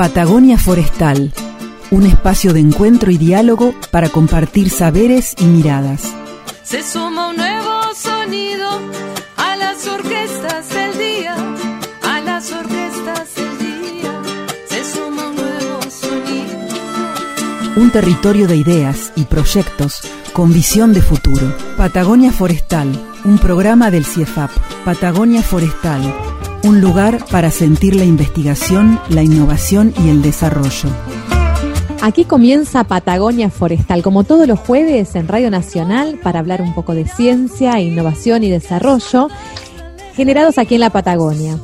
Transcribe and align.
Patagonia 0.00 0.56
Forestal, 0.56 1.30
un 1.90 2.06
espacio 2.06 2.54
de 2.54 2.60
encuentro 2.60 3.10
y 3.10 3.18
diálogo 3.18 3.74
para 3.90 4.08
compartir 4.08 4.70
saberes 4.70 5.34
y 5.38 5.44
miradas. 5.44 6.14
Se 6.62 6.82
suma 6.82 7.28
un 7.28 7.36
nuevo 7.36 7.82
sonido 7.94 8.66
a 9.36 9.56
las 9.56 9.86
orquestas 9.86 10.70
del 10.70 10.96
día, 10.96 11.36
a 12.02 12.20
las 12.22 12.50
orquestas 12.50 13.34
del 13.34 13.58
día. 13.58 14.22
Se 14.70 14.90
suma 14.90 15.28
un 15.28 15.36
nuevo 15.36 15.82
sonido. 15.90 17.76
Un 17.76 17.90
territorio 17.90 18.48
de 18.48 18.56
ideas 18.56 19.12
y 19.16 19.24
proyectos 19.24 20.00
con 20.32 20.50
visión 20.54 20.94
de 20.94 21.02
futuro. 21.02 21.54
Patagonia 21.76 22.32
Forestal, 22.32 22.88
un 23.26 23.36
programa 23.36 23.90
del 23.90 24.06
CIEFAP. 24.06 24.50
Patagonia 24.82 25.42
Forestal, 25.42 26.00
un 26.62 26.80
lugar 26.80 27.24
para 27.30 27.50
sentir 27.50 27.96
la 27.96 28.04
investigación, 28.04 29.00
la 29.08 29.22
innovación 29.22 29.94
y 30.04 30.10
el 30.10 30.22
desarrollo. 30.22 30.88
Aquí 32.02 32.24
comienza 32.24 32.84
Patagonia 32.84 33.50
Forestal, 33.50 34.02
como 34.02 34.24
todos 34.24 34.46
los 34.48 34.58
jueves 34.58 35.14
en 35.14 35.28
Radio 35.28 35.50
Nacional, 35.50 36.18
para 36.22 36.38
hablar 36.38 36.62
un 36.62 36.74
poco 36.74 36.94
de 36.94 37.06
ciencia, 37.06 37.78
innovación 37.80 38.42
y 38.42 38.50
desarrollo 38.50 39.28
generados 40.14 40.58
aquí 40.58 40.74
en 40.74 40.80
la 40.80 40.90
Patagonia. 40.90 41.58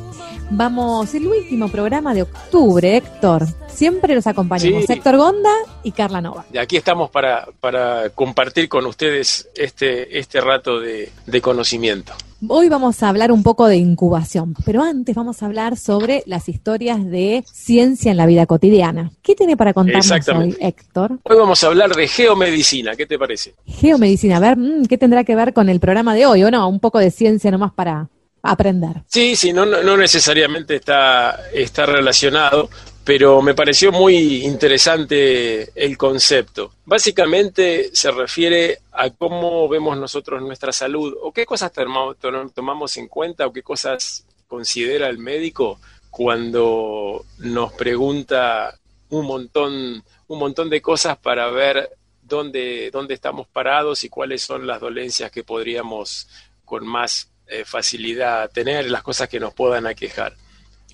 Vamos, 0.49 1.13
el 1.13 1.27
último 1.27 1.67
programa 1.67 2.13
de 2.13 2.21
octubre, 2.21 2.95
Héctor. 2.95 3.45
Siempre 3.67 4.15
nos 4.15 4.27
acompañamos 4.27 4.85
Sí. 4.85 4.93
Héctor 4.93 5.17
Gonda 5.17 5.51
y 5.83 5.91
Carla 5.91 6.21
Nova. 6.21 6.45
Y 6.53 6.57
aquí 6.57 6.77
estamos 6.77 7.09
para, 7.09 7.47
para 7.59 8.09
compartir 8.11 8.69
con 8.69 8.85
ustedes 8.85 9.49
este, 9.55 10.17
este 10.17 10.39
rato 10.39 10.79
de, 10.79 11.11
de 11.25 11.41
conocimiento. 11.41 12.13
Hoy 12.47 12.69
vamos 12.69 13.01
a 13.01 13.09
hablar 13.09 13.31
un 13.31 13.41
poco 13.41 13.65
de 13.65 13.77
incubación, 13.77 14.53
pero 14.63 14.83
antes 14.83 15.15
vamos 15.15 15.41
a 15.41 15.47
hablar 15.47 15.75
sobre 15.75 16.21
las 16.27 16.47
historias 16.47 17.03
de 17.03 17.43
ciencia 17.51 18.11
en 18.11 18.17
la 18.17 18.27
vida 18.27 18.45
cotidiana. 18.45 19.11
¿Qué 19.23 19.33
tiene 19.33 19.57
para 19.57 19.73
contarnos 19.73 20.27
hoy. 20.29 20.55
Héctor? 20.59 21.17
Hoy 21.23 21.35
vamos 21.35 21.63
a 21.63 21.67
hablar 21.67 21.95
de 21.95 22.07
geomedicina, 22.07 22.95
¿qué 22.95 23.07
te 23.07 23.17
parece? 23.17 23.55
Geomedicina, 23.65 24.37
a 24.37 24.39
ver, 24.39 24.55
mm, 24.55 24.85
¿qué 24.85 24.99
tendrá 24.99 25.23
que 25.23 25.35
ver 25.35 25.51
con 25.51 25.67
el 25.67 25.79
programa 25.79 26.13
de 26.13 26.27
hoy 26.27 26.43
o 26.43 26.51
no? 26.51 26.69
Un 26.69 26.79
poco 26.79 26.99
de 26.99 27.09
ciencia 27.09 27.49
nomás 27.49 27.73
para 27.73 28.07
aprender. 28.43 29.01
Sí, 29.07 29.35
sí, 29.35 29.51
no, 29.51 29.65
no, 29.65 29.81
no 29.81 29.97
necesariamente 29.97 30.75
está, 30.75 31.39
está 31.51 31.87
relacionado, 31.87 32.69
pero 33.07 33.41
me 33.41 33.53
pareció 33.53 33.93
muy 33.93 34.43
interesante 34.43 35.71
el 35.81 35.97
concepto. 35.97 36.73
Básicamente 36.83 37.89
se 37.93 38.11
refiere 38.11 38.79
a 38.91 39.09
cómo 39.11 39.69
vemos 39.69 39.97
nosotros 39.97 40.41
nuestra 40.41 40.73
salud 40.73 41.15
o 41.21 41.31
qué 41.31 41.45
cosas 41.45 41.71
tomamos, 41.71 42.97
en 42.97 43.07
cuenta 43.07 43.47
o 43.47 43.53
qué 43.53 43.63
cosas 43.63 44.25
considera 44.45 45.07
el 45.07 45.19
médico 45.19 45.79
cuando 46.09 47.23
nos 47.37 47.71
pregunta 47.71 48.77
un 49.11 49.25
montón, 49.25 50.03
un 50.27 50.39
montón 50.39 50.69
de 50.69 50.81
cosas 50.81 51.17
para 51.17 51.49
ver 51.49 51.89
dónde, 52.21 52.91
dónde 52.91 53.13
estamos 53.13 53.47
parados 53.47 54.03
y 54.03 54.09
cuáles 54.09 54.43
son 54.43 54.67
las 54.67 54.81
dolencias 54.81 55.31
que 55.31 55.45
podríamos 55.45 56.27
con 56.65 56.85
más 56.85 57.31
eh, 57.47 57.63
facilidad 57.63 58.51
tener, 58.51 58.91
las 58.91 59.01
cosas 59.01 59.29
que 59.29 59.39
nos 59.39 59.53
puedan 59.53 59.87
aquejar. 59.87 60.35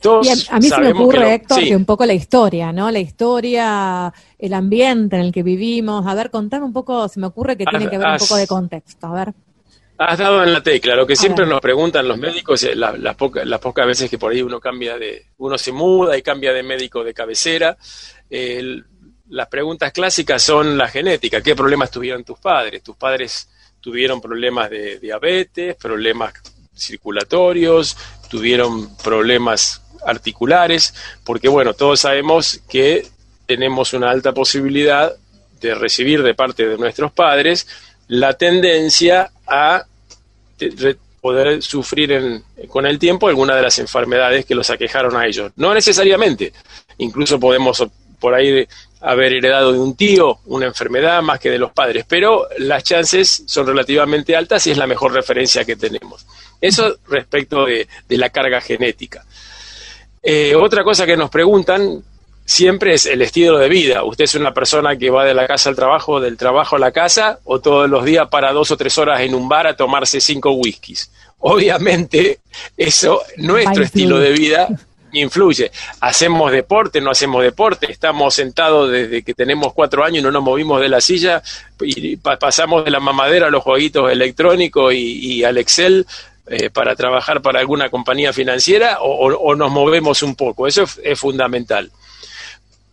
Todos 0.03 0.27
Y 0.27 0.29
a, 0.29 0.55
a 0.55 0.59
mí 0.59 0.67
se 0.69 0.79
me 0.81 0.91
ocurre, 0.91 1.17
que 1.17 1.23
lo- 1.23 1.29
Héctor, 1.31 1.59
sí. 1.59 1.69
que 1.69 1.75
un 1.75 1.85
poco 1.85 2.05
la 2.05 2.13
historia, 2.13 2.71
¿no? 2.71 2.91
La 2.91 2.99
historia, 2.99 4.13
el 4.37 4.53
ambiente 4.53 5.15
en 5.15 5.21
el 5.23 5.31
que 5.31 5.41
vivimos. 5.41 6.05
A 6.05 6.13
ver, 6.13 6.29
contame 6.29 6.65
un 6.65 6.73
poco, 6.73 7.07
se 7.07 7.19
me 7.19 7.27
ocurre 7.27 7.57
que 7.57 7.65
tiene 7.65 7.85
Haz- 7.85 7.89
que 7.91 7.97
ver 7.97 8.07
un 8.09 8.17
poco 8.17 8.35
de 8.35 8.45
contexto. 8.47 9.07
A 9.07 9.13
ver. 9.25 9.33
Has 9.97 10.17
dado 10.17 10.43
en 10.43 10.51
la 10.51 10.61
tecla. 10.61 10.95
Lo 10.95 11.07
que 11.07 11.13
A 11.13 11.15
siempre 11.15 11.45
ver. 11.45 11.53
nos 11.53 11.61
preguntan 11.61 12.07
los 12.07 12.17
médicos, 12.17 12.61
eh, 12.63 12.75
la- 12.75 12.97
las, 12.97 13.15
pocas, 13.15 13.87
veces 13.87 14.09
que 14.09 14.17
por 14.17 14.31
ahí 14.33 14.41
uno 14.41 14.59
cambia 14.59 14.97
de, 14.97 15.27
uno 15.37 15.57
se 15.57 15.71
muda 15.71 16.17
y 16.17 16.21
cambia 16.21 16.51
de 16.51 16.63
médico 16.63 17.03
de 17.03 17.13
cabecera, 17.13 17.77
el- 18.29 18.83
las 19.29 19.47
preguntas 19.47 19.91
clásicas 19.93 20.43
son 20.43 20.77
la 20.77 20.87
genética. 20.89 21.41
¿Qué 21.41 21.55
problemas 21.55 21.89
tuvieron 21.91 22.23
tus 22.23 22.39
padres? 22.39 22.83
Tus 22.83 22.97
padres 22.97 23.49
tuvieron 23.79 24.19
problemas 24.19 24.69
de 24.69 24.99
diabetes, 24.99 25.75
problemas 25.75 26.33
circulatorios, 26.75 27.97
tuvieron 28.29 28.95
problemas 28.97 29.82
articulares, 30.05 30.93
porque 31.23 31.47
bueno, 31.49 31.73
todos 31.73 31.99
sabemos 32.01 32.59
que 32.69 33.07
tenemos 33.45 33.93
una 33.93 34.09
alta 34.09 34.33
posibilidad 34.33 35.13
de 35.61 35.75
recibir 35.75 36.23
de 36.23 36.33
parte 36.33 36.67
de 36.67 36.77
nuestros 36.77 37.11
padres 37.11 37.67
la 38.07 38.33
tendencia 38.33 39.31
a 39.47 39.85
poder 41.21 41.61
sufrir 41.61 42.11
en- 42.11 42.43
con 42.67 42.85
el 42.85 42.99
tiempo 42.99 43.27
alguna 43.27 43.55
de 43.55 43.61
las 43.61 43.79
enfermedades 43.79 44.45
que 44.45 44.55
los 44.55 44.69
aquejaron 44.69 45.15
a 45.15 45.25
ellos. 45.25 45.51
No 45.55 45.73
necesariamente, 45.73 46.51
incluso 46.97 47.39
podemos 47.39 47.83
por 48.19 48.33
ahí 48.33 48.65
haber 49.01 49.33
heredado 49.33 49.73
de 49.73 49.79
un 49.79 49.95
tío 49.95 50.39
una 50.45 50.65
enfermedad 50.65 51.21
más 51.21 51.39
que 51.39 51.49
de 51.49 51.59
los 51.59 51.71
padres, 51.73 52.05
pero 52.07 52.47
las 52.57 52.83
chances 52.83 53.43
son 53.45 53.67
relativamente 53.67 54.35
altas 54.35 54.65
y 54.67 54.71
es 54.71 54.77
la 54.77 54.87
mejor 54.87 55.13
referencia 55.13 55.65
que 55.65 55.75
tenemos. 55.75 56.25
Eso 56.61 56.97
respecto 57.09 57.65
de 57.65 57.87
la 58.09 58.29
carga 58.29 58.61
genética. 58.61 59.25
Eh, 60.23 60.55
otra 60.55 60.83
cosa 60.83 61.05
que 61.05 61.17
nos 61.17 61.29
preguntan 61.29 62.01
siempre 62.45 62.93
es 62.93 63.05
el 63.05 63.21
estilo 63.21 63.57
de 63.57 63.69
vida. 63.69 64.03
¿Usted 64.03 64.23
es 64.23 64.35
una 64.35 64.53
persona 64.53 64.97
que 64.97 65.09
va 65.09 65.25
de 65.25 65.33
la 65.33 65.45
casa 65.45 65.69
al 65.69 65.75
trabajo, 65.75 66.19
del 66.19 66.37
trabajo 66.37 66.77
a 66.77 66.79
la 66.79 66.91
casa, 66.91 67.39
o 67.43 67.59
todos 67.59 67.89
los 67.89 68.03
días 68.05 68.27
para 68.29 68.51
dos 68.53 68.71
o 68.71 68.77
tres 68.77 68.97
horas 68.97 69.21
en 69.21 69.35
un 69.35 69.47
bar 69.47 69.67
a 69.67 69.75
tomarse 69.75 70.19
cinco 70.21 70.51
whiskies? 70.53 71.11
Obviamente, 71.39 72.39
eso, 72.77 73.21
nuestro 73.37 73.83
estilo 73.83 74.17
de 74.17 74.31
vida 74.31 74.67
influye. 75.11 75.71
Hacemos 75.99 76.51
deporte, 76.51 76.99
no 76.99 77.11
hacemos 77.11 77.43
deporte, 77.43 77.91
estamos 77.91 78.33
sentados 78.33 78.89
desde 78.89 79.23
que 79.23 79.33
tenemos 79.33 79.71
cuatro 79.73 80.03
años 80.03 80.19
y 80.19 80.21
no 80.23 80.31
nos 80.31 80.41
movimos 80.41 80.81
de 80.81 80.89
la 80.89 81.01
silla 81.01 81.43
y 81.81 82.15
pa- 82.15 82.39
pasamos 82.39 82.83
de 82.83 82.91
la 82.91 82.99
mamadera 82.99 83.47
a 83.47 83.51
los 83.51 83.61
jueguitos 83.61 84.11
electrónicos 84.11 84.93
y, 84.93 85.33
y 85.35 85.43
al 85.43 85.57
Excel 85.59 86.07
eh, 86.47 86.69
para 86.69 86.95
trabajar 86.95 87.41
para 87.41 87.59
alguna 87.59 87.89
compañía 87.89 88.33
financiera 88.33 88.97
o, 89.01 89.55
nos 89.55 89.71
movemos 89.71 90.23
un 90.23 90.35
poco. 90.35 90.67
Eso 90.67 90.83
es, 91.03 91.19
fundamental. 91.19 91.91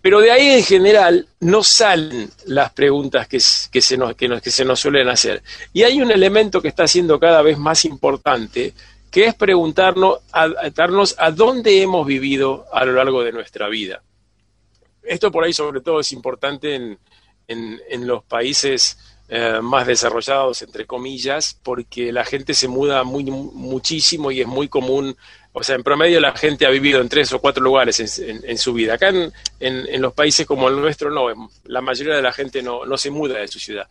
Pero 0.03 0.21
de 0.21 0.31
ahí 0.31 0.47
en 0.51 0.65
general 0.65 1.27
no 1.41 1.63
salen 1.63 2.31
las 2.47 2.73
preguntas 2.73 3.29
que, 3.29 3.39
que 3.71 3.81
se 3.83 3.97
nos, 3.99 4.15
que, 4.15 4.29
nos, 4.29 4.41
que 4.41 4.51
se 4.51 4.65
nos 4.65 4.81
suelen 4.81 5.09
hacer. 5.09 5.43
Y 5.73 5.83
hay 5.83 6.01
un 6.01 6.11
elemento 6.11 6.63
que 6.63 6.69
está 6.69 6.87
siendo 6.87 7.21
cada 7.21 7.43
vez 7.43 7.59
más 7.59 7.85
importante, 7.85 8.73
que 9.11 9.27
es 9.27 9.35
preguntarnos 9.35 10.21
a, 10.33 10.49
a- 11.19 11.31
dónde 11.33 11.83
hemos 11.83 12.07
vivido 12.07 12.67
a 12.73 12.85
lo 12.85 12.93
largo 12.93 13.23
de 13.23 13.33
nuestra 13.33 13.69
vida. 13.69 14.03
Esto 15.03 15.31
por 15.31 15.45
ahí 15.45 15.53
sobre 15.53 15.81
todo 15.81 16.01
es 16.01 16.13
importante 16.13 16.75
en- 16.77 16.99
en 17.49 18.07
los 18.07 18.23
países 18.25 18.97
eh, 19.33 19.61
más 19.63 19.87
desarrollados, 19.87 20.61
entre 20.63 20.87
comillas, 20.87 21.57
porque 21.63 22.13
la 22.13 22.25
gente 22.25 22.53
se 22.53 22.67
muda 22.67 23.05
muy, 23.05 23.23
muchísimo 23.25 24.31
y 24.33 24.41
es 24.41 24.47
muy 24.49 24.67
común, 24.69 25.17
o 25.53 25.63
sea, 25.63 25.77
en 25.77 25.83
promedio 25.85 26.21
la 26.21 26.33
gente 26.37 26.67
ha 26.67 26.71
vivido 26.71 27.01
en 27.01 27.09
tres 27.09 27.33
o 27.33 27.39
cuatro 27.41 27.63
lugares 27.63 27.99
en, 28.19 28.29
en- 28.29 28.41
en 28.51 28.59
su 28.59 28.73
vida. 28.73 28.95
Acá 28.95 29.09
en, 29.09 29.33
en- 29.61 30.03
los 30.03 30.13
países 30.15 30.47
como 30.47 30.69
el 30.69 30.81
nuestro 30.81 31.11
no, 31.11 31.49
la 31.65 31.81
mayoría 31.81 32.15
de 32.17 32.23
la 32.23 32.33
gente 32.33 32.61
no, 32.63 32.85
no 32.85 32.97
se 32.99 33.11
muda 33.11 33.39
de 33.39 33.49
su 33.49 33.59
ciudad. 33.61 33.87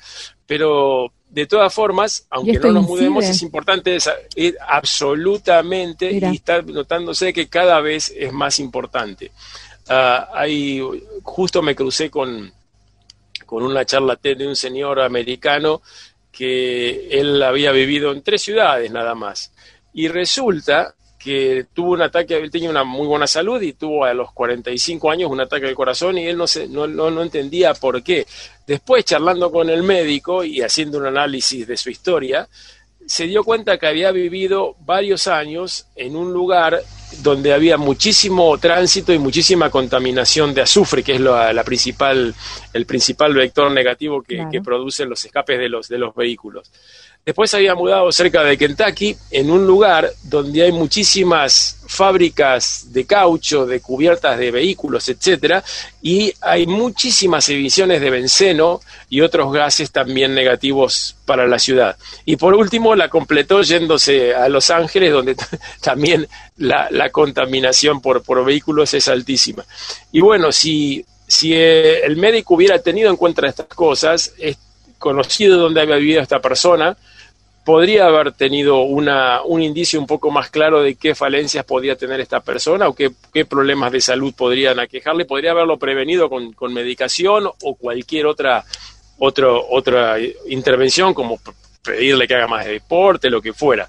Pero 0.46 1.12
de 1.30 1.46
todas 1.46 1.74
formas, 1.74 2.26
aunque 2.30 2.60
no 2.60 2.72
nos 2.72 2.84
incide? 2.84 2.90
mudemos, 3.10 3.26
es 3.26 3.42
importante 3.42 3.98
eh, 4.36 4.54
absolutamente 4.68 6.12
Mira. 6.12 6.32
y 6.32 6.36
está 6.36 6.62
notándose 6.62 7.34
que 7.34 7.48
cada 7.48 7.80
vez 7.82 8.14
es 8.16 8.32
más 8.34 8.60
importante. 8.60 9.32
Ah, 9.88 10.30
hay, 10.34 10.82
justo 11.24 11.62
me 11.62 11.76
crucé 11.76 12.10
con, 12.10 12.52
con 13.50 13.64
una 13.64 13.84
charla 13.84 14.16
de 14.22 14.48
un 14.48 14.56
señor 14.56 15.00
americano 15.00 15.82
que 16.32 17.08
él 17.10 17.42
había 17.42 17.72
vivido 17.72 18.12
en 18.12 18.22
tres 18.22 18.44
ciudades 18.44 18.92
nada 18.92 19.16
más. 19.16 19.52
Y 19.92 20.08
resulta 20.08 20.94
que 21.18 21.66
tuvo 21.74 21.94
un 21.94 22.04
ataque, 22.04 22.38
él 22.38 22.52
tenía 22.52 22.70
una 22.70 22.84
muy 22.84 23.08
buena 23.08 23.26
salud 23.26 23.60
y 23.64 23.74
tuvo 23.74 24.06
a 24.06 24.14
los 24.14 24.32
45 24.34 25.10
años 25.10 25.32
un 25.32 25.42
ataque 25.42 25.66
al 25.66 25.74
corazón 25.74 26.20
y 26.20 26.28
él 26.28 26.38
no, 26.38 26.46
se, 26.46 26.68
no, 26.68 26.86
no, 26.86 27.10
no 27.10 27.24
entendía 27.24 27.74
por 27.74 28.04
qué. 28.04 28.28
Después, 28.68 29.04
charlando 29.04 29.52
con 29.52 29.68
el 29.72 29.82
médico 29.82 30.44
y 30.44 30.62
haciendo 30.62 31.00
un 31.00 31.08
análisis 31.08 31.66
de 31.66 31.76
su 31.76 31.90
historia, 31.90 32.48
se 33.10 33.26
dio 33.26 33.44
cuenta 33.44 33.80
que 33.80 33.88
había 33.88 34.12
vivido 34.12 34.76
varios 34.86 35.26
años 35.26 35.88
en 35.96 36.16
un 36.16 36.32
lugar 36.32 36.80
donde 37.24 37.54
había 37.54 37.76
muchísimo 37.76 38.56
tránsito 38.60 39.12
y 39.12 39.18
muchísima 39.18 39.72
contaminación 39.72 40.54
de 40.54 40.62
azufre, 40.62 41.02
que 41.02 41.16
es 41.16 41.20
la, 41.20 41.52
la 41.52 41.64
principal, 41.64 42.36
el 42.72 42.86
principal 42.86 43.34
vector 43.34 43.72
negativo 43.72 44.22
que, 44.22 44.36
Claro. 44.36 44.52
que 44.52 44.62
producen 44.62 45.10
los 45.10 45.26
escapes 45.26 45.58
de 45.58 45.70
los, 45.70 45.88
de 45.90 45.98
los 45.98 46.14
vehículos. 46.14 46.72
Después 47.26 47.54
había 47.54 47.76
mudado 47.76 48.12
cerca 48.12 48.44
de 48.44 48.58
Kentucky, 48.58 49.16
en 49.30 49.52
un 49.52 49.68
lugar 49.68 50.12
donde 50.24 50.64
hay 50.64 50.72
muchísimas 50.72 51.80
fábricas 51.86 52.88
de 52.92 53.06
caucho, 53.06 53.68
de 53.68 53.82
cubiertas 53.82 54.40
de 54.40 54.50
vehículos, 54.50 55.10
etcétera, 55.10 55.64
y 56.02 56.34
hay 56.42 56.66
muchísimas 56.66 57.48
emisiones 57.50 58.02
de 58.02 58.10
benceno 58.10 58.80
y 59.10 59.22
otros 59.22 59.54
gases 59.54 59.92
también 59.92 60.34
negativos 60.34 61.18
para 61.26 61.46
la 61.46 61.60
ciudad. 61.60 61.98
Y 62.26 62.38
por 62.38 62.56
último, 62.56 62.96
la 62.96 63.10
completó 63.10 63.62
yéndose 63.62 64.34
a 64.34 64.50
Los 64.50 64.72
Ángeles, 64.72 65.12
donde 65.12 65.36
también 65.82 66.28
la, 66.58 67.10
contaminación 67.12 68.02
por, 68.02 68.24
por 68.24 68.44
vehículos 68.44 68.94
es 68.94 69.08
altísima. 69.08 69.66
Y 70.12 70.22
bueno, 70.22 70.52
si, 70.52 71.06
si 71.28 71.54
eh, 71.54 72.04
el 72.06 72.18
médico 72.18 72.56
hubiera 72.56 72.80
tenido 72.80 73.10
en 73.10 73.18
cuenta 73.18 73.46
estas 73.46 73.68
cosas, 73.68 74.34
conocido 75.00 75.58
dónde 75.58 75.82
había 75.82 75.96
vivido 75.96 76.22
esta 76.22 76.40
persona, 76.40 76.96
podría 77.70 78.08
haber 78.08 78.32
tenido 78.32 78.82
un 78.82 79.62
indicio 79.62 80.00
un 80.00 80.08
poco 80.08 80.32
más 80.32 80.50
claro 80.50 80.82
de 80.82 80.96
qué 80.96 81.14
falencias 81.14 81.64
podía 81.66 81.96
tener 81.96 82.20
esta 82.20 82.40
persona 82.40 82.88
o 82.88 82.96
qué, 82.96 83.12
problemas 83.46 83.92
de 83.92 84.02
salud 84.02 84.34
podrían 84.36 84.80
aquejarle, 84.80 85.26
podría 85.26 85.52
haberlo 85.52 85.78
prevenido 85.78 86.32
con, 86.32 86.74
medicación 86.74 87.46
o 87.46 87.76
cualquier 87.76 88.26
otra, 88.26 88.66
otra 89.20 90.16
intervención, 90.48 91.14
como 91.14 91.40
pedirle 91.84 92.28
que 92.28 92.34
haga 92.34 92.48
más 92.48 92.66
de 92.66 92.72
deporte, 92.72 93.30
lo 93.30 93.40
que 93.40 93.54
fuera. 93.54 93.88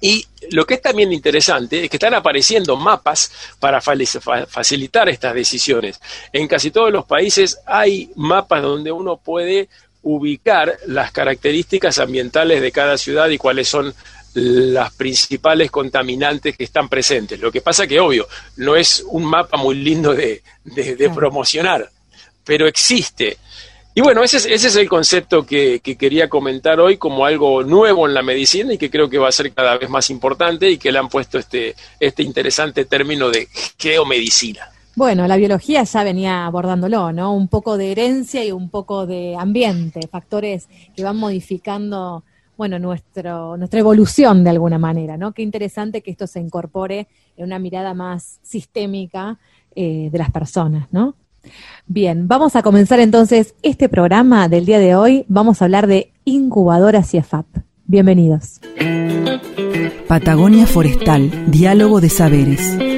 Y 0.00 0.26
lo 0.50 0.66
que 0.66 0.74
es 0.74 0.82
también 0.82 1.12
interesante 1.12 1.84
es 1.84 1.88
que 1.88 1.98
están 1.98 2.14
apareciendo 2.14 2.76
mapas 2.76 3.54
para 3.60 3.80
facilitar 3.80 5.08
estas 5.08 5.34
decisiones. 5.34 6.00
En 6.32 6.48
casi 6.48 6.72
todos 6.72 6.90
los 6.90 7.04
países 7.04 7.60
hay 7.64 8.10
mapas 8.16 8.60
donde 8.60 8.90
uno 8.90 9.18
puede 9.18 9.68
ubicar 10.02 10.78
las 10.86 11.12
características 11.12 11.98
ambientales 11.98 12.60
de 12.60 12.72
cada 12.72 12.98
ciudad 12.98 13.28
y 13.28 13.38
cuáles 13.38 13.68
son 13.68 13.94
las 14.34 14.94
principales 14.94 15.70
contaminantes 15.70 16.56
que 16.56 16.64
están 16.64 16.88
presentes. 16.88 17.38
Lo 17.40 17.52
que 17.52 17.60
pasa 17.60 17.86
que, 17.86 18.00
obvio, 18.00 18.26
no 18.56 18.76
es 18.76 19.04
un 19.08 19.24
mapa 19.24 19.56
muy 19.56 19.76
lindo 19.76 20.14
de, 20.14 20.42
promocionar, 21.14 21.90
pero 22.44 22.66
existe. 22.66 23.36
Y 23.94 24.00
bueno, 24.00 24.22
ese 24.22 24.38
es, 24.38 24.46
ese 24.46 24.68
es 24.68 24.76
el 24.76 24.88
concepto 24.88 25.44
que, 25.44 25.80
que, 25.80 25.96
quería 25.96 26.30
comentar 26.30 26.80
hoy 26.80 26.96
como 26.96 27.26
algo 27.26 27.62
nuevo 27.62 28.08
en 28.08 28.14
la 28.14 28.22
medicina 28.22 28.72
y 28.72 28.78
que 28.78 28.90
creo 28.90 29.10
que 29.10 29.18
va 29.18 29.28
a 29.28 29.32
ser 29.32 29.52
cada 29.52 29.76
vez 29.76 29.90
más 29.90 30.08
importante 30.08 30.70
y 30.70 30.78
que 30.78 30.90
le 30.90 30.98
han 30.98 31.10
puesto 31.10 31.38
este, 31.38 31.76
este 32.00 32.22
interesante 32.22 32.86
término 32.86 33.28
de 33.28 33.48
geomedicina. 33.78 34.71
Bueno, 34.94 35.26
la 35.26 35.36
biología 35.36 35.84
ya 35.84 36.04
venía 36.04 36.44
abordándolo, 36.44 37.12
¿no? 37.12 37.34
Un 37.34 37.48
poco 37.48 37.78
de 37.78 37.92
herencia 37.92 38.44
y 38.44 38.52
un 38.52 38.68
poco 38.68 39.06
de 39.06 39.36
ambiente, 39.38 40.06
factores 40.06 40.68
que 40.94 41.02
van 41.02 41.16
modificando, 41.16 42.24
bueno, 42.58 42.78
nuestro, 42.78 43.56
nuestra 43.56 43.80
evolución 43.80 44.44
de 44.44 44.50
alguna 44.50 44.78
manera, 44.78 45.16
¿no? 45.16 45.32
Qué 45.32 45.42
interesante 45.42 46.02
que 46.02 46.10
esto 46.10 46.26
se 46.26 46.40
incorpore 46.40 47.08
en 47.38 47.46
una 47.46 47.58
mirada 47.58 47.94
más 47.94 48.38
sistémica 48.42 49.38
eh, 49.74 50.10
de 50.12 50.18
las 50.18 50.30
personas, 50.30 50.88
¿no? 50.92 51.14
Bien, 51.86 52.28
vamos 52.28 52.54
a 52.54 52.62
comenzar 52.62 53.00
entonces 53.00 53.54
este 53.62 53.88
programa 53.88 54.48
del 54.48 54.66
día 54.66 54.78
de 54.78 54.94
hoy. 54.94 55.24
Vamos 55.28 55.60
a 55.60 55.64
hablar 55.64 55.86
de 55.86 56.12
incubadoras 56.24 57.10
CIEFAP. 57.10 57.46
Bienvenidos. 57.86 58.60
Patagonia 60.06 60.66
Forestal, 60.66 61.50
Diálogo 61.50 62.02
de 62.02 62.10
Saberes. 62.10 62.91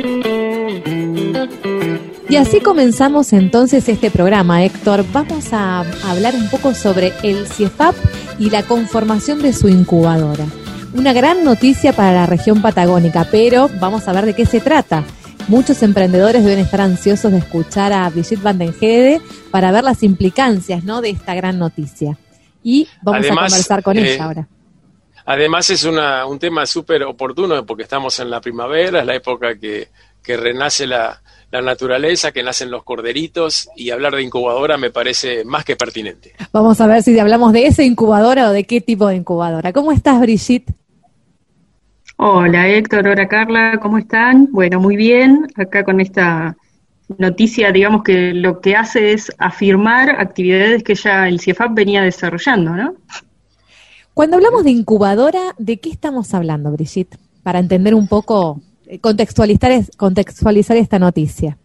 Y 2.29 2.37
así 2.37 2.61
comenzamos 2.61 3.32
entonces 3.35 3.88
este 3.88 4.11
programa, 4.11 4.65
Héctor. 4.65 5.05
Vamos 5.12 5.53
a 5.53 5.81
hablar 6.09 6.35
un 6.35 6.49
poco 6.49 6.75
sobre 6.75 7.12
el 7.23 7.47
CIEFAP 7.47 7.94
y 8.38 8.49
la 8.49 8.62
conformación 8.62 9.43
de 9.43 9.53
su 9.53 9.69
incubadora. 9.69 10.47
Una 10.94 11.12
gran 11.12 11.44
noticia 11.44 11.93
para 11.93 12.12
la 12.12 12.26
región 12.26 12.62
patagónica, 12.62 13.29
pero 13.31 13.69
vamos 13.79 14.09
a 14.09 14.12
ver 14.12 14.25
de 14.25 14.35
qué 14.35 14.47
se 14.47 14.61
trata. 14.61 15.05
Muchos 15.49 15.82
emprendedores 15.82 16.43
deben 16.43 16.61
estar 16.61 16.81
ansiosos 16.81 17.31
de 17.31 17.38
escuchar 17.38 17.93
a 17.93 18.09
Brigitte 18.09 18.43
Van 18.43 18.56
den 18.56 18.75
Hede 18.81 19.20
para 19.50 19.70
ver 19.70 19.85
las 19.85 20.03
implicancias 20.03 20.82
¿no? 20.82 21.03
de 21.03 21.11
esta 21.11 21.35
gran 21.35 21.59
noticia. 21.59 22.17
Y 22.62 22.88
vamos 23.03 23.27
a 23.27 23.35
conversar 23.35 23.82
con 23.82 23.99
ella 23.99 24.15
eh, 24.15 24.20
ahora. 24.20 24.49
Además 25.27 25.69
es 25.69 25.85
una, 25.85 26.25
un 26.25 26.38
tema 26.38 26.65
súper 26.65 27.03
oportuno 27.03 27.67
porque 27.67 27.82
estamos 27.82 28.19
en 28.20 28.31
la 28.31 28.41
primavera, 28.41 29.00
es 29.00 29.06
la 29.06 29.15
época 29.15 29.59
que, 29.59 29.88
que 30.23 30.37
renace 30.38 30.87
la, 30.87 31.23
la 31.55 31.62
naturaleza, 31.62 32.33
que 32.33 32.43
nacen 32.43 32.69
los 32.69 32.83
corderitos 32.83 33.69
y 33.77 33.91
hablar 33.91 34.17
de 34.17 34.25
incubadora 34.25 34.77
me 34.77 34.91
parece 34.91 35.45
más 35.45 35.65
que 35.65 35.77
pertinente. 35.77 36.33
Vamos 36.53 36.81
a 36.81 36.89
ver 36.89 37.05
si 37.05 37.17
hablamos 37.17 37.53
de 37.53 37.67
esa 37.67 37.85
incubadora 37.85 38.49
o 38.49 38.53
de 38.53 38.65
qué 38.65 38.81
tipo 38.81 39.06
de 39.06 39.15
incubadora. 39.15 39.73
¿Cómo 39.73 39.93
estás, 39.93 40.21
Brigitte? 40.21 40.75
Hola 42.17 42.69
Héctor, 42.69 43.06
hola 43.06 43.29
Carla, 43.29 43.79
¿cómo 43.81 43.99
están? 43.99 44.49
Bueno, 44.51 44.81
muy 44.81 44.97
bien, 44.97 45.47
acá 45.55 45.85
con 45.85 46.01
esta 46.01 46.56
noticia, 47.19 47.71
digamos 47.71 48.03
que 48.03 48.35
lo 48.35 48.61
que 48.61 48.75
hace 48.75 49.12
es 49.12 49.31
afirmar 49.39 50.11
actividades 50.11 50.83
que 50.83 50.97
ya 50.97 51.29
el 51.29 51.39
CIEFAP 51.39 51.73
venía 51.73 52.03
desarrollando, 52.03 52.73
¿no? 52.73 52.95
Cuando 54.12 54.37
hablamos 54.37 54.65
de 54.65 54.71
incubadora, 54.71 55.55
¿de 55.59 55.79
qué 55.79 55.91
estamos 55.91 56.35
hablando, 56.35 56.73
Brigitte? 56.73 57.17
Para 57.45 57.61
entender 57.61 57.95
un 57.95 58.09
poco 58.09 58.61
contextualizar, 59.00 59.73
contextualizar 59.96 60.76
esta 60.76 60.99
noticia. 60.99 61.56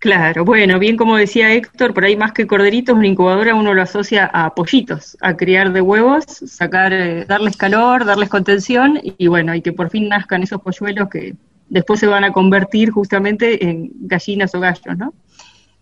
Claro, 0.00 0.44
bueno, 0.44 0.78
bien 0.78 0.96
como 0.96 1.16
decía 1.16 1.52
Héctor, 1.52 1.92
por 1.92 2.04
ahí 2.04 2.16
más 2.16 2.32
que 2.32 2.46
corderitos, 2.46 2.96
una 2.96 3.06
incubadora 3.06 3.54
uno 3.54 3.74
lo 3.74 3.82
asocia 3.82 4.26
a 4.32 4.54
pollitos, 4.54 5.16
a 5.20 5.36
criar 5.36 5.72
de 5.72 5.80
huevos, 5.80 6.24
sacar, 6.24 6.92
eh, 6.92 7.24
darles 7.26 7.56
calor, 7.56 8.04
darles 8.04 8.28
contención 8.28 9.00
y 9.02 9.26
bueno, 9.26 9.54
y 9.54 9.62
que 9.62 9.72
por 9.72 9.90
fin 9.90 10.08
nazcan 10.08 10.42
esos 10.42 10.62
polluelos 10.62 11.08
que 11.08 11.34
después 11.68 12.00
se 12.00 12.06
van 12.06 12.24
a 12.24 12.32
convertir 12.32 12.90
justamente 12.90 13.68
en 13.68 13.90
gallinas 14.00 14.54
o 14.54 14.60
gallos, 14.60 14.96
¿no? 14.96 15.14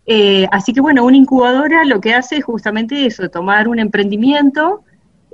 Eh, 0.06 0.46
así 0.50 0.72
que 0.72 0.80
bueno, 0.80 1.04
una 1.04 1.16
incubadora 1.16 1.84
lo 1.84 2.00
que 2.00 2.14
hace 2.14 2.36
es 2.36 2.44
justamente 2.44 3.06
eso, 3.06 3.28
tomar 3.28 3.68
un 3.68 3.78
emprendimiento 3.78 4.82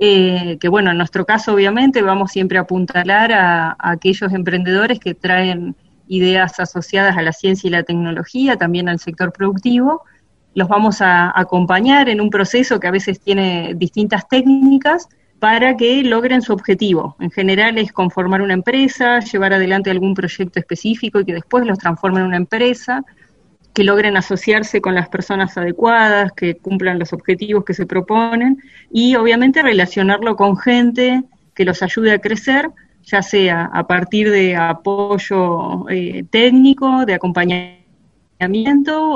eh, 0.05 0.57
que 0.59 0.67
bueno, 0.67 0.91
en 0.91 0.97
nuestro 0.97 1.25
caso 1.25 1.53
obviamente 1.53 2.01
vamos 2.01 2.33
siempre 2.33 2.57
a 2.57 2.63
apuntalar 2.63 3.31
a, 3.31 3.77
aquellos 3.79 4.33
emprendedores 4.33 4.99
que 4.99 5.13
traen 5.13 5.77
ideas 6.09 6.59
asociadas 6.59 7.15
a 7.15 7.21
la 7.21 7.31
ciencia 7.31 7.69
y 7.69 7.71
la 7.71 7.83
tecnología, 7.83 8.57
también 8.57 8.89
al 8.89 8.99
sector 8.99 9.31
productivo. 9.31 10.03
Los 10.55 10.67
vamos 10.67 11.01
a 11.01 11.31
acompañar 11.39 12.09
en 12.09 12.19
un 12.19 12.29
proceso 12.29 12.81
que 12.81 12.87
a 12.87 12.91
veces 12.91 13.21
tiene 13.21 13.75
distintas 13.77 14.27
técnicas 14.27 15.07
para 15.39 15.77
que 15.77 16.03
logren 16.03 16.41
su 16.41 16.51
objetivo. 16.51 17.15
En 17.21 17.31
general 17.31 17.77
es 17.77 17.93
conformar 17.93 18.41
una 18.41 18.55
empresa, 18.55 19.21
llevar 19.21 19.53
adelante 19.53 19.89
algún 19.89 20.15
proyecto 20.15 20.59
específico 20.59 21.21
y 21.21 21.25
que 21.25 21.33
después 21.33 21.65
los 21.65 21.79
transforme 21.79 22.19
en 22.19 22.25
una 22.25 22.35
empresa 22.35 23.05
que 23.73 23.83
logren 23.83 24.17
asociarse 24.17 24.81
con 24.81 24.93
las 24.95 25.09
personas 25.09 25.57
adecuadas, 25.57 26.31
que 26.33 26.55
cumplan 26.55 26.99
los 26.99 27.11
objetivos 27.11 27.65
que 27.65 27.73
se 27.73 27.85
proponen 27.85 28.61
y 28.91 29.15
obviamente 29.15 29.61
relacionarlo 29.61 30.35
con 30.35 30.57
gente 30.57 31.23
que 31.55 31.65
los 31.65 31.81
ayude 31.81 32.11
a 32.11 32.19
crecer, 32.19 32.69
ya 33.03 33.21
sea 33.21 33.69
a 33.73 33.87
partir 33.87 34.29
de 34.29 34.55
apoyo 34.55 35.89
eh, 35.89 36.23
técnico, 36.29 37.05
de 37.05 37.15
acompañamiento 37.15 37.79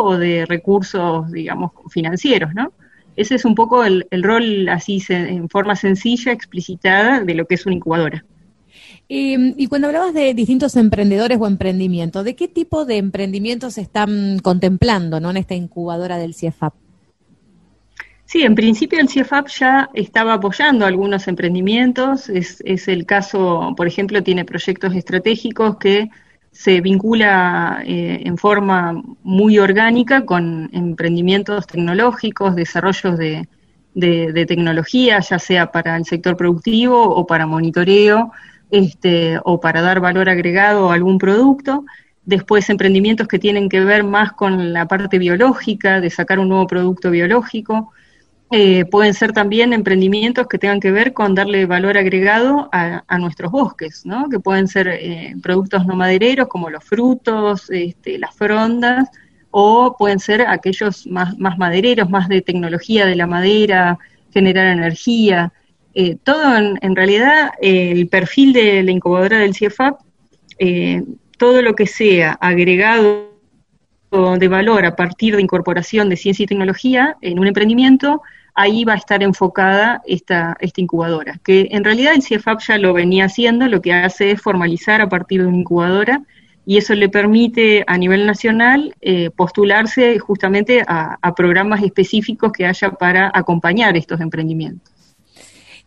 o 0.03 0.17
de 0.17 0.45
recursos, 0.45 1.31
digamos, 1.31 1.71
financieros, 1.89 2.53
¿no? 2.53 2.73
Ese 3.15 3.35
es 3.35 3.45
un 3.45 3.55
poco 3.55 3.83
el, 3.83 4.07
el 4.11 4.21
rol 4.21 4.69
así 4.69 5.03
en 5.09 5.49
forma 5.49 5.75
sencilla, 5.75 6.31
explicitada 6.31 7.21
de 7.21 7.33
lo 7.33 7.45
que 7.45 7.55
es 7.55 7.65
una 7.65 7.75
incubadora. 7.75 8.23
Em, 9.09 9.53
y 9.55 9.67
cuando 9.67 9.87
hablabas 9.87 10.13
de 10.13 10.33
distintos 10.33 10.75
emprendedores 10.75 11.37
o 11.39 11.47
emprendimientos, 11.47 12.25
¿de 12.25 12.35
qué 12.35 12.47
tipo 12.47 12.85
de 12.85 12.97
emprendimientos 12.97 13.77
están 13.77 14.39
contemplando 14.39 15.19
¿no? 15.19 15.29
en 15.29 15.37
esta 15.37 15.55
incubadora 15.55 16.17
del 16.17 16.33
CIEFAP? 16.33 16.73
Sí, 18.25 18.43
en 18.43 18.55
principio 18.55 18.99
el 18.99 19.07
CIEFAP 19.07 19.47
ya 19.47 19.89
estaba 19.93 20.33
apoyando 20.33 20.85
algunos 20.85 21.29
emprendimientos. 21.29 22.27
Es, 22.27 22.61
es 22.65 22.89
el 22.89 23.05
caso, 23.05 23.73
por 23.77 23.87
ejemplo, 23.87 24.21
tiene 24.21 24.43
proyectos 24.43 24.93
estratégicos 24.93 25.77
que 25.77 26.09
se 26.51 26.81
vincula 26.81 27.83
eh, 27.85 28.23
en 28.25 28.37
forma 28.37 29.01
muy 29.23 29.57
orgánica 29.59 30.25
con 30.25 30.69
emprendimientos 30.73 31.67
tecnológicos, 31.67 32.55
desarrollos 32.55 33.17
de, 33.17 33.47
de 33.93 34.45
tecnología, 34.45 35.21
ya 35.21 35.39
sea 35.39 35.71
para 35.71 35.95
el 35.95 36.03
sector 36.03 36.35
productivo 36.35 37.01
o 37.03 37.25
para 37.25 37.45
monitoreo 37.45 38.33
este, 38.71 39.39
o 39.43 39.59
para 39.59 39.81
dar 39.81 39.99
valor 39.99 40.29
agregado 40.29 40.91
a 40.91 40.95
algún 40.95 41.17
producto. 41.17 41.85
Después 42.25 42.69
emprendimientos 42.69 43.27
que 43.27 43.39
tienen 43.39 43.69
que 43.69 43.79
ver 43.81 44.03
más 44.03 44.33
con 44.33 44.73
la 44.73 44.87
parte 44.87 45.17
biológica, 45.17 46.01
de 46.01 46.09
sacar 46.09 46.39
un 46.39 46.49
nuevo 46.49 46.67
producto 46.67 47.09
biológico. 47.09 47.91
Eh, 48.49 48.85
pueden 48.85 49.13
ser 49.13 49.33
también 49.33 49.73
emprendimientos 49.73 50.47
que 50.47 50.57
tengan 50.57 50.79
que 50.79 50.91
ver 50.91 51.11
con 51.13 51.35
darle 51.35 51.65
valor 51.65 51.97
agregado 51.97 52.69
a, 52.71 53.17
nuestros 53.17 53.51
bosques, 53.51 54.05
¿no? 54.05 54.29
que 54.29 54.39
pueden 54.39 54.69
ser 54.69 54.87
eh, 54.87 55.35
productos 55.43 55.85
no 55.85 55.95
madereros 55.95 56.47
como 56.47 56.69
los 56.69 56.83
frutos, 56.83 57.69
este, 57.69 58.17
las 58.17 58.33
frondas, 58.33 59.09
o 59.51 59.95
pueden 59.97 60.19
ser 60.19 60.41
aquellos 60.41 61.07
más, 61.07 61.37
más 61.37 61.57
madereros, 61.57 62.09
más 62.09 62.29
de 62.29 62.41
tecnología 62.41 63.05
de 63.05 63.15
la 63.15 63.27
madera, 63.27 63.99
generar 64.33 64.67
energía. 64.67 65.51
Eh, 65.99 66.15
todo 66.23 66.55
en, 66.55 66.95
realidad 66.95 67.51
el 67.59 68.07
perfil 68.07 68.53
de 68.53 68.83
la 68.83 68.91
incubadora 68.91 69.39
del 69.39 69.55
CIEFAP, 69.55 69.99
todo 71.39 71.61
lo 71.63 71.73
que 71.73 71.87
sea 71.87 72.33
agregado 72.33 73.31
de 74.11 74.47
valor 74.47 74.85
a 74.85 74.95
partir 74.95 75.35
de 75.35 75.41
incorporación 75.41 76.07
de 76.07 76.17
ciencia 76.17 76.43
y 76.43 76.47
tecnología 76.47 77.17
en 77.21 77.39
un 77.39 77.47
emprendimiento, 77.47 78.21
ahí 78.53 78.85
va 78.85 78.93
a 78.93 78.97
estar 78.97 79.23
enfocada 79.23 80.01
esta, 80.05 80.55
esta 80.59 80.81
incubadora, 80.81 81.39
que 81.43 81.67
en 81.71 81.83
realidad 81.83 82.13
el 82.13 82.21
CIEFAP 82.21 82.59
ya 82.61 82.77
lo 82.77 82.93
venía 82.93 83.25
haciendo, 83.25 83.67
lo 83.67 83.81
que 83.81 83.93
hace 83.93 84.31
es 84.31 84.41
formalizar 84.41 85.01
a 85.01 85.09
partir 85.09 85.41
de 85.41 85.47
una 85.47 85.57
incubadora 85.57 86.21
y 86.67 86.75
eso 86.75 86.93
le 86.95 87.07
permite 87.07 87.85
a 87.87 87.97
nivel 87.97 88.25
nacional 88.25 88.93
eh, 88.99 89.29
postularse 89.29 90.19
justamente 90.19 90.83
a, 90.85 91.17
programas 91.33 91.81
específicos 91.81 92.51
que 92.51 92.65
haya 92.65 92.91
para 92.91 93.31
acompañar 93.33 93.95
estos 93.95 94.19
emprendimientos. 94.19 94.96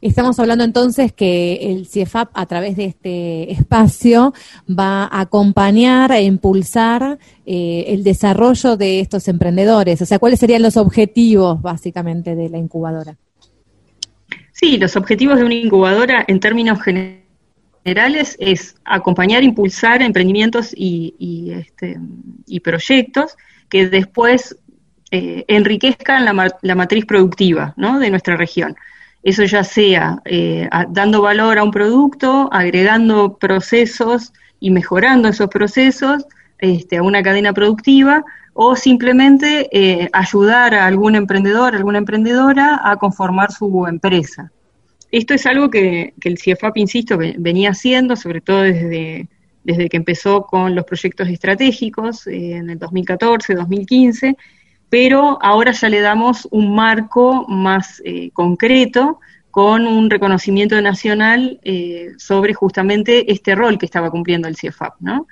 Estamos 0.03 0.41
hablando 0.41 0.65
entonces 0.65 1.13
que 1.13 1.73
el 1.73 1.87
CIEFAP 1.87 2.31
a 2.33 2.47
través 2.47 2.77
de 2.77 2.87
este 2.87 3.53
espacio 3.53 4.33
va 4.67 5.05
a 5.05 5.21
acompañar 5.21 6.11
e 6.13 6.23
impulsar 6.23 7.19
eh, 7.45 7.85
el 7.89 8.03
desarrollo 8.03 8.79
de 8.79 9.01
estos 9.01 9.29
emprendedores. 9.29 10.01
O 10.01 10.07
sea, 10.07 10.19
¿cuáles 10.19 10.41
serían 10.41 10.63
los 10.63 10.79
objetivos 10.79 11.61
básicamente 11.61 12.35
de 12.35 12.49
la 12.49 12.57
incubadora? 12.57 13.19
Sí, 14.53 14.79
los 14.79 14.97
objetivos 14.97 15.39
de 15.39 15.45
una 15.45 15.55
incubadora 15.55 16.25
en 16.27 16.41
términos 16.41 16.81
generales 16.83 18.37
es 18.39 18.77
acompañar, 18.87 19.43
impulsar 19.43 20.01
emprendimientos 20.01 20.73
y, 20.75 21.53
este, 21.53 21.99
proyectos 22.63 23.37
que 23.69 23.89
después 23.89 24.57
eh, 25.11 25.45
enriquezcan 25.47 26.25
la, 26.25 26.75
matriz 26.75 27.05
productiva 27.05 27.75
de 27.77 28.11
nuestra 28.11 28.37
región. 28.37 28.77
Eso 29.23 29.45
ya 29.45 29.65
sea 29.65 30.23
eh, 30.25 30.69
dando 30.89 31.21
valor 31.21 31.59
a 31.59 31.65
un 31.65 31.71
producto, 31.71 32.49
agregando 32.53 33.37
procesos 33.37 34.33
y 34.61 34.71
mejorando 34.71 35.29
esos 35.29 35.49
procesos 35.49 36.25
este, 36.59 36.97
a 36.97 37.03
una 37.03 37.23
cadena 37.23 37.53
productiva, 37.53 38.25
o 38.53 38.77
simplemente 38.77 39.69
eh, 39.73 40.09
ayudar 40.13 40.75
a 40.75 40.87
algún 40.87 41.15
emprendedor, 41.15 41.75
alguna 41.75 41.99
emprendedora 41.99 42.81
a 42.83 42.97
conformar 42.97 43.53
su 43.53 43.87
empresa. 43.87 44.51
Esto 45.11 45.35
es 45.35 45.47
algo 45.47 45.71
que, 45.71 46.15
el 46.23 46.39
CIEFAP, 46.39 46.77
insisto, 46.77 47.19
venía 47.19 47.71
haciendo, 47.71 48.17
sobre 48.17 48.41
todo 48.41 48.63
desde, 48.63 49.29
desde 49.65 49.89
que 49.89 49.97
empezó 49.97 50.43
con 50.43 50.75
los 50.75 50.85
proyectos 50.85 51.29
estratégicos 51.29 52.27
eh, 52.27 52.57
en 52.57 52.71
el 52.71 52.79
2014, 52.79 53.55
2015, 53.55 54.37
pero 54.91 55.39
ahora 55.41 55.73
ya 55.73 55.89
le 55.89 56.01
damos 56.01 56.47
un 56.51 56.75
marco 56.75 57.47
más 57.49 58.03
eh, 58.05 58.31
concreto 58.33 59.21
con 59.51 59.87
un 59.87 60.11
reconocimiento 60.11 60.81
nacional 60.83 61.59
eh, 61.63 62.11
sobre 62.19 62.53
justamente 62.53 63.33
este 63.33 63.55
rol 63.55 63.79
que 63.79 63.87
estaba 63.87 64.11
cumpliendo 64.11 64.47
el 64.47 64.57
CIEFAP, 64.57 64.95
¿no? 65.01 65.27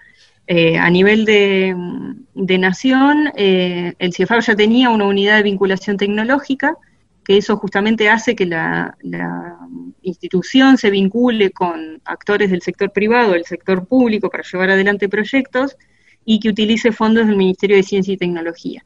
a 0.80 0.88
nivel 0.88 1.26
de, 1.26 1.76
de 2.32 2.56
nación, 2.56 3.30
el 3.36 4.14
CIEFAP 4.14 4.40
ya 4.40 4.56
tenía 4.56 4.88
una 4.88 5.04
unidad 5.04 5.36
de 5.36 5.42
vinculación 5.42 5.98
tecnológica 5.98 6.74
que 7.28 7.36
eso 7.36 7.58
justamente 7.58 8.08
hace 8.08 8.34
que 8.34 8.46
la, 8.46 8.96
institución 10.00 10.78
se 10.78 10.88
vincule 10.88 11.50
con 11.50 12.00
actores 12.06 12.50
del 12.50 12.62
sector 12.62 12.90
privado, 12.90 13.32
del 13.32 13.44
sector 13.44 13.86
público, 13.86 14.30
para 14.30 14.42
llevar 14.50 14.70
adelante 14.70 15.10
proyectos 15.10 15.76
y 16.24 16.40
que 16.40 16.48
utilice 16.48 16.90
fondos 16.90 17.26
del 17.26 17.36
Ministerio 17.36 17.76
de 17.76 17.82
Ciencia 17.82 18.14
y 18.14 18.16
Tecnología. 18.16 18.82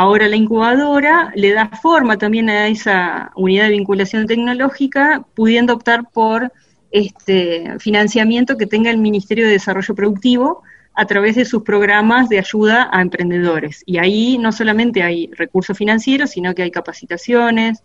Ahora 0.00 0.28
la 0.28 0.36
incubadora 0.36 1.32
le 1.34 1.50
da 1.50 1.70
forma 1.70 2.18
también 2.18 2.48
a 2.48 2.68
esa 2.68 3.32
unidad 3.34 3.64
de 3.64 3.70
vinculación 3.70 4.28
tecnológica, 4.28 5.26
pudiendo 5.34 5.74
optar 5.74 6.08
por 6.12 6.52
este 6.92 7.80
financiamiento 7.80 8.56
que 8.56 8.66
tenga 8.66 8.92
el 8.92 8.98
Ministerio 8.98 9.44
de 9.44 9.54
Desarrollo 9.54 9.96
Productivo 9.96 10.62
a 10.94 11.04
través 11.06 11.34
de 11.34 11.44
sus 11.44 11.64
programas 11.64 12.28
de 12.28 12.38
ayuda 12.38 12.88
a 12.92 13.02
emprendedores. 13.02 13.82
Y 13.86 13.98
ahí 13.98 14.38
no 14.38 14.52
solamente 14.52 15.02
hay 15.02 15.30
recursos 15.32 15.76
financieros, 15.76 16.30
sino 16.30 16.54
que 16.54 16.62
hay 16.62 16.70
capacitaciones, 16.70 17.82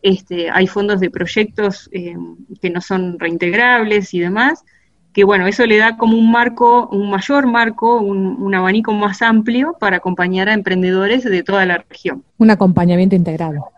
este, 0.00 0.48
hay 0.48 0.66
fondos 0.66 0.98
de 0.98 1.10
proyectos 1.10 1.90
eh, 1.92 2.16
que 2.62 2.70
no 2.70 2.80
son 2.80 3.18
reintegrables 3.18 4.14
y 4.14 4.20
demás, 4.20 4.64
que 5.12 5.24
bueno, 5.24 5.46
eso 5.46 5.66
le 5.66 5.78
da 5.78 5.96
como 5.96 6.16
un 6.16 6.30
marco, 6.30 6.88
un 6.88 7.10
mayor 7.10 7.46
marco, 7.46 8.00
un, 8.00 8.54
abanico 8.54 8.92
más 8.92 9.22
amplio 9.22 9.76
para 9.78 9.96
acompañar 9.96 10.48
a 10.48 10.54
emprendedores 10.54 11.24
de 11.24 11.42
toda 11.42 11.66
la 11.66 11.84
región. 11.88 12.24
Un 12.38 12.50
acompañamiento 12.50 13.16
integrado. 13.16 13.70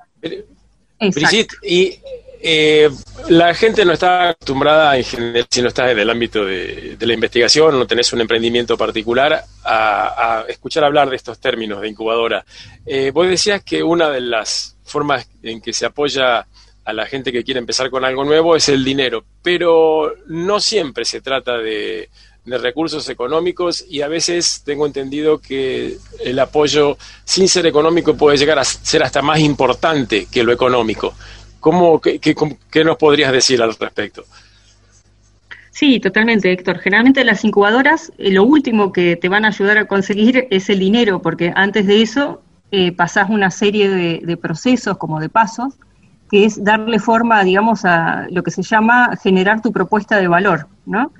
Brigitte, 1.01 1.55
y 1.62 1.99
eh, 2.45 2.91
la 3.29 3.55
gente 3.55 3.85
no 3.85 3.93
está 3.93 4.31
acostumbrada, 4.31 4.97
en 4.97 5.05
general, 5.05 5.47
si 5.49 5.62
no 5.62 5.69
estás 5.69 5.91
en 5.93 5.99
el 6.01 6.11
ámbito 6.11 6.45
de, 6.45 6.97
la 7.01 7.15
investigación, 7.15 7.79
no 7.79 7.87
tenés 7.87 8.12
un 8.12 8.21
emprendimiento 8.21 8.77
particular, 8.77 9.45
a, 9.65 10.45
escuchar 10.49 10.85
hablar 10.85 11.09
de 11.09 11.17
estos 11.17 11.39
términos 11.41 11.81
de 11.81 11.89
incubadora. 11.89 12.45
Eh, 12.85 13.12
vos 13.12 13.29
decías 13.29 13.62
que 13.62 13.83
una 13.83 14.11
de 14.11 14.21
las 14.21 14.77
formas 14.85 15.29
en 15.43 15.61
que 15.61 15.73
se 15.73 15.87
apoya 15.87 16.47
a 16.85 16.93
la 16.93 17.07
gente 17.07 17.33
que 17.33 17.45
quiere 17.45 17.61
empezar 17.61 17.91
con 17.91 18.05
algo 18.05 18.25
nuevo 18.25 18.57
es 18.57 18.69
el 18.69 18.85
dinero, 18.85 19.25
pero 19.43 20.15
no 20.27 20.61
siempre 20.61 21.05
se 21.05 21.21
trata 21.21 21.59
de, 21.59 22.09
de 22.45 22.59
recursos 22.59 23.09
económicos 23.09 23.85
y 23.89 24.01
a 24.03 24.09
veces 24.09 24.62
tengo 24.65 24.87
entendido 24.87 25.39
que 25.39 25.97
el 26.21 26.39
apoyo 26.39 26.97
sin 27.25 27.49
ser 27.49 27.67
económico 27.67 28.17
puede 28.17 28.37
llegar 28.37 28.59
a 28.59 28.65
ser 28.65 29.03
hasta 29.03 29.23
más 29.23 29.39
importante 29.39 30.27
que 30.31 30.43
lo 30.43 30.53
económico. 30.53 31.15
¿Cómo, 31.61 32.01
qué, 32.01 32.19
qué, 32.19 32.85
nos 32.85 32.97
podrías 32.97 33.31
decir 33.31 33.62
al 33.62 33.73
respecto? 33.79 34.25
Sí, 35.71 36.01
totalmente, 36.01 36.51
Héctor. 36.51 36.81
Generalmente 36.81 37.23
las 37.23 37.45
incubadoras, 37.45 38.12
eh, 38.19 38.33
lo 38.33 38.43
último 38.43 38.93
que 38.93 39.15
te 39.15 39.29
van 39.29 39.45
a 39.45 39.49
ayudar 39.49 39.79
a 39.79 39.87
conseguir 39.87 40.49
es 40.51 40.69
el 40.69 40.81
dinero, 40.81 41.23
porque 41.23 41.53
antes 41.55 41.87
de 41.87 42.03
eso 42.03 42.43
eh, 42.73 42.91
pasás 42.91 43.31
una 43.31 43.53
serie 43.53 43.89
de, 43.89 44.37
procesos, 44.37 44.99
como 44.99 45.21
de 45.21 45.29
pasos, 45.29 45.75
que 46.33 46.47
es 46.47 46.65
darle 46.65 46.99
forma, 46.99 47.45
digamos, 47.45 47.85
a 47.85 48.27
lo 48.31 48.43
que 48.43 48.51
se 48.51 48.62
llama 48.62 49.11
generar 49.23 49.61
tu 49.61 49.71
propuesta 49.71 50.17
de 50.17 50.29
valor, 50.29 50.67
¿no? 50.87 51.12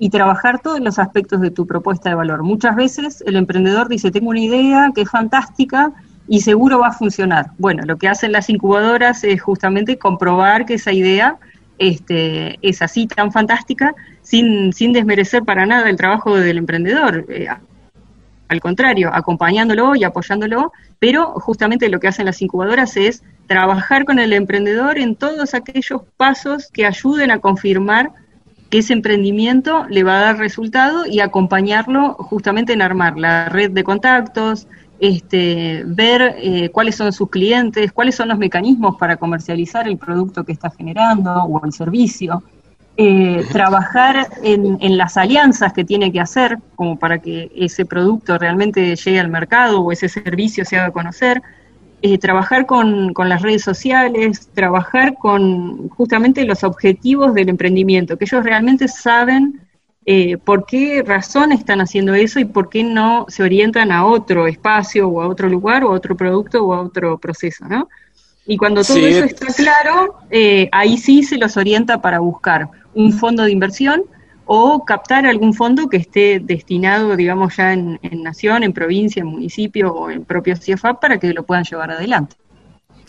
Y 0.00 0.10
trabajar 0.10 0.60
todos 0.60 0.80
los 0.80 0.98
aspectos 0.98 1.40
de 1.40 1.52
tu 1.52 1.68
propuesta 1.68 2.08
de 2.08 2.16
valor. 2.16 2.42
Muchas 2.42 2.74
veces 2.74 3.22
el 3.24 3.36
emprendedor 3.36 3.88
dice, 3.88 4.10
tengo 4.10 4.30
una 4.30 4.40
idea 4.40 4.90
que 4.92 5.02
es 5.02 5.10
fantástica, 5.10 5.92
y 6.28 6.40
seguro 6.40 6.80
va 6.80 6.88
a 6.88 6.92
funcionar. 6.92 7.52
Bueno, 7.58 7.84
lo 7.86 7.96
que 7.96 8.08
hacen 8.08 8.32
las 8.32 8.50
incubadoras 8.50 9.22
es 9.22 9.40
justamente 9.40 9.98
comprobar 9.98 10.66
que 10.66 10.74
esa 10.74 10.92
idea 10.92 11.36
este, 11.78 12.58
es 12.62 12.82
así 12.82 13.06
tan 13.06 13.30
fantástica 13.30 13.94
sin, 14.22 14.72
sin 14.72 14.92
desmerecer 14.92 15.44
para 15.44 15.66
nada 15.66 15.88
el 15.88 15.96
trabajo 15.96 16.36
del 16.36 16.58
emprendedor. 16.58 17.26
Eh, 17.28 17.46
al 18.48 18.60
contrario, 18.60 19.10
acompañándolo 19.12 19.94
y 19.94 20.02
apoyándolo, 20.02 20.72
pero 20.98 21.34
justamente 21.34 21.88
lo 21.88 22.00
que 22.00 22.08
hacen 22.08 22.26
las 22.26 22.42
incubadoras 22.42 22.96
es 22.96 23.22
trabajar 23.46 24.04
con 24.04 24.18
el 24.18 24.32
emprendedor 24.32 24.98
en 24.98 25.16
todos 25.16 25.54
aquellos 25.54 26.02
pasos 26.16 26.68
que 26.72 26.86
ayuden 26.86 27.30
a 27.30 27.38
confirmar 27.38 28.10
que 28.70 28.78
ese 28.78 28.92
emprendimiento 28.92 29.86
le 29.88 30.02
va 30.02 30.18
a 30.18 30.22
dar 30.22 30.38
resultado 30.38 31.06
y 31.06 31.20
acompañarlo 31.20 32.14
justamente 32.14 32.72
en 32.72 32.82
armar 32.82 33.16
la 33.16 33.48
red 33.48 33.70
de 33.70 33.84
contactos, 33.84 34.66
este, 34.98 35.82
ver 35.86 36.36
eh, 36.38 36.70
cuáles 36.70 36.96
son 36.96 37.12
sus 37.12 37.30
clientes, 37.30 37.92
cuáles 37.92 38.14
son 38.14 38.28
los 38.28 38.38
mecanismos 38.38 38.96
para 38.96 39.16
comercializar 39.16 39.86
el 39.86 39.98
producto 39.98 40.44
que 40.44 40.52
está 40.52 40.70
generando 40.70 41.32
o 41.44 41.64
el 41.64 41.72
servicio, 41.72 42.42
eh, 42.98 43.44
trabajar 43.52 44.26
en, 44.42 44.96
las 44.96 45.18
alianzas 45.18 45.74
que 45.74 45.84
tiene 45.84 46.10
que 46.10 46.18
hacer 46.18 46.58
como 46.76 46.98
para 46.98 47.18
que 47.18 47.52
ese 47.54 47.84
producto 47.84 48.38
realmente 48.38 48.96
llegue 48.96 49.20
al 49.20 49.28
mercado 49.28 49.82
o 49.82 49.92
ese 49.92 50.08
servicio 50.08 50.64
se 50.64 50.78
haga 50.78 50.90
conocer, 50.92 51.42
eh, 52.02 52.18
trabajar 52.18 52.66
con, 52.66 53.12
con, 53.14 53.28
las 53.28 53.42
redes 53.42 53.62
sociales, 53.62 54.48
trabajar 54.54 55.14
con 55.14 55.88
justamente 55.88 56.44
los 56.44 56.62
objetivos 56.62 57.34
del 57.34 57.48
emprendimiento, 57.48 58.16
que 58.16 58.26
ellos 58.26 58.44
realmente 58.44 58.86
saben 58.86 59.66
eh, 60.08 60.36
por 60.36 60.66
qué 60.66 61.02
razón 61.04 61.50
están 61.50 61.80
haciendo 61.80 62.14
eso 62.14 62.38
y 62.38 62.44
por 62.44 62.68
qué 62.68 62.84
no 62.84 63.26
se 63.28 63.42
orientan 63.42 63.90
a 63.90 64.06
otro 64.06 64.46
espacio 64.46 65.08
o 65.08 65.20
a 65.20 65.26
otro 65.26 65.48
lugar 65.48 65.82
o 65.82 65.88
a 65.88 65.94
otro 65.94 66.16
producto 66.16 66.64
o 66.64 66.74
a 66.74 66.80
otro 66.80 67.18
proceso, 67.18 67.66
¿no? 67.66 67.88
Y 68.46 68.56
cuando 68.56 68.84
todo 68.84 68.98
eso 68.98 69.24
está 69.24 69.46
claro, 69.52 70.20
eh, 70.30 70.68
ahí 70.70 70.96
sí 70.98 71.24
se 71.24 71.38
los 71.38 71.56
orienta 71.56 72.00
para 72.00 72.20
buscar 72.20 72.68
un 72.94 73.12
fondo 73.12 73.42
de 73.42 73.50
inversión 73.50 74.04
o 74.46 74.84
captar 74.84 75.26
algún 75.26 75.52
fondo 75.52 75.88
que 75.88 75.98
esté 75.98 76.40
destinado, 76.40 77.16
digamos, 77.16 77.56
ya 77.56 77.72
en, 77.72 77.98
nación, 78.22 78.62
en 78.62 78.72
provincia, 78.72 79.20
en 79.20 79.26
municipio 79.26 79.92
o 79.92 80.10
en 80.10 80.24
propio 80.24 80.56
CIEFAP 80.56 81.00
para 81.00 81.18
que 81.18 81.32
lo 81.34 81.44
puedan 81.44 81.64
llevar 81.64 81.90
adelante. 81.90 82.36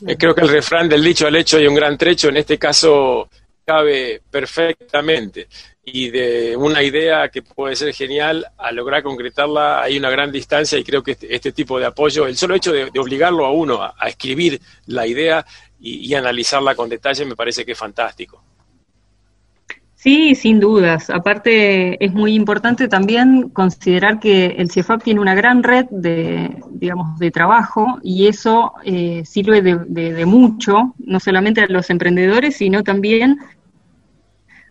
Eh, 0.06 0.18
creo 0.18 0.36
que 0.36 0.42
el 0.42 0.50
refrán 0.50 0.90
del 0.90 1.04
dicho 1.04 1.28
al 1.28 1.36
hecho 1.36 1.58
hay 1.58 1.68
un 1.68 1.76
gran 1.76 1.98
trecho. 1.98 2.30
En 2.30 2.38
este 2.38 2.58
caso, 2.58 3.30
cabe 3.68 4.22
perfectamente 4.32 5.48
y 5.84 6.10
de 6.10 6.56
una 6.56 6.82
idea 6.84 7.30
que 7.30 7.42
puede 7.42 7.76
ser 7.76 7.94
genial 7.94 8.46
a 8.58 8.72
lograr 8.72 9.04
concretarla 9.04 9.82
hay 9.82 9.98
una 9.98 10.10
gran 10.10 10.32
distancia 10.32 10.78
y 10.78 10.84
creo 10.84 11.04
que 11.04 11.12
este, 11.12 11.34
este 11.34 11.52
tipo 11.52 11.80
de 11.80 11.86
apoyo, 11.86 12.28
el 12.28 12.38
solo 12.38 12.56
hecho 12.56 12.72
de, 12.72 12.92
obligarlo 12.98 13.46
a 13.46 13.52
uno 13.52 13.82
a, 13.82 14.08
escribir 14.08 14.62
la 14.86 15.06
idea 15.06 15.46
y, 15.80 16.14
analizarla 16.14 16.76
con 16.76 16.90
detalle 16.90 17.26
me 17.26 17.36
parece 17.36 17.66
que 17.66 17.74
es 17.74 17.78
fantástico. 17.78 18.42
Sí, 20.00 20.36
sin 20.36 20.60
dudas. 20.60 21.10
Aparte, 21.10 22.04
es 22.06 22.14
muy 22.14 22.36
importante 22.36 22.88
también 22.88 23.50
considerar 23.50 24.20
que 24.20 24.46
el 24.46 24.70
CIEFAP 24.70 25.02
tiene 25.02 25.20
una 25.20 25.34
gran 25.34 25.64
red 25.64 25.88
de, 25.90 26.56
digamos, 26.70 27.18
de 27.18 27.32
trabajo 27.32 27.98
y 28.04 28.28
eso 28.28 28.74
eh, 28.84 29.24
sirve 29.26 29.64
de, 29.64 29.76
de, 29.88 30.26
mucho, 30.28 30.94
no 31.00 31.20
solamente 31.20 31.62
a 31.62 31.68
los 31.68 31.90
emprendedores, 31.90 32.58
sino 32.58 32.84
también 32.84 33.40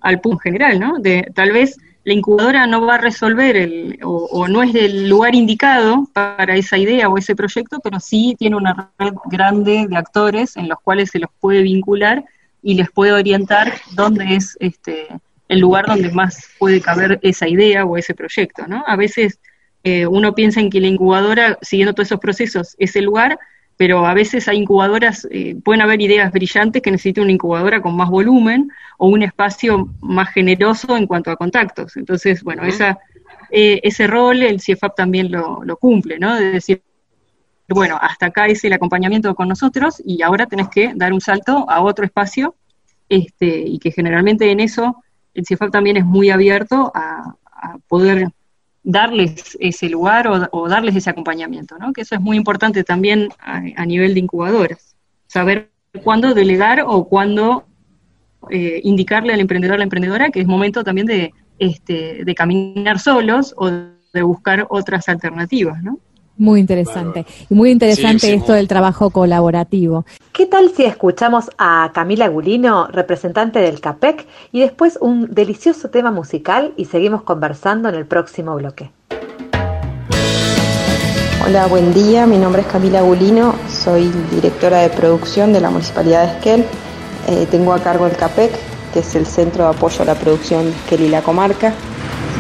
al 0.00 0.20
punto 0.20 0.38
general, 0.38 0.78
¿no? 0.78 0.98
De, 1.00 1.28
tal 1.34 1.50
vez 1.50 1.76
la 2.04 2.12
incubadora 2.12 2.68
no 2.68 2.86
va 2.86 2.94
a 2.94 2.98
resolver 2.98 3.56
el, 3.56 3.98
o, 4.04 4.46
no 4.46 4.62
es 4.62 4.72
el 4.76 5.08
lugar 5.08 5.34
indicado 5.34 6.08
para 6.12 6.54
esa 6.54 6.78
idea 6.78 7.08
o 7.08 7.18
ese 7.18 7.34
proyecto, 7.34 7.80
pero 7.82 7.98
sí 7.98 8.36
tiene 8.38 8.54
una 8.54 8.92
red 8.96 9.14
grande 9.24 9.88
de 9.88 9.96
actores 9.96 10.56
en 10.56 10.68
los 10.68 10.78
cuales 10.78 11.10
se 11.10 11.18
los 11.18 11.30
puede 11.40 11.62
vincular 11.62 12.24
y 12.66 12.74
les 12.74 12.90
puede 12.90 13.12
orientar 13.12 13.74
dónde 13.92 14.34
es 14.34 14.56
este 14.58 15.06
el 15.48 15.60
lugar 15.60 15.86
donde 15.86 16.10
más 16.10 16.50
puede 16.58 16.80
caber 16.80 17.20
esa 17.22 17.46
idea 17.46 17.84
o 17.84 17.96
ese 17.96 18.12
proyecto, 18.12 18.66
¿no? 18.66 18.82
A 18.88 18.96
veces 18.96 19.38
eh, 19.84 20.04
uno 20.04 20.34
piensa 20.34 20.58
en 20.58 20.68
que 20.68 20.80
la 20.80 20.88
incubadora, 20.88 21.56
siguiendo 21.62 21.94
todos 21.94 22.08
esos 22.08 22.18
procesos, 22.18 22.74
es 22.78 22.96
el 22.96 23.04
lugar, 23.04 23.38
pero 23.76 24.04
a 24.04 24.14
veces 24.14 24.48
hay 24.48 24.56
incubadoras, 24.56 25.28
eh, 25.30 25.54
pueden 25.64 25.80
haber 25.80 26.00
ideas 26.00 26.32
brillantes 26.32 26.82
que 26.82 26.90
necesiten 26.90 27.22
una 27.22 27.32
incubadora 27.34 27.80
con 27.80 27.94
más 27.94 28.10
volumen 28.10 28.68
o 28.98 29.06
un 29.06 29.22
espacio 29.22 29.88
más 30.00 30.30
generoso 30.30 30.96
en 30.96 31.06
cuanto 31.06 31.30
a 31.30 31.36
contactos. 31.36 31.96
Entonces, 31.96 32.42
bueno, 32.42 32.64
esa, 32.64 32.98
eh, 33.52 33.78
ese 33.84 34.08
rol 34.08 34.42
el 34.42 34.60
CIEFAP 34.60 34.96
también 34.96 35.30
lo, 35.30 35.62
lo 35.62 35.76
cumple, 35.76 36.18
¿no? 36.18 36.34
De 36.34 36.50
decir, 36.50 36.82
bueno, 37.68 37.98
hasta 38.00 38.26
acá 38.26 38.46
es 38.46 38.64
el 38.64 38.72
acompañamiento 38.72 39.34
con 39.34 39.48
nosotros 39.48 40.02
y 40.04 40.22
ahora 40.22 40.46
tenés 40.46 40.68
que 40.68 40.92
dar 40.94 41.12
un 41.12 41.20
salto 41.20 41.68
a 41.68 41.82
otro 41.82 42.04
espacio 42.04 42.54
este, 43.08 43.58
y 43.58 43.78
que 43.78 43.90
generalmente 43.90 44.50
en 44.50 44.60
eso 44.60 45.02
el 45.34 45.44
CIEFAP 45.46 45.70
también 45.70 45.96
es 45.96 46.04
muy 46.04 46.30
abierto 46.30 46.92
a, 46.94 47.34
a 47.44 47.78
poder 47.88 48.28
darles 48.86 49.58
ese 49.58 49.88
lugar 49.88 50.28
o, 50.28 50.68
darles 50.68 50.94
ese 50.94 51.10
acompañamiento, 51.10 51.76
¿no? 51.76 51.92
Que 51.92 52.02
eso 52.02 52.14
es 52.14 52.20
muy 52.20 52.36
importante 52.36 52.84
también 52.84 53.30
a, 53.40 53.84
nivel 53.84 54.14
de 54.14 54.20
incubadoras. 54.20 54.94
Saber 55.26 55.70
cuándo 56.04 56.34
delegar 56.34 56.84
o 56.86 57.08
cuándo 57.08 57.64
eh, 58.48 58.80
indicarle 58.84 59.34
al 59.34 59.40
emprendedor 59.40 59.74
a 59.74 59.78
la 59.78 59.84
emprendedora 59.84 60.30
que 60.30 60.40
es 60.40 60.46
momento 60.46 60.84
también 60.84 61.08
de, 61.08 61.32
este, 61.58 62.24
de 62.24 62.34
caminar 62.36 63.00
solos 63.00 63.54
o 63.56 63.68
de 63.68 64.22
buscar 64.22 64.66
otras 64.70 65.08
alternativas, 65.08 65.82
¿no? 65.82 65.98
Muy 66.38 66.60
interesante. 66.60 67.24
Y 67.48 67.54
muy 67.54 67.70
interesante 67.70 68.34
esto 68.34 68.52
del 68.52 68.68
trabajo 68.68 69.10
colaborativo. 69.10 70.04
¿Qué 70.32 70.44
tal 70.44 70.70
si 70.70 70.84
escuchamos 70.84 71.50
a 71.56 71.90
Camila 71.94 72.28
Gulino, 72.28 72.88
representante 72.88 73.60
del 73.60 73.80
CAPEC, 73.80 74.26
y 74.52 74.60
después 74.60 74.98
un 75.00 75.32
delicioso 75.34 75.88
tema 75.88 76.10
musical 76.10 76.74
y 76.76 76.84
seguimos 76.84 77.22
conversando 77.22 77.88
en 77.88 77.94
el 77.94 78.06
próximo 78.06 78.54
bloque? 78.54 78.90
Hola, 81.46 81.66
buen 81.68 81.94
día. 81.94 82.26
Mi 82.26 82.38
nombre 82.38 82.62
es 82.62 82.68
Camila 82.68 83.02
Gulino, 83.02 83.54
soy 83.68 84.10
directora 84.32 84.80
de 84.80 84.90
producción 84.90 85.52
de 85.52 85.60
la 85.60 85.70
Municipalidad 85.70 86.26
de 86.26 86.32
Esquel. 86.32 86.64
Eh, 87.28 87.46
tengo 87.50 87.72
a 87.72 87.78
cargo 87.78 88.06
el 88.06 88.16
CAPEC, 88.16 88.50
que 88.92 88.98
es 88.98 89.14
el 89.14 89.26
Centro 89.26 89.64
de 89.64 89.70
Apoyo 89.70 90.02
a 90.02 90.04
la 90.04 90.16
Producción 90.16 90.64
de 90.64 90.70
Esquel 90.70 91.02
y 91.02 91.08
la 91.08 91.22
Comarca. 91.22 91.72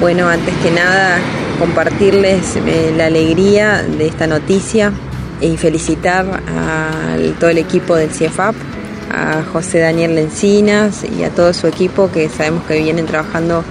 Bueno, 0.00 0.28
antes 0.28 0.54
que 0.56 0.70
nada, 0.70 1.18
compartirles 1.58 2.56
eh, 2.56 2.92
la 2.96 3.06
alegría 3.06 3.82
de 3.82 4.06
esta 4.06 4.26
noticia 4.26 4.92
y 5.40 5.56
felicitar 5.56 6.42
a 6.48 7.16
todo 7.38 7.50
el 7.50 7.58
equipo 7.58 7.94
del 7.94 8.10
CIEFAP, 8.10 8.54
a 9.10 9.42
José 9.52 9.78
Daniel 9.80 10.14
Lencinas 10.14 11.04
y 11.04 11.24
a 11.24 11.30
todo 11.30 11.52
su 11.52 11.66
equipo 11.66 12.10
que 12.10 12.28
sabemos 12.28 12.64
que 12.64 12.78
vienen 12.78 13.06
trabajando 13.06 13.64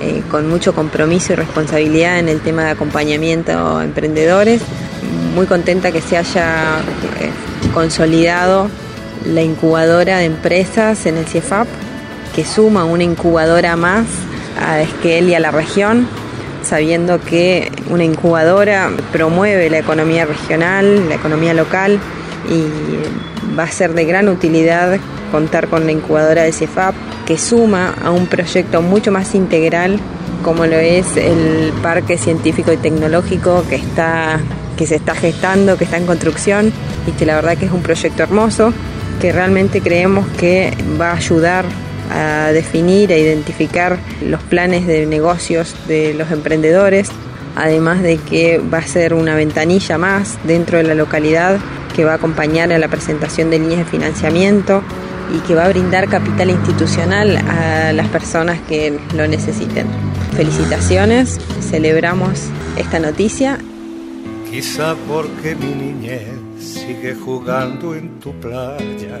eh, 0.00 0.22
con 0.30 0.48
mucho 0.48 0.74
compromiso 0.74 1.32
y 1.32 1.36
responsabilidad 1.36 2.18
en 2.18 2.28
el 2.28 2.40
tema 2.40 2.64
de 2.64 2.70
acompañamiento 2.70 3.52
a 3.78 3.84
emprendedores. 3.84 4.62
Muy 5.34 5.46
contenta 5.46 5.92
que 5.92 6.00
se 6.00 6.16
haya 6.16 6.78
eh, 7.20 7.30
consolidado 7.72 8.68
la 9.24 9.42
incubadora 9.42 10.18
de 10.18 10.26
empresas 10.26 11.06
en 11.06 11.16
el 11.16 11.26
CIEFAP, 11.26 11.66
que 12.34 12.44
suma 12.44 12.84
una 12.84 13.04
incubadora 13.04 13.76
más 13.76 14.06
a 14.60 14.80
Esquel 14.80 15.28
y 15.28 15.34
a 15.34 15.40
la 15.40 15.50
región 15.50 16.08
sabiendo 16.64 17.20
que 17.20 17.70
una 17.90 18.04
incubadora 18.04 18.90
promueve 19.12 19.70
la 19.70 19.78
economía 19.78 20.24
regional, 20.24 21.08
la 21.08 21.14
economía 21.14 21.54
local 21.54 21.98
y 22.48 23.56
va 23.58 23.64
a 23.64 23.70
ser 23.70 23.94
de 23.94 24.04
gran 24.04 24.28
utilidad 24.28 24.98
contar 25.30 25.68
con 25.68 25.86
la 25.86 25.92
incubadora 25.92 26.42
de 26.42 26.52
CEFAP 26.52 26.94
que 27.26 27.38
suma 27.38 27.94
a 28.02 28.10
un 28.10 28.26
proyecto 28.26 28.82
mucho 28.82 29.10
más 29.10 29.34
integral 29.34 29.98
como 30.42 30.66
lo 30.66 30.76
es 30.76 31.16
el 31.16 31.72
parque 31.82 32.18
científico 32.18 32.72
y 32.72 32.76
tecnológico 32.76 33.64
que 33.68 33.76
está 33.76 34.40
que 34.76 34.86
se 34.86 34.96
está 34.96 35.14
gestando, 35.14 35.78
que 35.78 35.84
está 35.84 35.96
en 35.96 36.06
construcción 36.06 36.72
y 37.06 37.12
que 37.12 37.26
la 37.26 37.36
verdad 37.36 37.56
que 37.56 37.66
es 37.66 37.72
un 37.72 37.82
proyecto 37.82 38.22
hermoso 38.22 38.72
que 39.20 39.32
realmente 39.32 39.80
creemos 39.80 40.26
que 40.38 40.76
va 41.00 41.12
a 41.12 41.16
ayudar 41.16 41.64
a 42.10 42.50
definir, 42.52 43.12
a 43.12 43.16
identificar 43.16 43.98
los 44.22 44.42
planes 44.42 44.86
de 44.86 45.06
negocios 45.06 45.74
de 45.86 46.14
los 46.14 46.30
emprendedores, 46.30 47.10
además 47.56 48.02
de 48.02 48.18
que 48.18 48.58
va 48.58 48.78
a 48.78 48.86
ser 48.86 49.14
una 49.14 49.34
ventanilla 49.34 49.98
más 49.98 50.38
dentro 50.44 50.78
de 50.78 50.84
la 50.84 50.94
localidad 50.94 51.58
que 51.94 52.04
va 52.04 52.12
a 52.12 52.14
acompañar 52.16 52.72
a 52.72 52.78
la 52.78 52.88
presentación 52.88 53.50
de 53.50 53.58
líneas 53.58 53.78
de 53.78 53.84
financiamiento 53.84 54.82
y 55.34 55.38
que 55.46 55.54
va 55.54 55.64
a 55.64 55.68
brindar 55.68 56.08
capital 56.08 56.50
institucional 56.50 57.36
a 57.36 57.92
las 57.92 58.08
personas 58.08 58.60
que 58.68 58.98
lo 59.14 59.26
necesiten. 59.26 59.86
Felicitaciones, 60.36 61.40
celebramos 61.60 62.48
esta 62.76 62.98
noticia. 62.98 63.58
Quizá 64.50 64.94
porque 65.08 65.54
mi 65.54 65.74
niñez 65.74 66.28
sigue 66.58 67.14
jugando 67.14 67.94
en 67.94 68.20
tu 68.20 68.32
playa 68.40 69.20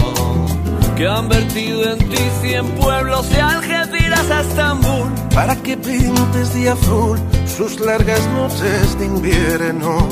que 1.01 1.07
han 1.07 1.27
vertido 1.29 1.93
en 1.93 1.97
ti 1.97 2.23
cien 2.43 2.65
pueblos 2.75 3.27
de 3.31 3.41
Algeciras 3.41 4.29
a 4.29 4.41
Estambul 4.41 5.11
para 5.33 5.55
que 5.55 5.75
pintes 5.75 6.53
de 6.53 6.69
azul 6.69 7.17
sus 7.57 7.79
largas 7.79 8.23
noches 8.27 8.99
de 8.99 9.05
invierno. 9.05 10.07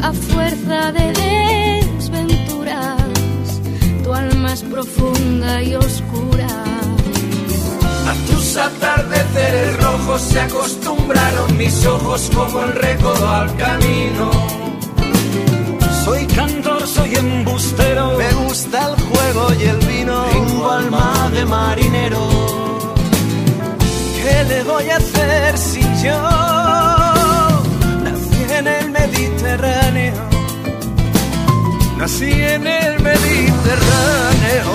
A 0.00 0.10
fuerza 0.14 0.90
de 0.92 1.12
desventuras, 1.92 2.96
tu 4.02 4.14
alma 4.14 4.54
es 4.54 4.62
profunda 4.62 5.62
y 5.62 5.74
oscura. 5.74 6.48
A 8.08 8.14
tus 8.26 8.56
atardeceres 8.56 9.82
rojos 9.82 10.22
se 10.22 10.40
acostumbraron 10.40 11.58
mis 11.58 11.84
ojos 11.84 12.30
como 12.34 12.62
el 12.62 12.72
recodo 12.72 13.28
al 13.28 13.54
camino. 13.54 14.30
Soy 16.04 16.24
cantor, 16.24 16.86
soy 16.86 17.16
embustero, 17.16 18.16
me 18.16 18.32
gusta 18.46 18.88
el 18.88 18.99
y 19.32 19.62
el 19.62 19.78
vino. 19.86 20.24
Tengo 20.32 20.70
alma 20.70 21.30
de 21.32 21.44
marinero. 21.44 22.28
¿Qué 24.16 24.44
le 24.48 24.64
voy 24.64 24.90
a 24.90 24.96
hacer 24.96 25.56
si 25.56 25.82
yo 26.02 26.20
nací 28.04 28.42
en 28.58 28.66
el 28.66 28.90
Mediterráneo? 28.90 30.14
Nací 31.96 32.32
en 32.32 32.66
el 32.66 33.00
Mediterráneo. 33.00 34.70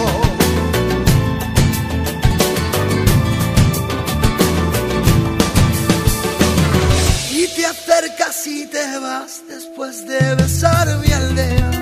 Y 7.32 7.48
te 7.56 7.66
acercas 7.66 8.48
y 8.48 8.68
te 8.68 9.00
vas 9.00 9.42
después 9.50 10.08
de 10.08 10.36
besar 10.36 10.98
mi 11.00 11.12
aldea 11.12 11.75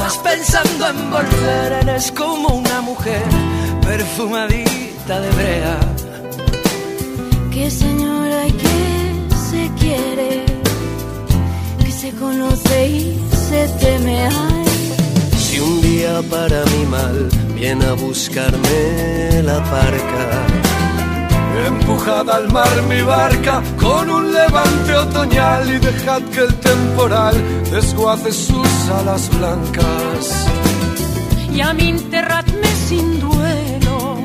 Estás 0.00 0.16
pensando 0.24 0.88
en 0.88 1.10
volver, 1.10 1.72
eres 1.82 2.10
como 2.12 2.48
una 2.54 2.80
mujer 2.80 3.22
perfumadita 3.82 5.20
de 5.20 5.30
brea. 5.30 5.78
Que 7.52 7.70
señora 7.70 8.46
y 8.48 8.52
que 8.52 9.26
se 9.50 9.70
quiere, 9.78 10.46
que 11.84 11.92
se 11.92 12.12
conoce 12.12 12.88
y 12.88 13.20
se 13.50 13.68
teme. 13.78 14.24
Ay. 14.24 14.64
Si 15.38 15.60
un 15.60 15.82
día 15.82 16.22
para 16.30 16.64
mi 16.64 16.86
mal 16.86 17.28
viene 17.54 17.84
a 17.84 17.92
buscarme 17.92 19.42
la 19.42 19.62
parca. 19.64 20.69
Empujad 21.66 22.28
al 22.30 22.50
mar 22.52 22.82
mi 22.88 23.02
barca 23.02 23.62
con 23.78 24.08
un 24.10 24.32
levante 24.32 24.94
otoñal 24.94 25.70
y 25.70 25.78
dejad 25.78 26.22
que 26.32 26.40
el 26.40 26.54
temporal 26.54 27.34
desguace 27.70 28.32
sus 28.32 28.88
alas 28.98 29.30
blancas. 29.36 30.46
Y 31.52 31.60
a 31.60 31.72
mí 31.72 31.88
enterradme 31.88 32.66
sin 32.88 33.20
duelo 33.20 34.18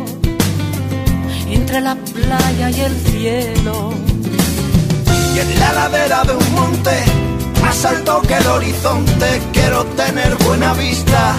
entre 1.47 1.81
la 1.81 1.95
playa 1.95 2.69
y 2.69 2.81
el 2.81 2.95
cielo. 2.95 3.93
Y 5.35 5.39
en 5.39 5.59
la 5.59 5.73
ladera 5.73 6.23
de 6.23 6.35
un 6.35 6.53
monte, 6.53 7.03
más 7.61 7.85
alto 7.85 8.21
que 8.21 8.35
el 8.35 8.47
horizonte, 8.47 9.41
quiero 9.51 9.83
tener 9.97 10.35
buena 10.45 10.73
vista. 10.73 11.35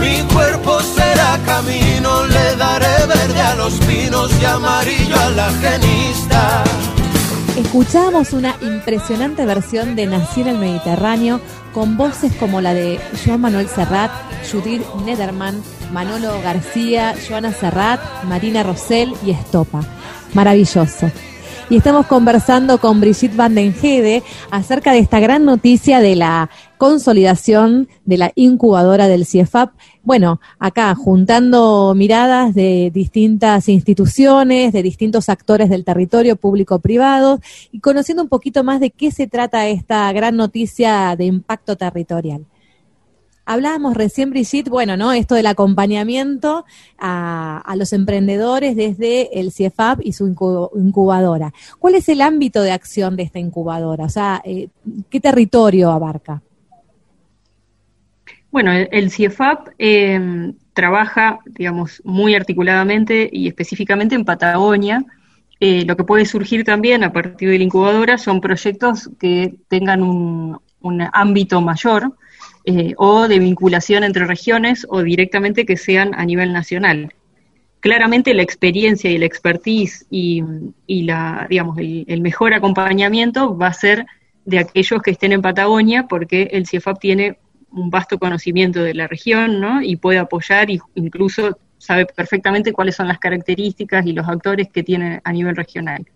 Mi 0.00 0.22
cuerpo 0.32 0.80
será 0.80 1.38
camino, 1.44 2.26
le 2.26 2.56
daré 2.56 3.06
verde 3.06 3.40
a 3.40 3.54
los 3.56 3.74
pinos 3.80 4.30
y 4.40 4.44
amarillo 4.44 5.16
a 5.16 5.30
la 5.30 5.50
genista. 5.50 6.64
Escuchamos 7.56 8.32
una 8.32 8.56
impresionante 8.62 9.44
versión 9.44 9.94
de 9.94 10.06
Nací 10.06 10.40
en 10.40 10.48
el 10.48 10.58
Mediterráneo 10.58 11.40
con 11.74 11.96
voces 11.96 12.34
como 12.36 12.60
la 12.60 12.72
de 12.72 12.98
Joan 13.24 13.42
Manuel 13.42 13.68
Serrat, 13.68 14.10
Judith 14.50 14.82
Nederman, 15.04 15.62
Manolo 15.92 16.40
García, 16.42 17.14
Joana 17.28 17.52
Serrat, 17.52 18.00
Marina 18.24 18.62
Rosell 18.62 19.12
y 19.24 19.30
Estopa. 19.32 19.82
Maravilloso. 20.32 21.10
Y 21.70 21.76
estamos 21.76 22.06
conversando 22.06 22.78
con 22.78 23.00
Brigitte 23.00 23.36
Van 23.36 23.54
den 23.54 23.72
Hede 23.80 24.24
acerca 24.50 24.92
de 24.92 24.98
esta 24.98 25.20
gran 25.20 25.44
noticia 25.44 26.00
de 26.00 26.16
la 26.16 26.50
consolidación 26.78 27.88
de 28.04 28.18
la 28.18 28.32
incubadora 28.34 29.06
del 29.06 29.24
CIEFAP. 29.24 29.70
Bueno, 30.02 30.40
acá 30.58 30.94
juntando 30.94 31.92
miradas 31.94 32.54
de 32.54 32.90
distintas 32.92 33.68
instituciones, 33.68 34.72
de 34.72 34.82
distintos 34.82 35.28
actores 35.28 35.68
del 35.68 35.84
territorio 35.84 36.36
público-privado 36.36 37.38
y 37.70 37.80
conociendo 37.80 38.22
un 38.22 38.30
poquito 38.30 38.64
más 38.64 38.80
de 38.80 38.90
qué 38.90 39.10
se 39.10 39.26
trata 39.26 39.68
esta 39.68 40.10
gran 40.12 40.36
noticia 40.36 41.14
de 41.16 41.26
impacto 41.26 41.76
territorial. 41.76 42.46
Hablábamos 43.44 43.94
recién, 43.94 44.30
Brigitte, 44.30 44.70
bueno, 44.70 44.96
¿no? 44.96 45.12
Esto 45.12 45.34
del 45.34 45.46
acompañamiento 45.46 46.64
a, 46.98 47.58
a 47.58 47.76
los 47.76 47.92
emprendedores 47.92 48.76
desde 48.76 49.38
el 49.38 49.52
CIEFAP 49.52 50.00
y 50.04 50.12
su 50.12 50.28
incu- 50.28 50.70
incubadora. 50.76 51.52
¿Cuál 51.78 51.96
es 51.96 52.08
el 52.08 52.20
ámbito 52.20 52.62
de 52.62 52.70
acción 52.70 53.16
de 53.16 53.24
esta 53.24 53.38
incubadora? 53.38 54.04
O 54.04 54.08
sea, 54.08 54.40
eh, 54.44 54.68
¿qué 55.10 55.20
territorio 55.20 55.90
abarca? 55.90 56.42
Bueno, 58.50 58.72
el, 58.72 59.10
CIEFAP 59.10 59.68
eh, 59.78 60.52
trabaja, 60.72 61.38
digamos, 61.46 62.02
muy 62.04 62.34
articuladamente 62.34 63.30
y 63.32 63.46
específicamente 63.46 64.16
en 64.16 64.24
Patagonia. 64.24 65.04
Eh, 65.60 65.84
lo 65.84 65.96
que 65.96 66.04
puede 66.04 66.24
surgir 66.24 66.64
también 66.64 67.04
a 67.04 67.12
partir 67.12 67.50
de 67.50 67.58
la 67.58 67.64
incubadora 67.64 68.18
son 68.18 68.40
proyectos 68.40 69.10
que 69.20 69.54
tengan 69.68 70.02
un, 70.02 70.58
ámbito 71.12 71.60
mayor 71.60 72.14
eh, 72.64 72.94
o 72.96 73.28
de 73.28 73.38
vinculación 73.38 74.02
entre 74.02 74.24
regiones 74.24 74.86
o 74.88 75.02
directamente 75.02 75.66
que 75.66 75.76
sean 75.76 76.14
a 76.14 76.24
nivel 76.24 76.52
nacional. 76.52 77.12
Claramente 77.80 78.34
la 78.34 78.42
experiencia 78.42 79.10
y 79.10 79.18
la 79.18 79.26
expertise 79.26 80.06
y, 80.10 80.42
y 80.86 81.02
la, 81.02 81.46
digamos, 81.48 81.78
el, 81.78 82.04
el 82.08 82.20
mejor 82.20 82.54
acompañamiento 82.54 83.56
va 83.56 83.68
a 83.68 83.74
ser 83.74 84.06
de 84.46 84.58
aquellos 84.58 85.02
que 85.02 85.10
estén 85.10 85.32
en 85.32 85.42
Patagonia, 85.42 86.06
porque 86.08 86.48
el 86.52 86.66
CIEFAP 86.66 86.98
tiene 86.98 87.38
un 87.72 87.90
vasto 87.90 88.18
conocimiento 88.18 88.82
de 88.82 88.94
la 88.94 89.06
región, 89.06 89.60
¿no? 89.60 89.82
Y 89.82 89.96
puede 89.96 90.18
apoyar 90.18 90.70
y 90.70 90.80
incluso 90.94 91.58
sabe 91.78 92.06
perfectamente 92.06 92.72
cuáles 92.72 92.96
son 92.96 93.08
las 93.08 93.18
características 93.18 94.04
y 94.06 94.12
los 94.12 94.28
actores 94.28 94.68
que 94.68 94.82
tiene 94.82 95.20
a 95.24 95.32
nivel 95.32 95.56
regional. 95.56 96.06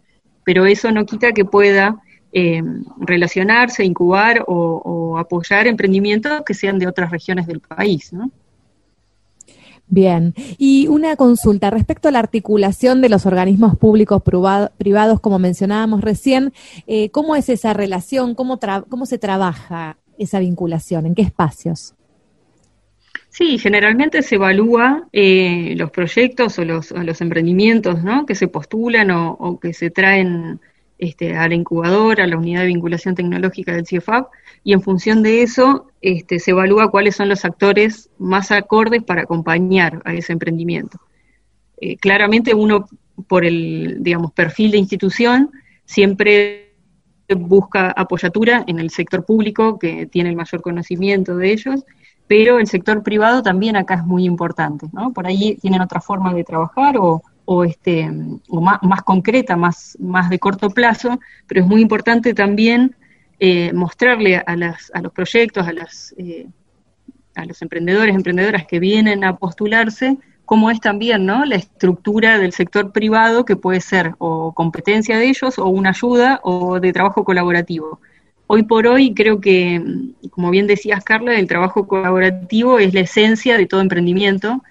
Pero 0.44 0.66
eso 0.66 0.92
no 0.92 1.06
quita 1.06 1.32
que 1.32 1.44
pueda 1.44 1.96
eh, 2.32 2.62
relacionarse, 2.98 3.84
incubar 3.84 4.44
o, 4.46 5.16
apoyar 5.18 5.66
emprendimientos 5.66 6.42
que 6.44 6.52
sean 6.52 6.78
de 6.78 6.86
otras 6.86 7.10
regiones 7.10 7.46
del 7.46 7.60
país, 7.60 8.12
¿no? 8.12 8.30
Bien, 9.86 10.34
y 10.58 10.88
una 10.88 11.14
consulta 11.14 11.70
respecto 11.70 12.08
a 12.08 12.10
la 12.10 12.18
articulación 12.18 13.00
de 13.00 13.10
los 13.10 13.26
organismos 13.26 13.76
públicos 13.76 14.22
privados, 14.22 15.20
como 15.20 15.38
mencionábamos 15.38 16.00
recién, 16.00 16.52
eh, 16.86 17.10
¿cómo 17.10 17.36
es 17.36 17.48
esa 17.48 17.72
relación? 17.74 18.34
¿Cómo, 18.34 18.58
¿Cómo 18.88 19.06
se 19.06 19.18
trabaja 19.18 19.98
esa 20.18 20.38
vinculación? 20.38 21.06
¿En 21.06 21.14
qué 21.14 21.22
espacios? 21.22 21.94
Sí, 23.28 23.58
generalmente 23.58 24.22
se 24.22 24.36
evalúa 24.36 25.08
eh, 25.12 25.74
los 25.76 25.90
proyectos 25.90 26.58
o 26.58 26.64
los, 26.64 26.92
emprendimientos 27.20 28.02
¿no? 28.04 28.26
que 28.26 28.34
se 28.34 28.46
postulan 28.48 29.10
o, 29.10 29.32
o 29.32 29.58
que 29.58 29.72
se 29.72 29.90
traen 29.90 30.60
este, 30.96 31.36
a 31.36 31.48
la 31.48 31.54
incubadora, 31.54 32.24
a 32.24 32.26
la 32.26 32.38
unidad 32.38 32.60
de 32.60 32.68
vinculación 32.68 33.16
tecnológica 33.16 33.74
del 33.74 33.86
CIEFAP, 33.86 34.28
y 34.62 34.72
en 34.72 34.80
función 34.80 35.22
de 35.22 35.42
eso 35.42 35.88
este, 36.00 36.38
se 36.38 36.52
evalúa 36.52 36.90
cuáles 36.90 37.16
son 37.16 37.28
los 37.28 37.44
actores 37.44 38.10
más 38.18 38.52
acordes 38.52 39.02
para 39.02 39.22
acompañar 39.22 40.00
a 40.04 40.14
ese 40.14 40.32
emprendimiento. 40.32 40.98
Eh, 41.80 41.96
claramente 41.96 42.54
uno, 42.54 42.88
por 43.26 43.44
el, 43.44 43.96
digamos, 44.00 44.32
perfil 44.32 44.70
de 44.70 44.78
institución, 44.78 45.50
siempre 45.84 46.63
busca 47.28 47.90
apoyatura 47.90 48.64
en 48.66 48.78
el 48.78 48.90
sector 48.90 49.24
público, 49.24 49.78
que 49.78 50.06
tiene 50.06 50.30
el 50.30 50.36
mayor 50.36 50.60
conocimiento 50.60 51.36
de 51.36 51.52
ellos, 51.52 51.84
pero 52.26 52.58
el 52.58 52.66
sector 52.66 53.02
privado 53.02 53.42
también 53.42 53.76
acá 53.76 53.94
es 53.94 54.04
muy 54.04 54.24
importante, 54.24 54.86
¿no? 54.92 55.12
Por 55.12 55.26
ahí 55.26 55.56
tienen 55.60 55.80
otra 55.80 56.00
forma 56.00 56.32
de 56.32 56.44
trabajar 56.44 56.96
o, 56.98 57.22
o, 57.44 57.64
este, 57.64 58.10
o 58.48 58.60
más, 58.60 59.02
concreta, 59.02 59.56
más, 59.56 59.96
más 60.00 60.30
de 60.30 60.38
corto 60.38 60.70
plazo, 60.70 61.20
pero 61.46 61.60
es 61.60 61.66
muy 61.66 61.82
importante 61.82 62.34
también 62.34 62.96
eh, 63.38 63.72
mostrarle 63.72 64.36
a, 64.36 64.56
las, 64.56 64.90
a 64.94 65.00
los 65.02 65.12
proyectos, 65.12 65.66
a, 65.66 65.72
las, 65.72 66.14
eh, 66.16 66.46
a 67.34 67.44
los 67.44 67.60
emprendedores, 67.62 68.14
emprendedoras 68.14 68.66
que 68.66 68.78
vienen 68.78 69.24
a 69.24 69.36
postularse, 69.36 70.16
cómo 70.44 70.70
es 70.70 70.80
también 70.80 71.26
¿no? 71.26 71.44
la 71.44 71.56
estructura 71.56 72.38
del 72.38 72.52
sector 72.52 72.92
privado 72.92 73.44
que 73.44 73.56
puede 73.56 73.80
ser 73.80 74.14
o 74.18 74.52
competencia 74.52 75.18
de 75.18 75.28
ellos 75.28 75.58
o 75.58 75.66
una 75.66 75.90
ayuda 75.90 76.40
o 76.42 76.80
de 76.80 76.92
trabajo 76.92 77.24
colaborativo. 77.24 78.00
Hoy 78.46 78.64
por 78.64 78.86
hoy 78.86 79.14
creo 79.14 79.40
que, 79.40 79.82
como 80.30 80.50
bien 80.50 80.66
decías 80.66 81.02
Carla, 81.02 81.34
el 81.38 81.48
trabajo 81.48 81.86
colaborativo 81.86 82.78
es 82.78 82.92
la 82.92 83.00
esencia 83.00 83.56
de 83.56 83.66
todo 83.66 83.80
emprendimiento 83.80 84.62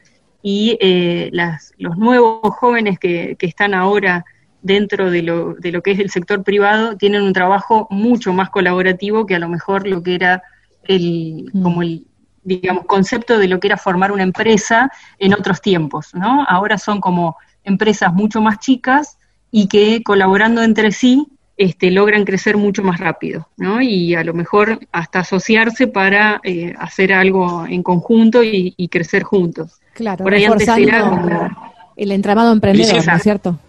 y 0.44 0.78
eh, 0.80 1.30
las, 1.34 1.74
los 1.78 1.98
nuevos 1.98 2.42
jóvenes 2.56 3.00
que, 3.00 3.36
que 3.40 3.48
están 3.48 3.74
ahora 3.74 4.26
dentro 4.62 5.10
de 5.10 5.24
lo, 5.24 5.56
de 5.56 5.72
lo 5.72 5.82
que 5.82 5.92
es 5.92 6.00
el 6.00 6.10
sector 6.10 6.44
privado 6.44 6.98
tienen 6.98 7.24
un 7.24 7.34
trabajo 7.34 7.88
mucho 7.90 8.32
más 8.32 8.50
colaborativo 8.50 9.26
que 9.26 9.36
a 9.36 9.40
lo 9.40 9.50
mejor 9.50 9.88
lo 9.88 10.04
que 10.04 10.16
era 10.16 10.44
el, 10.84 11.50
como 11.62 11.82
el, 11.82 12.06
digamos, 12.44 12.86
concepto 12.86 13.38
de 13.38 13.48
lo 13.48 13.60
que 13.60 13.68
era 13.68 13.78
formar 13.78 14.12
una 14.12 14.24
empresa 14.24 14.92
en 15.20 15.34
otros 15.34 15.62
tiempos, 15.62 16.14
¿no? 16.14 16.46
Ahora 16.48 16.78
son 16.78 17.00
como 17.02 17.38
empresas 17.64 18.14
mucho 18.14 18.42
más 18.42 18.60
chicas 18.60 19.18
y 19.52 19.68
que 19.68 20.04
colaborando 20.04 20.64
entre 20.64 20.92
sí 20.92 21.28
este, 21.56 21.92
logran 21.92 22.26
crecer 22.26 22.58
mucho 22.58 22.84
más 22.84 23.00
rápido, 23.00 23.48
¿no? 23.58 23.82
Y 23.82 24.16
a 24.16 24.24
lo 24.24 24.34
mejor 24.34 24.80
hasta 24.92 25.20
asociarse 25.20 25.88
para 25.88 26.42
eh, 26.44 26.74
hacer 26.80 27.14
algo 27.14 27.66
en 27.68 27.84
conjunto 27.84 28.44
y, 28.44 28.74
y, 28.76 28.88
crecer 28.88 29.24
juntos. 29.24 29.80
Claro, 29.94 30.24
Por 30.24 30.34
ahí 30.34 30.46
antes 30.46 30.68
era 30.68 31.02
como... 31.02 31.74
el 31.96 32.12
entramado 32.12 32.52
emprendedor, 32.52 33.06
¿no 33.06 33.16
es 33.16 33.24
cierto? 33.24 33.60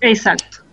Exacto. 0.00 0.63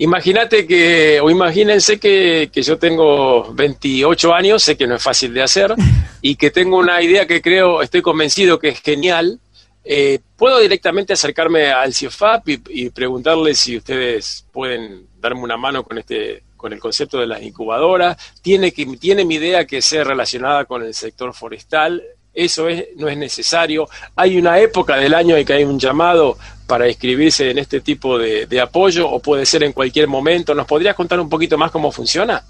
Imagínate 0.00 0.66
que, 0.66 1.20
o 1.20 1.28
imagínense 1.28 2.00
que, 2.00 2.48
que, 2.50 2.62
yo 2.62 2.78
tengo 2.78 3.52
28 3.52 4.32
años, 4.34 4.62
sé 4.62 4.74
que 4.74 4.86
no 4.86 4.94
es 4.94 5.02
fácil 5.02 5.34
de 5.34 5.42
hacer, 5.42 5.74
y 6.22 6.36
que 6.36 6.50
tengo 6.50 6.78
una 6.78 7.02
idea 7.02 7.26
que 7.26 7.42
creo, 7.42 7.82
estoy 7.82 8.00
convencido 8.00 8.58
que 8.58 8.68
es 8.68 8.80
genial. 8.80 9.38
Eh, 9.84 10.20
¿Puedo 10.36 10.58
directamente 10.58 11.12
acercarme 11.12 11.70
al 11.70 11.92
CIEFAP 11.92 12.48
y, 12.48 12.62
y, 12.70 12.90
preguntarle 12.90 13.54
si 13.54 13.76
ustedes 13.76 14.46
pueden 14.50 15.06
darme 15.20 15.42
una 15.42 15.58
mano 15.58 15.82
con 15.84 15.98
este 15.98 16.44
con 16.56 16.72
el 16.72 16.80
concepto 16.80 17.18
de 17.18 17.26
las 17.26 17.42
incubadoras? 17.42 18.16
¿Tiene, 18.40 18.72
que, 18.72 18.86
tiene 18.96 19.26
mi 19.26 19.34
idea 19.34 19.66
que 19.66 19.82
sea 19.82 20.02
relacionada 20.04 20.64
con 20.64 20.82
el 20.82 20.94
sector 20.94 21.34
forestal? 21.34 22.02
Eso 22.32 22.68
es, 22.68 22.86
no 22.96 23.08
es 23.08 23.16
necesario. 23.16 23.88
Hay 24.14 24.38
una 24.38 24.58
época 24.58 24.96
del 24.96 25.14
año 25.14 25.36
en 25.36 25.44
que 25.44 25.52
hay 25.52 25.64
un 25.64 25.78
llamado 25.78 26.36
para 26.66 26.88
inscribirse 26.88 27.50
en 27.50 27.58
este 27.58 27.80
tipo 27.80 28.16
de, 28.16 28.60
apoyo 28.60 29.10
o 29.10 29.20
puede 29.20 29.44
ser 29.44 29.64
en 29.64 29.72
cualquier 29.72 30.06
momento. 30.06 30.54
¿Nos 30.54 30.66
podrías 30.66 30.94
contar 30.94 31.18
un 31.18 31.28
poquito 31.28 31.58
más 31.58 31.72
cómo 31.72 31.90
funciona? 31.90 32.42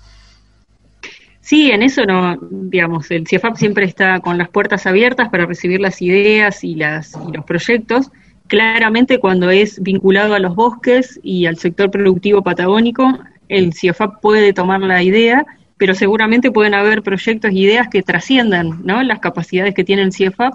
Sí, 1.40 1.70
en 1.70 1.82
eso 1.82 2.04
no, 2.04 2.38
digamos, 2.50 3.10
el 3.10 3.26
CIEFAP 3.26 3.56
siempre 3.56 3.86
está 3.86 4.20
con 4.20 4.36
las 4.36 4.50
puertas 4.50 4.86
abiertas 4.86 5.30
para 5.30 5.46
recibir 5.46 5.80
las 5.80 6.02
ideas 6.02 6.62
y, 6.62 6.74
las, 6.74 7.14
y 7.26 7.32
los 7.32 7.46
proyectos. 7.46 8.10
Claramente 8.46 9.18
cuando 9.18 9.48
es 9.48 9.82
vinculado 9.82 10.34
a 10.34 10.38
los 10.38 10.54
bosques 10.54 11.18
y 11.22 11.46
al 11.46 11.56
sector 11.56 11.90
productivo 11.90 12.42
patagónico, 12.42 13.18
el 13.48 13.72
CIEFAP 13.72 14.20
puede 14.20 14.52
tomar 14.52 14.80
la 14.80 15.02
idea, 15.02 15.46
pero 15.80 15.94
seguramente 15.94 16.50
pueden 16.50 16.74
haber 16.74 17.02
proyectos 17.02 17.50
e 17.52 17.54
ideas 17.54 17.88
que 17.88 18.02
trasciendan 18.02 18.82
¿no? 18.84 19.02
las 19.02 19.18
capacidades 19.18 19.74
que 19.74 19.82
tiene 19.82 20.02
el 20.02 20.12
CIEFAP. 20.12 20.52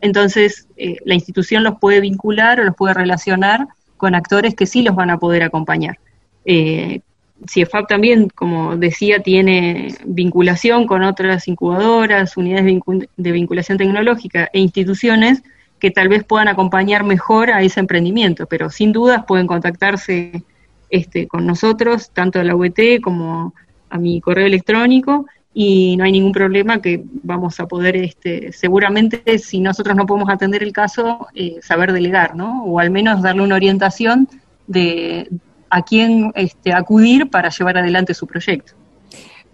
Entonces, 0.00 0.66
eh, 0.76 0.96
la 1.04 1.14
institución 1.14 1.62
los 1.62 1.78
puede 1.78 2.00
vincular 2.00 2.58
o 2.58 2.64
los 2.64 2.74
puede 2.74 2.92
relacionar 2.92 3.68
con 3.96 4.16
actores 4.16 4.56
que 4.56 4.66
sí 4.66 4.82
los 4.82 4.96
van 4.96 5.10
a 5.10 5.18
poder 5.18 5.44
acompañar. 5.44 6.00
Eh, 6.44 7.02
CIEFAP 7.48 7.86
también, 7.86 8.28
como 8.34 8.76
decía, 8.76 9.20
tiene 9.20 9.94
vinculación 10.04 10.88
con 10.88 11.04
otras 11.04 11.46
incubadoras, 11.46 12.36
unidades 12.36 12.80
de 13.16 13.30
vinculación 13.30 13.78
tecnológica 13.78 14.50
e 14.52 14.58
instituciones 14.58 15.44
que 15.78 15.92
tal 15.92 16.08
vez 16.08 16.24
puedan 16.24 16.48
acompañar 16.48 17.04
mejor 17.04 17.52
a 17.52 17.62
ese 17.62 17.78
emprendimiento, 17.78 18.46
pero 18.46 18.70
sin 18.70 18.90
dudas 18.90 19.22
pueden 19.24 19.46
contactarse 19.46 20.42
este, 20.90 21.28
con 21.28 21.46
nosotros, 21.46 22.10
tanto 22.12 22.40
a 22.40 22.44
la 22.44 22.56
UET 22.56 23.00
como 23.00 23.54
a 23.94 23.98
mi 23.98 24.20
correo 24.20 24.46
electrónico, 24.46 25.26
y 25.54 25.96
no 25.96 26.02
hay 26.02 26.10
ningún 26.10 26.32
problema 26.32 26.82
que 26.82 27.04
vamos 27.22 27.60
a 27.60 27.68
poder, 27.68 27.96
este, 27.96 28.52
seguramente, 28.52 29.38
si 29.38 29.60
nosotros 29.60 29.94
no 29.94 30.04
podemos 30.04 30.28
atender 30.28 30.64
el 30.64 30.72
caso, 30.72 31.28
eh, 31.32 31.58
saber 31.62 31.92
delegar, 31.92 32.34
¿no? 32.34 32.64
O 32.64 32.80
al 32.80 32.90
menos 32.90 33.22
darle 33.22 33.42
una 33.42 33.54
orientación 33.54 34.28
de, 34.66 35.28
a 35.70 35.82
quién 35.82 36.32
este, 36.34 36.72
acudir 36.72 37.30
para 37.30 37.50
llevar 37.50 37.78
adelante 37.78 38.14
su 38.14 38.26
proyecto. 38.26 38.72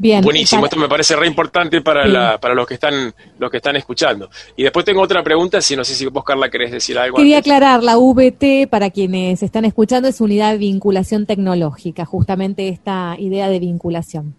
Bien, 0.01 0.23
Buenísimo, 0.23 0.65
esto 0.65 0.79
me 0.79 0.89
parece 0.89 1.15
re 1.15 1.27
importante 1.27 1.83
para, 1.83 2.41
para 2.41 2.55
los 2.55 2.67
que 2.67 2.73
están 2.73 3.13
los 3.39 3.51
que 3.51 3.59
están 3.59 3.77
escuchando. 3.77 4.31
Y 4.57 4.63
después 4.63 4.83
tengo 4.87 5.03
otra 5.03 5.23
pregunta, 5.23 5.61
si 5.61 5.77
no 5.77 5.85
sé 5.85 5.95
si 5.95 6.07
vos, 6.07 6.25
Carla, 6.25 6.49
querés 6.49 6.73
decir 6.73 6.99
algo. 6.99 7.19
Quería 7.19 7.37
aclarar, 7.37 7.83
la 7.83 7.99
VT, 7.99 8.67
para 8.71 8.89
quienes 8.89 9.43
están 9.43 9.67
escuchando, 9.67 10.09
es 10.09 10.23
unidad 10.23 10.53
de 10.53 10.59
vinculación 10.59 11.27
tecnológica, 11.27 12.07
justamente 12.07 12.71
esta 12.71 13.15
idea 13.19 13.51
de 13.51 13.59
vinculación. 13.59 14.35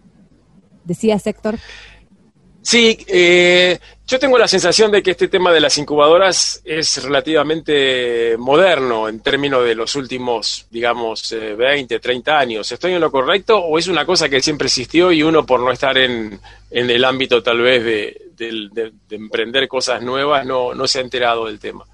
¿Decía 0.84 1.16
Héctor? 1.24 1.60
Sí, 2.62 2.96
eh, 3.08 3.78
yo 4.06 4.18
tengo 4.18 4.38
la 4.38 4.46
sensación 4.46 4.92
de 4.92 5.02
que 5.02 5.12
este 5.12 5.26
tema 5.26 5.52
de 5.52 5.60
las 5.60 5.76
incubadoras 5.78 6.62
es 6.64 7.02
relativamente 7.02 8.36
moderno 8.38 9.08
en 9.08 9.20
términos 9.20 9.64
de 9.64 9.74
los 9.74 9.96
últimos, 9.96 10.66
digamos, 10.70 11.34
20, 11.58 11.94
eh, 11.94 11.98
30 11.98 12.38
años. 12.38 12.70
¿Estoy 12.70 12.92
en 12.92 13.00
lo 13.00 13.10
correcto 13.10 13.58
o 13.58 13.78
es 13.78 13.88
una 13.88 14.06
cosa 14.06 14.28
que 14.28 14.40
siempre 14.40 14.66
existió 14.66 15.10
y 15.10 15.22
uno 15.22 15.44
por 15.44 15.60
no 15.60 15.72
estar 15.72 15.98
en, 15.98 16.38
en 16.70 16.90
el 16.90 17.04
ámbito 17.04 17.42
tal 17.42 17.60
vez 17.60 17.84
de, 17.84 18.22
de 18.36 18.92
emprender 19.10 19.68
cosas 19.68 20.02
nuevas 20.02 20.44
no, 20.46 20.74
no 20.74 20.86
se 20.86 20.98
ha 20.98 21.02
enterado 21.02 21.46
del 21.46 21.58
tema? 21.58 21.84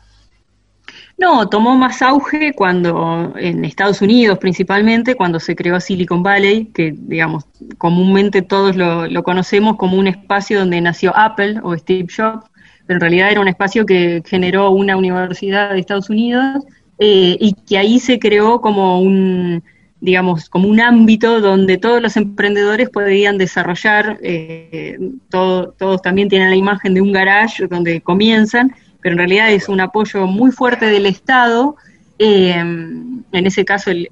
No, 1.19 1.49
tomó 1.49 1.77
más 1.77 2.01
auge 2.01 2.53
cuando, 2.55 3.35
en 3.37 3.65
Estados 3.65 4.01
Unidos 4.01 4.39
principalmente, 4.39 5.17
cuando 5.17 5.41
se 5.41 5.57
creó 5.57 5.81
Silicon 5.81 6.23
Valley, 6.23 6.67
que 6.67 6.95
digamos, 6.97 7.45
comúnmente 7.77 8.41
todos 8.41 8.77
lo, 8.77 9.23
conocemos 9.25 9.77
como 9.77 9.99
un 9.99 10.07
espacio 10.07 10.61
donde 10.61 10.81
nació 10.81 11.13
Apple 11.17 11.59
o 11.65 11.77
Steve 11.77 12.07
Jobs, 12.17 12.49
pero 12.87 12.99
en 12.99 13.01
realidad 13.01 13.33
era 13.33 13.41
un 13.41 13.49
espacio 13.49 13.85
que 13.85 14.23
generó 14.27 14.71
una 14.71 14.97
universidad 14.97 15.73
de 15.73 15.81
Estados 15.81 16.09
Unidos 16.09 16.65
eh, 17.01 17.37
y 17.41 17.53
que 17.67 17.79
ahí 17.79 17.99
se 17.99 18.21
creó 18.21 18.61
como 18.61 19.01
un, 19.01 19.65
digamos, 20.01 20.49
como 20.49 20.69
un 20.69 20.81
ámbito 20.81 21.41
donde 21.41 21.79
todos 21.79 22.01
los 22.01 22.17
emprendedores 22.17 22.91
podían 22.91 23.39
desarrollar, 23.39 24.19
eh, 24.23 24.97
todos 25.31 26.01
también 26.01 26.29
tienen 26.29 26.51
la 26.51 26.57
imagen 26.57 26.95
de 26.95 27.01
un 27.01 27.11
garage 27.11 27.67
donde 27.67 28.01
comienzan, 28.01 28.73
pero 29.01 29.15
en 29.15 29.19
realidad 29.19 29.51
es 29.51 29.69
un 29.69 29.81
apoyo 29.81 30.27
muy 30.27 30.51
fuerte 30.51 30.87
del 30.87 31.07
Estado, 31.07 31.77
eh, 32.19 32.51
en 32.51 33.25
ese 33.47 33.65
caso 33.65 33.91
el, 33.91 34.09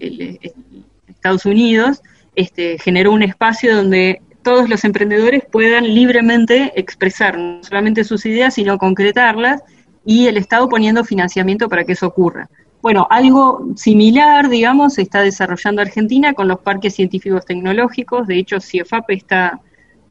Estados 1.08 1.46
Unidos, 1.46 2.02
este, 2.34 2.78
generó 2.78 3.12
un 3.12 3.22
espacio 3.22 3.74
donde 3.74 4.20
todos 4.42 4.68
los 4.68 4.84
emprendedores 4.84 5.42
puedan 5.50 5.92
libremente 5.92 6.72
expresar 6.76 7.36
no 7.36 7.64
solamente 7.64 8.04
sus 8.04 8.24
ideas, 8.26 8.54
sino 8.54 8.78
concretarlas, 8.78 9.62
y 10.04 10.28
el 10.28 10.36
Estado 10.36 10.68
poniendo 10.68 11.02
financiamiento 11.04 11.68
para 11.68 11.84
que 11.84 11.92
eso 11.92 12.06
ocurra. 12.06 12.48
Bueno, 12.80 13.08
algo 13.10 13.66
similar, 13.74 14.48
digamos, 14.48 14.94
se 14.94 15.02
está 15.02 15.22
desarrollando 15.22 15.82
Argentina 15.82 16.32
con 16.34 16.46
los 16.46 16.60
parques 16.60 16.94
científicos 16.94 17.44
tecnológicos. 17.44 18.28
De 18.28 18.38
hecho, 18.38 18.60
CIEFAP 18.60 19.10
está 19.10 19.58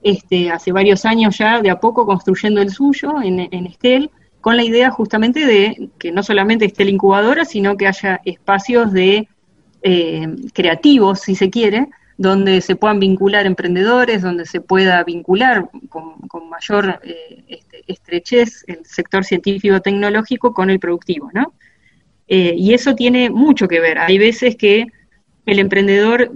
este, 0.03 0.51
hace 0.51 0.73
varios 0.73 1.05
años 1.05 1.37
ya 1.37 1.61
de 1.61 1.69
a 1.69 1.79
poco 1.79 2.05
construyendo 2.05 2.61
el 2.61 2.71
suyo 2.71 3.21
en, 3.23 3.39
en 3.39 3.65
Esquel 3.67 4.11
con 4.45 4.57
la 4.57 4.63
idea 4.63 4.91
justamente 4.91 5.43
de 5.43 5.89
que 5.97 6.11
no 6.11 6.21
solamente 6.21 6.65
esté 6.65 6.85
la 6.85 6.91
incubadora, 6.91 7.45
sino 7.45 7.77
que 7.77 7.87
haya 7.87 8.21
espacios 8.25 8.93
de 8.93 9.27
eh, 9.81 10.27
creativos, 10.53 11.21
si 11.21 11.33
se 11.33 11.49
quiere, 11.49 11.87
donde 12.19 12.61
se 12.61 12.75
puedan 12.75 12.99
vincular 12.99 13.47
emprendedores, 13.47 14.21
donde 14.21 14.45
se 14.45 14.61
pueda 14.61 15.03
vincular 15.03 15.67
con, 15.89 16.47
mayor 16.47 16.99
eh, 17.03 17.43
este, 17.47 17.85
estrechez 17.87 18.65
el 18.67 18.85
sector 18.85 19.25
científico-tecnológico 19.25 20.53
con 20.53 20.69
el 20.69 20.79
productivo, 20.79 21.31
¿no? 21.33 21.55
Eh, 22.27 22.53
y 22.55 22.75
eso 22.75 22.93
tiene 22.93 23.31
mucho 23.31 23.67
que 23.67 23.79
ver. 23.79 23.97
Hay 23.97 24.19
veces 24.19 24.55
que 24.57 24.85
el 25.47 25.57
emprendedor 25.57 26.31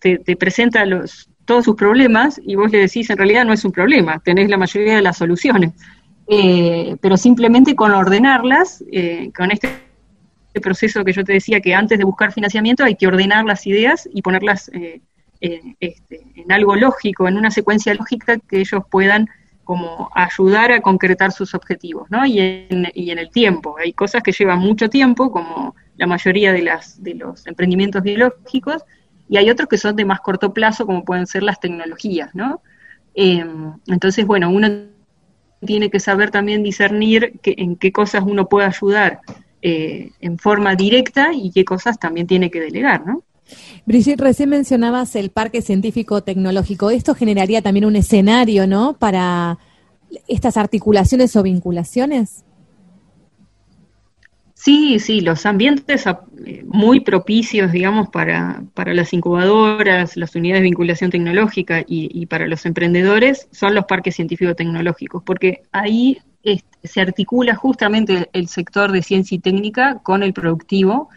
te, 0.00 0.16
te 0.16 0.34
presenta 0.34 0.86
los, 0.86 1.28
todos 1.44 1.66
sus 1.66 1.76
problemas 1.76 2.40
y 2.42 2.54
vos 2.54 2.70
le 2.70 2.78
decís, 2.78 3.10
en 3.10 3.18
realidad 3.18 3.44
no 3.44 3.52
es 3.52 3.66
un 3.66 3.72
problema, 3.72 4.18
tenés 4.20 4.48
la 4.48 4.56
mayoría 4.56 4.96
de 4.96 5.02
las 5.02 5.18
soluciones. 5.18 5.74
Eh, 6.32 6.96
pero 7.00 7.16
simplemente 7.16 7.74
con 7.74 7.90
ordenarlas, 7.90 8.84
eh, 8.92 9.32
con 9.36 9.50
este 9.50 9.68
proceso 10.62 11.04
que 11.04 11.12
yo 11.12 11.24
te 11.24 11.32
decía 11.32 11.60
que 11.60 11.74
antes 11.74 11.98
de 11.98 12.04
buscar 12.04 12.32
financiamiento 12.32 12.84
hay 12.84 12.94
que 12.94 13.08
ordenar 13.08 13.44
las 13.44 13.66
ideas 13.66 14.08
y 14.14 14.22
ponerlas 14.22 14.70
eh, 14.72 15.00
este, 15.40 16.22
en 16.36 16.52
algo 16.52 16.76
lógico, 16.76 17.26
en 17.26 17.36
una 17.36 17.50
secuencia 17.50 17.92
lógica 17.94 18.38
que 18.38 18.60
ellos 18.60 18.84
puedan 18.88 19.28
como 19.64 20.08
ayudar 20.14 20.70
a 20.70 20.80
concretar 20.80 21.32
sus 21.32 21.52
objetivos, 21.52 22.08
¿no? 22.10 22.24
Y 22.24 22.38
en, 22.38 22.86
y 22.94 23.10
en 23.10 23.18
el 23.18 23.30
tiempo. 23.30 23.74
Hay 23.78 23.92
cosas 23.92 24.22
que 24.22 24.30
llevan 24.30 24.60
mucho 24.60 24.88
tiempo, 24.88 25.32
como 25.32 25.74
la 25.96 26.06
mayoría 26.06 26.52
de, 26.52 26.62
las, 26.62 27.02
de 27.02 27.14
los 27.16 27.44
emprendimientos 27.48 28.04
biológicos, 28.04 28.84
y 29.28 29.36
hay 29.36 29.50
otros 29.50 29.68
que 29.68 29.78
son 29.78 29.96
de 29.96 30.04
más 30.04 30.20
corto 30.20 30.54
plazo, 30.54 30.86
como 30.86 31.04
pueden 31.04 31.26
ser 31.26 31.42
las 31.42 31.58
tecnologías, 31.58 32.32
¿no? 32.36 32.62
entonces, 33.12 34.24
bueno, 34.24 34.48
uno 34.50 34.68
tiene 35.64 35.90
que 35.90 36.00
saber 36.00 36.30
también 36.30 36.62
discernir 36.62 37.38
que, 37.42 37.54
en 37.58 37.76
qué 37.76 37.92
cosas 37.92 38.24
uno 38.26 38.48
puede 38.48 38.66
ayudar 38.66 39.20
eh, 39.62 40.10
en 40.20 40.38
forma 40.38 40.74
directa 40.74 41.30
y 41.34 41.50
qué 41.50 41.64
cosas 41.64 41.98
también 41.98 42.26
tiene 42.26 42.50
que 42.50 42.60
delegar, 42.60 43.06
¿no? 43.06 43.22
Brigitte, 43.84 44.20
recién 44.20 44.48
mencionabas 44.48 45.16
el 45.16 45.30
Parque 45.30 45.60
Científico 45.60 46.22
Tecnológico. 46.22 46.90
Esto 46.90 47.14
generaría 47.14 47.62
también 47.62 47.84
un 47.84 47.96
escenario, 47.96 48.66
¿no? 48.66 48.94
Para 48.94 49.58
estas 50.28 50.56
articulaciones 50.56 51.34
o 51.36 51.42
vinculaciones. 51.42 52.44
Sí, 54.62 54.98
sí, 54.98 55.22
los 55.22 55.46
ambientes 55.46 56.04
eh, 56.06 56.64
muy 56.66 57.00
propicios, 57.00 57.72
digamos, 57.72 58.10
para, 58.10 58.62
para 58.74 58.92
las 58.92 59.14
incubadoras, 59.14 60.18
las 60.18 60.34
unidades 60.34 60.60
de 60.60 60.64
vinculación 60.64 61.10
tecnológica 61.10 61.82
y, 61.86 62.26
para 62.26 62.46
los 62.46 62.66
emprendedores 62.66 63.48
son 63.52 63.74
los 63.74 63.86
parques 63.86 64.16
científico-tecnológicos, 64.16 65.22
porque 65.24 65.62
ahí 65.72 66.18
este, 66.42 66.86
se 66.86 67.00
articula 67.00 67.54
justamente 67.54 68.28
el 68.34 68.48
sector 68.48 68.92
de 68.92 69.02
ciencia 69.02 69.34
y 69.34 69.38
técnica 69.38 70.00
con 70.02 70.22
el 70.22 70.34
productivo 70.34 71.08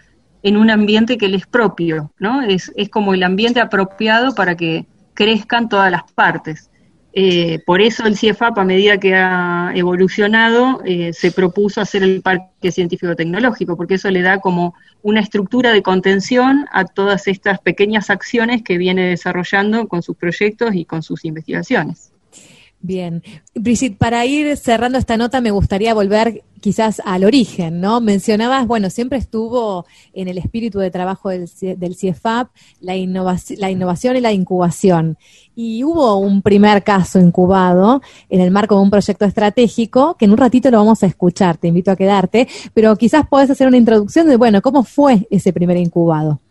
en 0.41 0.55
un 0.55 0.69
ambiente 0.69 1.17
que 1.17 1.27
les 1.27 1.45
propio, 1.45 2.13
¿no? 2.19 2.43
Es, 2.43 2.71
es 2.77 2.87
como 2.87 3.13
el 3.13 3.23
ambiente 3.23 3.59
apropiado 3.59 4.35
para 4.35 4.55
que 4.55 4.85
crezcan 5.15 5.67
todas 5.67 5.91
las 5.91 6.09
partes. 6.13 6.69
Eh, 7.15 7.59
por 7.65 7.81
eso 7.81 8.05
el 8.07 8.17
CIEFAP, 8.17 8.57
a 8.57 8.63
medida 8.63 8.97
que 8.97 9.13
ha 9.13 9.71
evolucionado, 9.75 10.81
eh, 10.83 11.13
se 11.13 11.31
propuso 11.31 11.79
hacer 11.79 12.01
el 12.01 12.21
parque 12.21 12.71
científico-tecnológico, 12.71 13.77
porque 13.77 13.95
eso 13.95 14.09
le 14.09 14.23
da 14.23 14.39
como 14.39 14.73
una 15.03 15.19
estructura 15.19 15.71
de 15.71 15.83
contención 15.83 16.65
a 16.71 16.85
todas 16.85 17.27
estas 17.27 17.59
pequeñas 17.59 18.09
acciones 18.09 18.63
que 18.63 18.79
viene 18.79 19.09
desarrollando 19.09 19.87
con 19.87 20.01
sus 20.01 20.15
proyectos 20.15 20.73
y 20.73 20.85
con 20.85 21.03
sus 21.03 21.23
investigaciones. 21.23 22.12
Bien. 22.83 23.23
Brigitte, 23.55 23.97
para 23.97 24.25
ir 24.25 24.57
cerrando 24.57 24.97
esta 24.97 25.15
nota, 25.15 25.39
me 25.39 25.51
gustaría 25.51 25.93
volver 25.93 26.43
quizás 26.59 27.01
al 27.05 27.23
origen, 27.23 27.79
¿no? 27.79 28.01
Mencionabas, 28.01 28.67
bueno, 28.67 28.89
siempre 28.89 29.17
estuvo 29.17 29.85
en 30.13 30.27
el 30.27 30.37
espíritu 30.37 30.79
de 30.79 30.91
trabajo 30.91 31.29
del, 31.29 31.49
del 31.61 31.95
CIEFAP 31.95 32.49
la, 32.81 32.93
la 33.57 33.71
innovación 33.71 34.17
y 34.17 34.19
la 34.19 34.33
incubación. 34.33 35.17
Y 35.55 35.85
hubo 35.85 36.17
un 36.17 36.41
primer 36.41 36.83
caso 36.83 37.21
incubado 37.21 38.01
en 38.29 38.41
el 38.41 38.51
marco 38.51 38.75
de 38.75 38.81
un 38.81 38.91
proyecto 38.91 39.23
estratégico, 39.23 40.17
que 40.17 40.25
en 40.25 40.31
un 40.31 40.37
ratito 40.37 40.69
lo 40.69 40.79
vamos 40.79 41.03
a 41.03 41.07
escuchar, 41.07 41.55
te 41.55 41.69
invito 41.69 41.89
a 41.89 41.95
quedarte, 41.95 42.49
pero 42.73 42.97
quizás 42.97 43.25
podés 43.29 43.49
hacer 43.49 43.65
una 43.65 43.77
introducción 43.77 44.27
de, 44.27 44.35
bueno, 44.35 44.61
¿cómo 44.61 44.83
fue 44.83 45.25
ese 45.31 45.53
primer 45.53 45.77
incubado? 45.77 46.41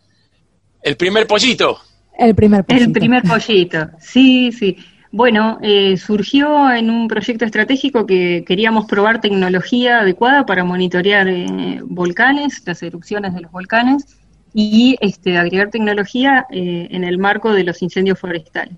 El 0.81 0.97
primer 0.97 1.27
pollito. 1.27 1.77
El 2.17 2.33
primer 2.33 2.65
pollito. 2.65 2.85
El 2.85 2.91
primer 2.91 3.21
pollito, 3.21 3.87
sí, 3.99 4.51
sí. 4.51 4.77
Bueno, 5.13 5.59
eh, 5.61 5.95
surgió 5.97 6.71
en 6.71 6.89
un 6.89 7.07
proyecto 7.07 7.45
estratégico 7.45 8.07
que 8.07 8.43
queríamos 8.47 8.87
probar 8.87 9.21
tecnología 9.21 9.99
adecuada 9.99 10.43
para 10.43 10.63
monitorear 10.63 11.27
eh, 11.27 11.81
volcanes, 11.83 12.63
las 12.65 12.81
erupciones 12.81 13.35
de 13.35 13.41
los 13.41 13.51
volcanes, 13.51 14.17
y 14.55 14.97
este, 15.01 15.37
agregar 15.37 15.69
tecnología 15.69 16.47
eh, 16.49 16.87
en 16.89 17.03
el 17.03 17.19
marco 17.19 17.53
de 17.53 17.63
los 17.63 17.83
incendios 17.83 18.17
forestales. 18.17 18.73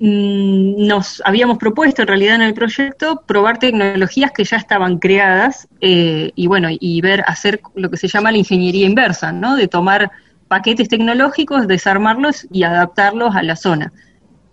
Mm, 0.00 0.88
nos 0.88 1.22
habíamos 1.24 1.58
propuesto 1.58 2.02
en 2.02 2.08
realidad 2.08 2.34
en 2.34 2.42
el 2.42 2.54
proyecto 2.54 3.22
probar 3.24 3.60
tecnologías 3.60 4.32
que 4.32 4.42
ya 4.42 4.56
estaban 4.56 4.98
creadas 4.98 5.68
y 5.80 6.46
bueno, 6.48 6.70
y 6.72 7.00
ver, 7.02 7.22
hacer 7.28 7.60
lo 7.76 7.88
que 7.88 7.98
se 7.98 8.08
llama 8.08 8.32
la 8.32 8.38
ingeniería 8.38 8.84
inversa, 8.84 9.30
¿no? 9.30 9.54
De 9.54 9.68
tomar 9.68 10.10
paquetes 10.48 10.88
tecnológicos, 10.88 11.68
desarmarlos 11.68 12.48
y 12.50 12.64
adaptarlos 12.64 13.36
a 13.36 13.44
la 13.44 13.54
zona. 13.54 13.92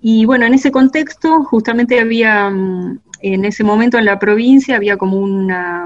Y 0.09 0.23
bueno, 0.23 0.45
en 0.45 0.53
ese 0.53 0.71
contexto, 0.71 1.43
justamente 1.43 1.99
había, 1.99 2.49
mm, 2.49 2.99
en 3.23 3.43
ese 3.43 3.65
momento 3.65 3.97
en 3.97 4.05
la 4.05 4.17
provincia, 4.17 4.77
había 4.77 4.95
como 4.95 5.17
una, 5.17 5.85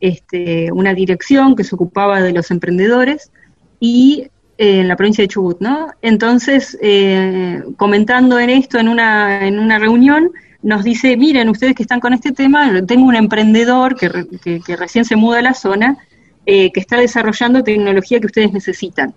este, 0.00 0.70
una 0.70 0.92
dirección 0.92 1.56
que 1.56 1.64
se 1.64 1.74
ocupaba 1.74 2.20
de 2.20 2.34
los 2.34 2.50
emprendedores 2.50 3.32
y 3.80 4.26
eh, 4.58 4.80
en 4.80 4.88
la 4.88 4.96
provincia 4.96 5.22
de 5.22 5.28
Chubut, 5.28 5.62
¿no? 5.62 5.88
Entonces, 6.02 6.76
eh, 6.82 7.62
comentando 7.78 8.38
en 8.38 8.50
esto 8.50 8.78
en 8.78 8.88
una, 8.88 9.46
en 9.46 9.58
una 9.58 9.78
reunión, 9.78 10.30
nos 10.60 10.84
dice, 10.84 11.16
miren, 11.16 11.48
ustedes 11.48 11.74
que 11.74 11.84
están 11.84 12.00
con 12.00 12.12
este 12.12 12.32
tema, 12.32 12.84
tengo 12.84 13.06
un 13.06 13.16
emprendedor 13.16 13.96
que, 13.96 14.60
que, 14.60 14.76
recién 14.76 15.06
se 15.06 15.16
muda 15.16 15.38
a 15.38 15.42
la 15.42 15.54
zona, 15.54 15.96
eh, 16.44 16.70
que 16.70 16.80
está 16.80 16.98
desarrollando 16.98 17.64
tecnología 17.64 18.20
que 18.20 18.26
ustedes 18.26 18.52
necesitan. 18.52 19.14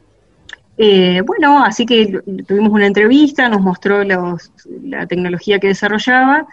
Eh, 0.83 1.21
bueno, 1.23 1.63
así 1.63 1.85
que 1.85 2.21
tuvimos 2.47 2.71
una 2.71 2.87
entrevista, 2.87 3.47
nos 3.47 3.61
mostró 3.61 4.03
la 4.03 5.05
tecnología 5.05 5.59
que 5.59 5.67
desarrollaba 5.67 6.47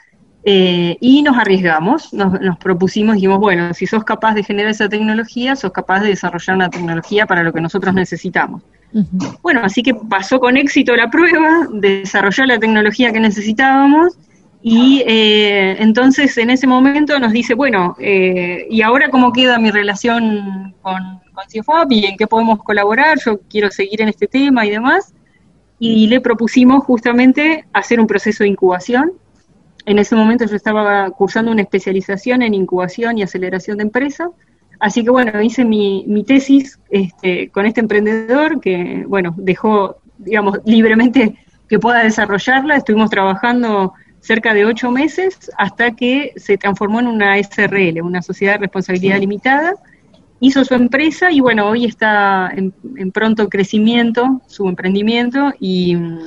eh, 0.44 0.98
y 1.00 1.22
nos 1.22 1.38
arriesgamos, 1.38 2.12
nos, 2.12 2.58
propusimos, 2.58 3.14
dijimos, 3.14 3.38
bueno, 3.38 3.72
si 3.72 3.86
sos 3.86 4.04
capaz 4.04 4.34
de 4.34 4.42
generar 4.44 4.72
esa 4.72 4.86
tecnología, 4.86 5.56
sos 5.56 5.72
capaz 5.72 6.00
de 6.00 6.08
desarrollar 6.08 6.56
una 6.56 6.68
tecnología 6.68 7.24
para 7.24 7.42
lo 7.42 7.54
que 7.54 7.62
nosotros 7.62 7.94
necesitamos. 7.94 8.60
Bueno, 9.40 9.62
así 9.64 9.82
que 9.82 9.94
pasó 9.94 10.38
con 10.38 10.58
éxito 10.58 10.94
la 10.94 11.08
prueba, 11.08 11.66
desarrolló 11.72 12.44
la 12.44 12.58
tecnología 12.58 13.14
que 13.14 13.20
necesitábamos 13.20 14.18
y 14.62 15.02
eh, 15.06 15.76
entonces 15.80 16.36
en 16.38 16.50
ese 16.50 16.66
momento 16.66 17.18
nos 17.18 17.32
dice, 17.32 17.54
bueno, 17.54 17.96
¿y 17.98 18.82
ahora 18.82 19.08
cómo 19.10 19.32
queda 19.32 19.58
mi 19.58 19.70
relación 19.70 20.74
con, 20.82 21.20
con 21.32 21.90
y 21.90 22.06
en 22.06 22.16
qué 22.16 22.26
podemos 22.26 22.62
colaborar, 22.62 23.18
yo 23.24 23.40
quiero 23.48 23.70
seguir 23.70 24.02
en 24.02 24.08
este 24.08 24.26
tema 24.26 24.66
y 24.66 24.70
demás. 24.70 25.14
Y 25.78 26.08
le 26.08 26.20
propusimos 26.20 26.84
justamente 26.84 27.64
hacer 27.72 28.00
un 28.00 28.06
proceso 28.06 28.42
de 28.42 28.50
incubación. 28.50 29.12
En 29.86 29.98
ese 29.98 30.16
momento 30.16 30.44
yo 30.44 30.56
estaba 30.56 31.10
cursando 31.10 31.52
una 31.52 31.62
especialización 31.62 32.42
en 32.42 32.54
incubación 32.54 33.18
y 33.18 33.22
aceleración 33.22 33.78
de 33.78 33.84
empresas. 33.84 34.30
Así 34.80 35.04
que 35.04 35.10
bueno, 35.10 35.40
hice 35.40 35.64
mi, 35.64 36.04
mi 36.08 36.24
tesis 36.24 36.78
este, 36.90 37.48
con 37.50 37.66
este 37.66 37.80
emprendedor 37.80 38.60
que, 38.60 39.04
bueno, 39.06 39.34
dejó, 39.36 39.96
digamos, 40.18 40.60
libremente 40.64 41.36
que 41.68 41.78
pueda 41.78 42.02
desarrollarla. 42.02 42.76
Estuvimos 42.76 43.10
trabajando 43.10 43.94
cerca 44.20 44.54
de 44.54 44.64
ocho 44.64 44.90
meses 44.90 45.50
hasta 45.56 45.92
que 45.92 46.32
se 46.36 46.58
transformó 46.58 47.00
en 47.00 47.06
una 47.06 47.38
SRL, 47.38 48.02
una 48.02 48.22
sociedad 48.22 48.54
de 48.54 48.58
responsabilidad 48.60 49.18
limitada, 49.18 49.74
hizo 50.40 50.64
su 50.64 50.74
empresa 50.74 51.30
y 51.30 51.40
bueno, 51.40 51.68
hoy 51.68 51.84
está 51.84 52.52
en, 52.54 52.72
pronto 53.12 53.48
crecimiento, 53.48 54.40
su 54.46 54.68
emprendimiento 54.68 55.52
y 55.58 55.96
mm, 55.96 56.18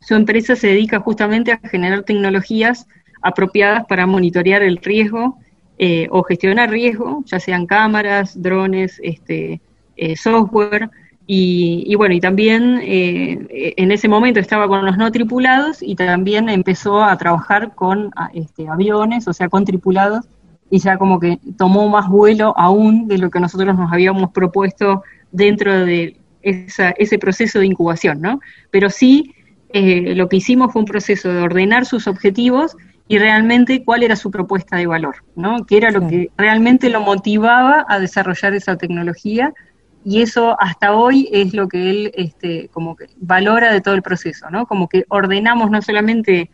su 0.00 0.14
empresa 0.14 0.56
se 0.56 0.68
dedica 0.68 1.00
justamente 1.00 1.52
a 1.52 1.60
generar 1.68 2.02
tecnologías 2.02 2.86
apropiadas 3.22 3.86
para 3.86 4.06
monitorear 4.06 4.62
el 4.62 4.78
riesgo 4.78 5.38
eh, 5.78 6.08
o 6.10 6.22
gestionar 6.22 6.70
riesgo, 6.70 7.22
ya 7.26 7.40
sean 7.40 7.66
cámaras, 7.66 8.40
drones, 8.40 9.00
este, 9.02 9.60
eh, 9.96 10.16
software. 10.16 10.90
Y, 11.26 11.94
bueno, 11.94 12.14
y 12.14 12.20
también 12.20 12.80
eh, 12.82 13.74
en 13.76 13.92
ese 13.92 14.08
momento 14.08 14.40
estaba 14.40 14.68
con 14.68 14.84
los 14.84 14.98
no 14.98 15.10
tripulados 15.12 15.80
y 15.80 15.94
también 15.94 16.48
empezó 16.48 17.02
a 17.02 17.16
trabajar 17.16 17.74
con 17.74 18.10
este, 18.34 18.68
aviones, 18.68 19.28
o 19.28 19.32
sea, 19.32 19.48
con 19.48 19.64
tripulados 19.64 20.26
y 20.68 20.78
ya 20.78 20.96
como 20.98 21.20
que 21.20 21.38
tomó 21.56 21.88
más 21.88 22.08
vuelo 22.08 22.54
aún 22.56 23.06
de 23.06 23.18
lo 23.18 23.30
que 23.30 23.40
nosotros 23.40 23.76
nos 23.76 23.92
habíamos 23.92 24.30
propuesto 24.32 25.02
dentro 25.30 25.84
de 25.84 26.16
ese 26.42 27.18
proceso 27.18 27.60
de 27.60 27.66
incubación, 27.66 28.20
¿no? 28.20 28.40
Pero 28.70 28.90
sí, 28.90 29.34
eh, 29.68 30.14
lo 30.14 30.28
que 30.28 30.36
hicimos 30.36 30.72
fue 30.72 30.80
un 30.80 30.86
proceso 30.86 31.32
de 31.32 31.42
ordenar 31.42 31.86
sus 31.86 32.06
objetivos 32.06 32.76
y 33.06 33.18
realmente 33.18 33.84
cuál 33.84 34.02
era 34.02 34.16
su 34.16 34.30
propuesta 34.30 34.76
de 34.76 34.86
valor, 34.86 35.16
¿no? 35.36 35.66
Que 35.66 35.76
era 35.76 35.90
lo 35.90 36.06
que 36.08 36.30
realmente 36.36 36.88
lo 36.88 37.00
motivaba 37.00 37.84
a 37.88 37.98
desarrollar 37.98 38.54
esa 38.54 38.76
tecnología 38.76 39.52
y 40.04 40.22
eso 40.22 40.56
hasta 40.60 40.94
hoy 40.94 41.28
es 41.32 41.54
lo 41.54 41.68
que 41.68 41.90
él 41.90 42.12
este, 42.14 42.68
como 42.72 42.96
que 42.96 43.06
valora 43.16 43.72
de 43.72 43.80
todo 43.80 43.94
el 43.94 44.02
proceso, 44.02 44.50
¿no? 44.50 44.66
Como 44.66 44.88
que 44.88 45.04
ordenamos 45.08 45.70
no 45.70 45.80
solamente 45.82 46.50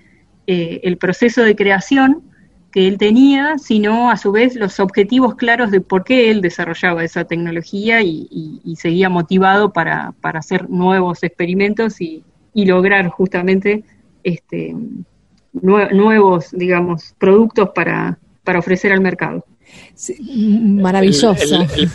eh, 0.46 0.80
el 0.82 0.98
proceso 0.98 1.42
de 1.42 1.56
creación, 1.56 2.22
que 2.70 2.86
él 2.86 2.98
tenía, 2.98 3.58
sino 3.58 4.10
a 4.10 4.16
su 4.16 4.30
vez 4.30 4.54
los 4.54 4.78
objetivos 4.78 5.36
claros 5.36 5.70
de 5.70 5.80
por 5.80 6.04
qué 6.04 6.30
él 6.30 6.40
desarrollaba 6.42 7.02
esa 7.02 7.24
tecnología 7.24 8.02
y, 8.02 8.60
seguía 8.76 9.08
motivado 9.08 9.72
para, 9.72 10.14
hacer 10.22 10.68
nuevos 10.68 11.22
experimentos 11.22 12.00
y, 12.00 12.24
lograr 12.54 13.08
justamente 13.08 13.84
este, 14.24 14.74
nuevos, 15.52 16.50
digamos, 16.50 17.14
productos 17.18 17.70
para, 17.72 18.18
para 18.42 18.58
ofrecer 18.58 18.92
al 18.92 19.00
mercado. 19.00 19.44
maravilloso. 20.20 21.32
el 21.54 21.90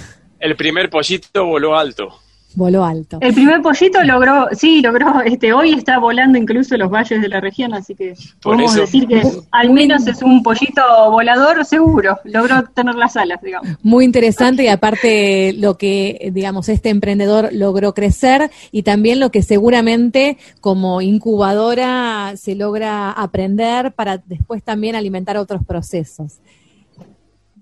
primer 0.56 0.90
pollito 0.90 1.46
voló 1.46 1.76
alto. 1.78 2.20
Voló 2.56 2.86
alto. 2.86 3.18
El 3.20 3.34
primer 3.34 3.62
pollito 3.62 4.04
logró, 4.04 4.48
sí, 4.52 4.82
logró, 4.82 5.22
este, 5.22 5.54
hoy 5.54 5.74
está 5.74 5.98
volando 5.98 6.38
incluso 6.38 6.78
los 6.78 6.90
valles 6.92 7.20
de 7.20 7.28
la 7.28 7.42
región, 7.42 7.74
así 7.74 7.96
que 7.96 8.14
podemos 8.44 8.76
decir 8.76 9.08
que 9.08 9.24
al 9.52 9.72
menos 9.72 10.06
es 10.06 10.22
un 10.22 10.44
pollito 10.44 10.84
volador 11.10 11.66
seguro, 11.66 12.20
logró 12.26 12.64
tener 12.76 12.94
las 12.94 13.18
alas, 13.18 13.42
digamos. 13.42 13.70
Muy 13.82 14.06
interesante 14.06 14.64
y 14.64 14.68
aparte 14.68 15.54
lo 15.54 15.80
que, 15.80 16.30
digamos, 16.32 16.70
este 16.70 16.90
emprendedor 16.90 17.50
logró 17.52 17.96
crecer 17.96 18.52
y 18.72 18.84
también 18.84 19.20
lo 19.20 19.32
que 19.32 19.42
seguramente 19.42 20.38
como 20.62 21.02
incubadora 21.02 22.34
se 22.36 22.54
logra 22.54 23.12
aprender 23.12 23.94
para 23.94 24.20
después 24.20 24.62
también 24.62 24.96
alimentar 24.96 25.38
otros 25.38 25.66
procesos. 25.66 26.38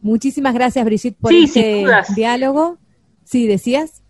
Muchísimas 0.01 0.53
gracias, 0.53 0.83
Brigitte, 0.83 1.17
por 1.19 1.33
este 1.33 1.85
diálogo. 2.15 2.77
Sí, 3.23 3.47
decías. 3.47 4.01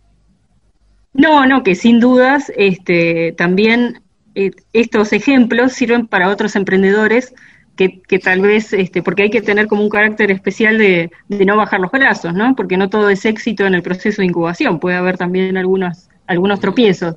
No, 1.13 1.45
no, 1.45 1.63
que 1.63 1.75
sin 1.75 1.99
dudas 1.99 2.51
este, 2.55 3.33
también 3.33 4.01
eh, 4.35 4.51
estos 4.71 5.11
ejemplos 5.11 5.73
sirven 5.73 6.07
para 6.07 6.29
otros 6.29 6.55
emprendedores 6.55 7.33
que, 7.75 8.01
que, 8.01 8.19
tal 8.19 8.41
vez, 8.41 8.71
este, 8.73 9.03
porque 9.03 9.23
hay 9.23 9.29
que 9.29 9.41
tener 9.41 9.67
como 9.67 9.83
un 9.83 9.89
carácter 9.89 10.31
especial 10.31 10.77
de, 10.77 11.11
de, 11.27 11.45
no 11.45 11.57
bajar 11.57 11.79
los 11.79 11.91
brazos, 11.91 12.33
¿no? 12.33 12.55
Porque 12.55 12.77
no 12.77 12.89
todo 12.89 13.09
es 13.09 13.25
éxito 13.25 13.65
en 13.65 13.73
el 13.73 13.81
proceso 13.81 14.21
de 14.21 14.27
incubación, 14.27 14.79
puede 14.79 14.95
haber 14.95 15.17
también 15.17 15.57
algunos, 15.57 16.09
algunos 16.27 16.59
tropiezos. 16.59 17.15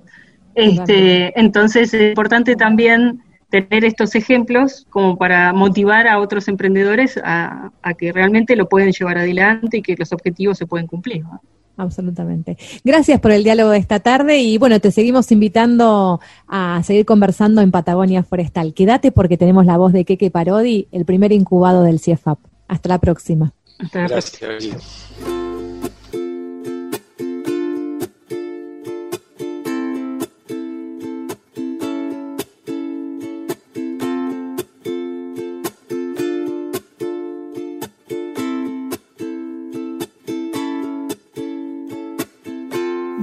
Este, 0.55 1.39
entonces 1.39 1.93
es 1.95 2.11
importante 2.11 2.55
también 2.55 3.24
tener 3.63 3.85
estos 3.85 4.15
ejemplos 4.15 4.87
como 4.91 5.17
para 5.17 5.53
motivar 5.53 6.09
a 6.09 6.19
otros 6.19 6.49
emprendedores 6.49 7.19
a, 7.23 7.71
a 7.83 7.95
que 7.95 8.13
realmente 8.13 8.57
lo 8.57 8.69
pueden 8.69 8.93
llevar 8.93 9.19
adelante 9.19 9.79
y 9.79 9.83
que 9.83 9.97
los 9.97 10.13
objetivos 10.13 10.59
se 10.59 10.67
pueden 10.67 10.87
cumplir. 10.87 11.23
¿no? 11.23 11.41
Absolutamente. 11.77 12.57
Gracias 12.85 13.21
por 13.21 13.33
el 13.33 13.43
diálogo 13.43 13.71
de 13.71 13.79
esta 13.79 14.01
tarde 14.01 14.39
y 14.39 14.59
bueno, 14.59 14.81
te 14.81 14.91
seguimos 14.91 15.31
invitando 15.33 16.21
a 16.47 16.83
seguir 16.85 17.05
conversando 17.05 17.61
en 17.61 17.71
Patagonia 17.71 18.23
Forestal. 18.23 18.75
Quédate 18.75 19.13
porque 19.13 19.37
tenemos 19.37 19.67
la 19.67 19.77
voz 19.77 19.93
de 19.93 20.05
Keke 20.05 20.31
Parodi, 20.31 20.89
el 20.93 21.05
primer 21.05 21.33
incubado 21.33 21.83
del 21.83 21.99
CIEFAP. 21.99 22.39
Hasta 22.69 22.89
la 22.89 22.99
próxima. 22.99 23.53
Gracias. 23.93 25.44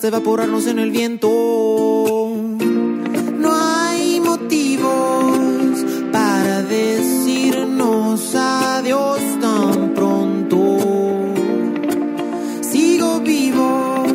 Hasta 0.00 0.08
evaporarnos 0.08 0.66
en 0.66 0.78
el 0.78 0.90
viento. 0.92 1.28
No 3.38 3.50
hay 3.52 4.18
motivos 4.20 5.84
para 6.10 6.62
decirnos 6.62 8.34
adiós 8.34 9.20
tan 9.42 9.92
pronto. 9.94 10.78
Sigo 12.62 13.20
vivo, 13.20 14.06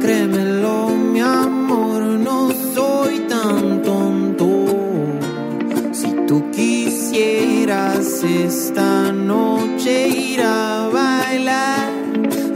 créemelo, 0.00 0.90
mi 0.90 1.20
amor, 1.20 2.02
no 2.02 2.50
soy 2.74 3.20
tan 3.20 3.82
tonto. 3.82 4.66
Si 5.92 6.10
tú 6.28 6.50
quisieras 6.50 8.22
esta 8.22 9.12
noche 9.12 10.08
ir 10.08 10.42
a 10.42 10.90
bailar 10.92 11.90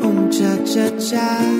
un 0.03 0.29
cha-cha-cha, 0.29 1.60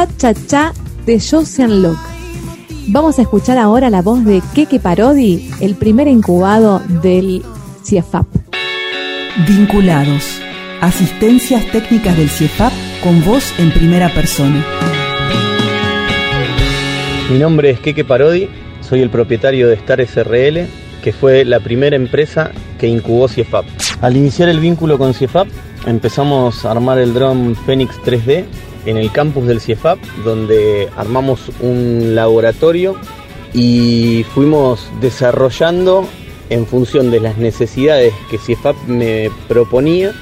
Cha 0.00 0.06
Cha 0.16 0.34
Cha 0.46 0.72
de 1.04 1.20
Josian 1.20 1.82
Locke. 1.82 2.00
Vamos 2.88 3.18
a 3.18 3.22
escuchar 3.22 3.58
ahora 3.58 3.90
la 3.90 4.00
voz 4.00 4.24
de 4.24 4.42
Keke 4.54 4.80
Parodi, 4.80 5.50
el 5.60 5.74
primer 5.74 6.08
incubado 6.08 6.80
del 7.02 7.42
CIEFAP. 7.84 8.26
Vinculados. 9.46 10.40
Asistencias 10.80 11.66
técnicas 11.70 12.16
del 12.16 12.30
CIEFAP 12.30 12.72
con 13.02 13.22
voz 13.26 13.52
en 13.58 13.70
primera 13.72 14.08
persona. 14.08 14.64
Mi 17.30 17.38
nombre 17.38 17.68
es 17.68 17.80
Keke 17.80 18.04
Parodi, 18.04 18.48
soy 18.80 19.00
el 19.02 19.10
propietario 19.10 19.68
de 19.68 19.74
Star 19.74 20.00
SRL, 20.00 20.66
que 21.02 21.12
fue 21.12 21.44
la 21.44 21.60
primera 21.60 21.96
empresa 21.96 22.52
que 22.78 22.86
incubó 22.86 23.28
CIEFAP. 23.28 23.66
Al 24.00 24.16
iniciar 24.16 24.48
el 24.48 24.60
vínculo 24.60 24.96
con 24.96 25.12
CIEFAP, 25.12 25.48
empezamos 25.84 26.64
a 26.64 26.70
armar 26.70 26.98
el 26.98 27.12
dron 27.12 27.54
Phoenix 27.54 27.96
3D 28.02 28.46
en 28.86 28.96
el 28.96 29.12
campus 29.12 29.46
del 29.46 29.60
CIEFAP, 29.60 29.98
donde 30.24 30.88
armamos 30.96 31.50
un 31.60 32.14
laboratorio 32.14 32.96
y 33.52 34.24
fuimos 34.34 34.88
desarrollando 35.00 36.06
en 36.48 36.66
función 36.66 37.10
de 37.10 37.20
las 37.20 37.38
necesidades 37.38 38.12
que 38.30 38.38
CIEFAP 38.38 38.76
me 38.86 39.30
proponía 39.48 40.12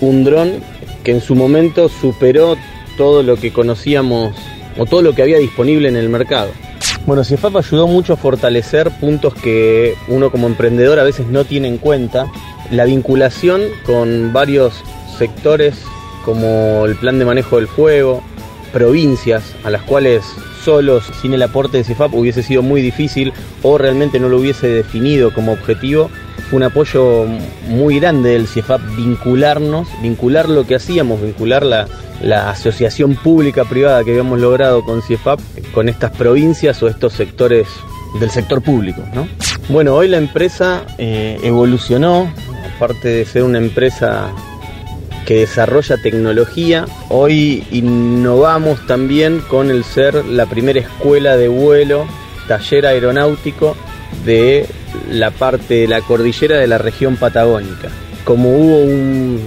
un 0.00 0.24
dron 0.24 0.62
que 1.04 1.12
en 1.12 1.20
su 1.20 1.34
momento 1.34 1.88
superó 1.88 2.56
todo 2.96 3.22
lo 3.22 3.36
que 3.36 3.52
conocíamos 3.52 4.34
o 4.76 4.86
todo 4.86 5.02
lo 5.02 5.14
que 5.14 5.22
había 5.22 5.38
disponible 5.38 5.88
en 5.88 5.96
el 5.96 6.08
mercado. 6.08 6.50
Bueno, 7.06 7.22
CIEFAP 7.22 7.56
ayudó 7.56 7.86
mucho 7.86 8.14
a 8.14 8.16
fortalecer 8.16 8.90
puntos 8.98 9.34
que 9.34 9.94
uno 10.08 10.30
como 10.30 10.48
emprendedor 10.48 10.98
a 10.98 11.04
veces 11.04 11.26
no 11.28 11.44
tiene 11.44 11.68
en 11.68 11.78
cuenta. 11.78 12.26
La 12.70 12.84
vinculación 12.84 13.62
con 13.84 14.32
varios 14.32 14.82
sectores 15.16 15.84
como 16.26 16.84
el 16.86 16.96
plan 16.96 17.20
de 17.20 17.24
manejo 17.24 17.56
del 17.56 17.68
fuego, 17.68 18.20
provincias 18.72 19.54
a 19.62 19.70
las 19.70 19.82
cuales 19.82 20.24
solos, 20.64 21.04
sin 21.22 21.32
el 21.32 21.42
aporte 21.42 21.78
de 21.78 21.84
CIEFAP, 21.84 22.12
hubiese 22.14 22.42
sido 22.42 22.62
muy 22.62 22.82
difícil 22.82 23.32
o 23.62 23.78
realmente 23.78 24.18
no 24.18 24.28
lo 24.28 24.38
hubiese 24.38 24.66
definido 24.66 25.32
como 25.32 25.52
objetivo. 25.52 26.10
Fue 26.50 26.56
un 26.56 26.64
apoyo 26.64 27.26
muy 27.68 28.00
grande 28.00 28.30
del 28.30 28.48
CIEFAP 28.48 28.80
vincularnos, 28.96 29.86
vincular 30.02 30.48
lo 30.48 30.66
que 30.66 30.74
hacíamos, 30.74 31.22
vincular 31.22 31.64
la, 31.64 31.86
la 32.20 32.50
asociación 32.50 33.14
pública-privada 33.14 34.02
que 34.02 34.10
habíamos 34.10 34.40
logrado 34.40 34.84
con 34.84 35.02
CIEFAP 35.02 35.38
con 35.72 35.88
estas 35.88 36.10
provincias 36.10 36.82
o 36.82 36.88
estos 36.88 37.12
sectores 37.12 37.68
del 38.18 38.30
sector 38.30 38.62
público. 38.62 39.00
¿no? 39.14 39.28
Bueno, 39.68 39.94
hoy 39.94 40.08
la 40.08 40.18
empresa 40.18 40.84
eh, 40.98 41.38
evolucionó, 41.44 42.28
aparte 42.74 43.08
de 43.08 43.24
ser 43.24 43.44
una 43.44 43.58
empresa 43.58 44.32
que 45.26 45.40
desarrolla 45.40 45.98
tecnología. 45.98 46.86
Hoy 47.10 47.64
innovamos 47.70 48.86
también 48.86 49.40
con 49.48 49.70
el 49.70 49.84
ser 49.84 50.24
la 50.24 50.46
primera 50.46 50.80
escuela 50.80 51.36
de 51.36 51.48
vuelo, 51.48 52.06
taller 52.48 52.86
aeronáutico 52.86 53.76
de 54.24 54.66
la 55.10 55.30
parte 55.30 55.74
de 55.74 55.88
la 55.88 56.00
cordillera 56.00 56.56
de 56.56 56.66
la 56.66 56.78
región 56.78 57.16
patagónica. 57.16 57.88
Como 58.24 58.56
hubo 58.56 58.78
un- 58.78 59.40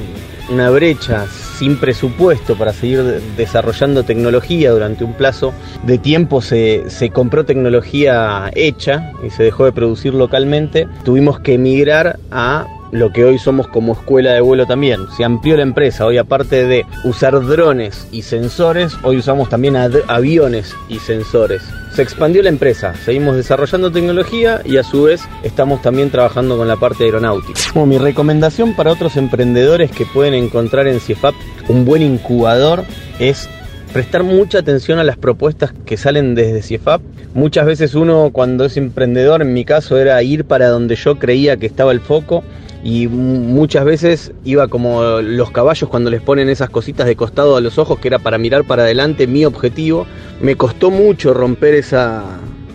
una 0.51 0.69
brecha 0.69 1.25
sin 1.57 1.77
presupuesto 1.77 2.55
para 2.57 2.73
seguir 2.73 3.03
de- 3.03 3.21
desarrollando 3.37 4.03
tecnología 4.03 4.71
durante 4.71 5.03
un 5.03 5.13
plazo 5.13 5.53
de 5.83 5.97
tiempo, 5.97 6.41
se, 6.41 6.83
se 6.89 7.09
compró 7.09 7.45
tecnología 7.45 8.49
hecha 8.55 9.11
y 9.25 9.29
se 9.29 9.43
dejó 9.43 9.65
de 9.65 9.71
producir 9.71 10.13
localmente. 10.13 10.87
Tuvimos 11.03 11.39
que 11.39 11.53
emigrar 11.55 12.17
a 12.31 12.65
lo 12.91 13.11
que 13.11 13.23
hoy 13.23 13.37
somos 13.37 13.67
como 13.67 13.93
escuela 13.93 14.33
de 14.33 14.41
vuelo 14.41 14.65
también. 14.65 15.01
Se 15.15 15.23
amplió 15.23 15.55
la 15.57 15.63
empresa. 15.63 16.05
Hoy 16.05 16.17
aparte 16.17 16.65
de 16.65 16.85
usar 17.03 17.33
drones 17.45 18.07
y 18.11 18.23
sensores, 18.23 18.93
hoy 19.03 19.17
usamos 19.17 19.49
también 19.49 19.75
aviones 19.75 20.75
y 20.87 20.99
sensores. 20.99 21.63
Se 21.93 22.01
expandió 22.01 22.41
la 22.43 22.49
empresa, 22.49 22.93
seguimos 23.03 23.35
desarrollando 23.35 23.91
tecnología 23.91 24.61
y 24.63 24.77
a 24.77 24.83
su 24.83 25.03
vez 25.03 25.21
estamos 25.43 25.81
también 25.81 26.11
trabajando 26.11 26.57
con 26.57 26.67
la 26.67 26.77
parte 26.77 27.03
aeronáutica. 27.03 27.59
Mi 27.85 27.97
recomendación 27.97 28.75
para 28.75 28.91
otros 28.91 29.17
emprendedores 29.17 29.91
que 29.91 30.05
pueden 30.05 30.33
encontrar 30.33 30.87
en 30.87 30.99
CIEFAP 30.99 31.33
un 31.67 31.85
buen 31.85 32.01
incubador 32.01 32.83
es 33.19 33.49
prestar 33.91 34.23
mucha 34.23 34.59
atención 34.59 34.99
a 34.99 35.03
las 35.03 35.17
propuestas 35.17 35.73
que 35.85 35.97
salen 35.97 36.35
desde 36.35 36.61
CIEFAP. 36.61 37.01
Muchas 37.33 37.65
veces 37.65 37.95
uno 37.95 38.29
cuando 38.31 38.65
es 38.65 38.77
emprendedor, 38.77 39.41
en 39.41 39.53
mi 39.53 39.65
caso, 39.65 39.97
era 39.97 40.21
ir 40.21 40.45
para 40.45 40.69
donde 40.69 40.95
yo 40.95 41.17
creía 41.17 41.57
que 41.57 41.65
estaba 41.65 41.91
el 41.91 42.01
foco 42.01 42.43
y 42.83 43.07
mu- 43.07 43.39
muchas 43.39 43.83
veces 43.85 44.31
iba 44.45 44.67
como 44.67 45.21
los 45.21 45.51
caballos 45.51 45.89
cuando 45.89 46.09
les 46.09 46.21
ponen 46.21 46.49
esas 46.49 46.69
cositas 46.69 47.07
de 47.07 47.15
costado 47.15 47.55
a 47.57 47.61
los 47.61 47.77
ojos 47.77 47.99
que 47.99 48.07
era 48.07 48.19
para 48.19 48.37
mirar 48.37 48.63
para 48.63 48.83
adelante 48.83 49.27
mi 49.27 49.45
objetivo. 49.45 50.05
Me 50.41 50.55
costó 50.55 50.89
mucho 50.91 51.33
romper 51.33 51.73
esa, 51.73 52.23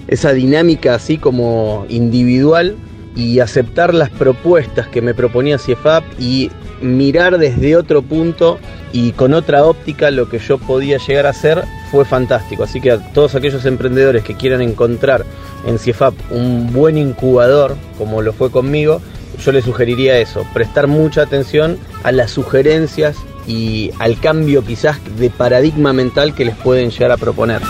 esa 0.09 0.33
dinámica 0.33 0.95
así 0.95 1.17
como 1.19 1.87
individual 1.89 2.77
y 3.17 3.39
aceptar 3.39 3.95
las 3.95 4.11
propuestas 4.11 4.89
que 4.89 5.01
me 5.01 5.15
proponía 5.15 5.57
CIEFAP 5.59 6.05
y 6.19 6.51
mirar 6.83 7.39
desde 7.39 7.77
otro 7.77 8.03
punto 8.03 8.59
y 8.93 9.13
con 9.13 9.33
otra 9.33 9.65
óptica 9.65 10.11
lo 10.11 10.29
que 10.29 10.39
yo 10.39 10.59
podía 10.59 10.99
llegar 10.99 11.27
a 11.27 11.31
hacer 11.31 11.63
fue 11.91 12.05
fantástico. 12.05 12.65
Así 12.65 12.81
que 12.81 12.91
a 12.91 12.99
todos 13.13 13.35
aquellos 13.35 13.65
emprendedores 13.65 14.23
que 14.25 14.35
quieran 14.35 14.61
encontrar 14.61 15.25
en 15.67 15.79
CIEFAP 15.79 16.15
un 16.31 16.73
buen 16.73 16.99
incubador, 16.99 17.77
como 17.97 18.21
lo 18.21 18.33
fue 18.33 18.51
conmigo, 18.51 19.01
yo 19.39 19.53
les 19.53 19.65
sugeriría 19.65 20.19
eso, 20.19 20.47
prestar 20.53 20.87
mucha 20.87 21.23
atención 21.23 21.79
a 22.03 22.13
las 22.13 22.31
sugerencias 22.31 23.17
y 23.47 23.91
al 23.99 24.19
cambio 24.19 24.65
quizás 24.65 24.99
de 25.19 25.31
paradigma 25.31 25.93
mental 25.93 26.35
que 26.35 26.45
les 26.45 26.57
pueden 26.57 26.91
llegar 26.91 27.13
a 27.13 27.17
proponer. 27.17 27.61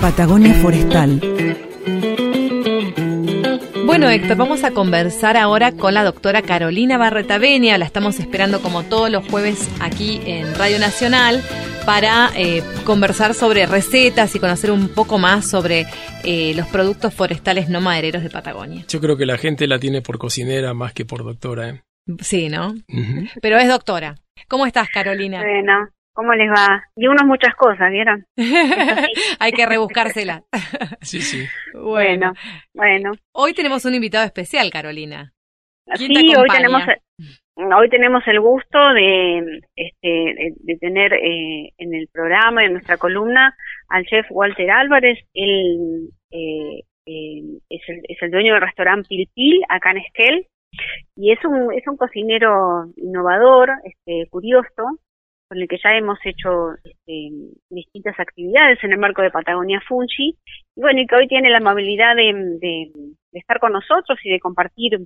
Patagonia 0.00 0.52
Forestal. 0.54 1.20
Bueno, 3.86 4.10
Héctor, 4.10 4.36
vamos 4.36 4.64
a 4.64 4.72
conversar 4.72 5.36
ahora 5.36 5.72
con 5.72 5.94
la 5.94 6.04
doctora 6.04 6.42
Carolina 6.42 6.98
Barreta 6.98 7.38
Benia. 7.38 7.78
La 7.78 7.86
estamos 7.86 8.18
esperando 8.18 8.60
como 8.60 8.82
todos 8.82 9.08
los 9.08 9.26
jueves 9.28 9.68
aquí 9.80 10.20
en 10.26 10.54
Radio 10.56 10.78
Nacional 10.78 11.42
para 11.86 12.30
eh, 12.36 12.62
conversar 12.84 13.34
sobre 13.34 13.66
recetas 13.66 14.34
y 14.34 14.38
conocer 14.38 14.70
un 14.70 14.88
poco 14.88 15.18
más 15.18 15.48
sobre 15.48 15.86
eh, 16.24 16.54
los 16.56 16.66
productos 16.68 17.14
forestales 17.14 17.68
no 17.68 17.80
madereros 17.80 18.22
de 18.22 18.30
Patagonia. 18.30 18.84
Yo 18.88 19.00
creo 19.00 19.16
que 19.16 19.26
la 19.26 19.36
gente 19.36 19.66
la 19.66 19.78
tiene 19.78 20.00
por 20.00 20.18
cocinera 20.18 20.72
más 20.72 20.92
que 20.92 21.04
por 21.04 21.24
doctora. 21.24 21.68
¿eh? 21.68 21.82
Sí, 22.20 22.48
¿no? 22.48 22.74
Pero 23.42 23.58
es 23.58 23.68
doctora. 23.68 24.16
¿Cómo 24.48 24.66
estás, 24.66 24.88
Carolina? 24.88 25.42
Bueno, 25.42 25.90
¿Cómo 26.14 26.32
les 26.32 26.48
va? 26.48 26.80
Y 26.94 27.08
unos 27.08 27.24
muchas 27.26 27.56
cosas, 27.56 27.90
¿vieron? 27.90 28.24
Hay 29.40 29.50
que 29.50 29.66
rebuscársela. 29.66 30.44
sí, 31.02 31.20
sí. 31.20 31.44
Bueno, 31.74 32.32
bueno. 32.72 33.12
Hoy 33.32 33.52
tenemos 33.52 33.84
un 33.84 33.96
invitado 33.96 34.24
especial, 34.24 34.70
Carolina. 34.70 35.32
Sí, 35.96 36.06
hoy 36.36 36.48
tenemos 36.52 36.82
hoy 37.56 37.88
tenemos 37.88 38.22
el 38.26 38.40
gusto 38.40 38.78
de 38.94 39.60
este 39.76 40.54
de, 40.60 40.76
tener 40.80 41.12
eh, 41.14 41.72
en 41.78 41.94
el 41.94 42.08
programa 42.12 42.64
en 42.64 42.72
nuestra 42.72 42.96
columna 42.96 43.56
al 43.88 44.04
chef 44.06 44.26
Walter 44.30 44.70
Álvarez. 44.70 45.18
Él 45.34 46.08
eh, 46.30 46.82
eh, 47.06 47.42
es, 47.68 48.22
el, 48.22 48.30
dueño 48.30 48.54
del 48.54 48.62
restaurante 48.62 49.08
Pil 49.08 49.28
Pil 49.34 49.62
acá 49.68 49.92
en 49.92 49.98
Esquel 49.98 50.46
y 51.16 51.32
es 51.32 51.44
un 51.44 51.72
es 51.72 51.86
un 51.86 51.96
cocinero 51.96 52.86
innovador, 52.96 53.70
este 53.84 54.28
curioso 54.30 54.98
con 55.48 55.58
el 55.58 55.68
que 55.68 55.78
ya 55.82 55.96
hemos 55.96 56.18
hecho 56.24 56.74
este, 56.82 57.30
distintas 57.70 58.18
actividades 58.18 58.82
en 58.82 58.92
el 58.92 58.98
marco 58.98 59.22
de 59.22 59.30
Patagonia 59.30 59.80
Fungi, 59.86 60.36
y 60.76 60.80
bueno, 60.80 61.00
y 61.00 61.06
que 61.06 61.16
hoy 61.16 61.28
tiene 61.28 61.50
la 61.50 61.58
amabilidad 61.58 62.16
de, 62.16 62.90
estar 63.32 63.60
con 63.60 63.72
nosotros 63.72 64.18
y 64.24 64.30
de 64.30 64.40
compartir 64.40 64.98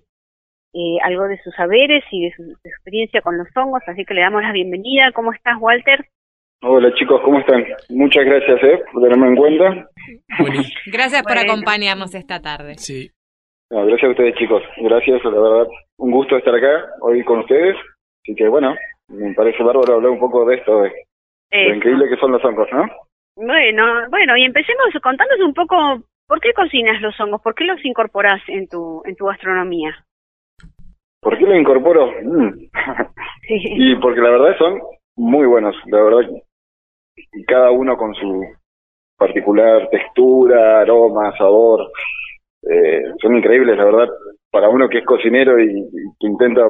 eh, 0.75 0.99
algo 1.03 1.25
de 1.29 1.41
sus 1.43 1.55
saberes 1.55 2.05
y 2.11 2.27
de 2.27 2.33
su, 2.37 2.43
experiencia 2.65 3.23
con 3.23 3.39
los 3.39 3.49
hongos, 3.57 3.83
así 3.87 4.05
que 4.05 4.15
le 4.15 4.21
damos 4.21 4.43
la 4.43 4.53
bienvenida. 4.53 5.13
¿Cómo 5.13 5.33
estás, 5.33 5.57
Walter? 5.59 6.05
Hola 6.61 6.93
chicos, 6.95 7.21
¿cómo 7.25 7.39
están? 7.39 7.65
Muchas 7.89 8.25
gracias 8.25 8.63
eh, 8.65 8.83
por 8.93 9.03
tenerme 9.03 9.29
en 9.29 9.37
cuenta. 9.37 9.89
Gracias 10.93 11.23
por 11.23 11.39
acompañarnos 11.39 12.15
esta 12.15 12.41
tarde. 12.41 12.75
Sí. 12.75 13.11
gracias 13.71 14.03
a 14.03 14.11
ustedes 14.11 14.35
chicos, 14.35 14.63
gracias, 14.79 15.23
la 15.23 15.31
verdad, 15.31 15.69
un 15.99 16.11
gusto 16.11 16.37
estar 16.37 16.55
acá 16.55 16.91
hoy 17.01 17.23
con 17.25 17.41
ustedes. 17.41 17.77
Así 18.25 18.35
que 18.35 18.49
bueno, 18.49 18.75
me 19.09 19.33
parece 19.35 19.63
bárbaro 19.63 19.95
hablar 19.95 20.11
un 20.11 20.19
poco 20.19 20.45
de 20.47 20.57
esto, 20.57 20.83
de 20.83 20.93
lo 21.53 21.75
increíble 21.77 22.09
que 22.09 22.17
son 22.17 22.33
los 22.33 22.45
hongos, 22.45 22.69
¿no? 22.73 22.85
Bueno, 23.37 24.11
bueno, 24.11 24.37
y 24.37 24.45
empecemos 24.45 24.89
contándonos 25.01 25.47
un 25.47 25.55
poco 25.55 25.77
por 26.27 26.41
qué 26.41 26.53
cocinas 26.53 27.01
los 27.01 27.19
hongos, 27.21 27.41
por 27.41 27.55
qué 27.55 27.65
los 27.65 27.83
incorporas 27.85 28.43
en 28.49 28.69
tu 28.69 29.03
en 29.05 29.15
tu 29.15 29.27
gastronomía. 29.27 30.05
¿Por 31.21 31.39
qué 31.39 31.45
los 31.45 31.59
incorporo? 31.59 32.13
Mm. 32.23 32.69
y 33.49 33.97
porque 33.97 34.21
la 34.21 34.31
verdad 34.31 34.59
son 34.59 34.81
muy 35.17 35.47
buenos, 35.47 35.75
la 35.87 36.03
verdad. 36.03 36.31
Y 37.33 37.45
cada 37.45 37.71
uno 37.71 37.97
con 37.97 38.15
su 38.15 38.45
particular 39.17 39.89
textura, 39.91 40.81
aroma, 40.81 41.37
sabor. 41.37 41.91
Eh, 42.63 43.03
son 43.21 43.37
increíbles, 43.37 43.77
la 43.77 43.85
verdad. 43.85 44.09
Para 44.51 44.69
uno 44.69 44.89
que 44.89 44.99
es 44.99 45.05
cocinero 45.05 45.61
y 45.61 45.69
que 46.19 46.27
intenta 46.27 46.63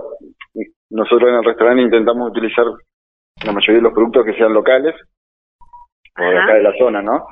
nosotros 0.91 1.29
en 1.29 1.37
el 1.37 1.45
restaurante 1.45 1.83
intentamos 1.83 2.31
utilizar 2.31 2.65
la 3.45 3.53
mayoría 3.53 3.77
de 3.77 3.83
los 3.83 3.93
productos 3.93 4.25
que 4.25 4.35
sean 4.35 4.53
locales, 4.53 4.95
o 6.19 6.23
de 6.23 6.39
acá 6.39 6.55
de 6.55 6.63
la 6.63 6.73
zona, 6.77 7.03
¿no? 7.03 7.27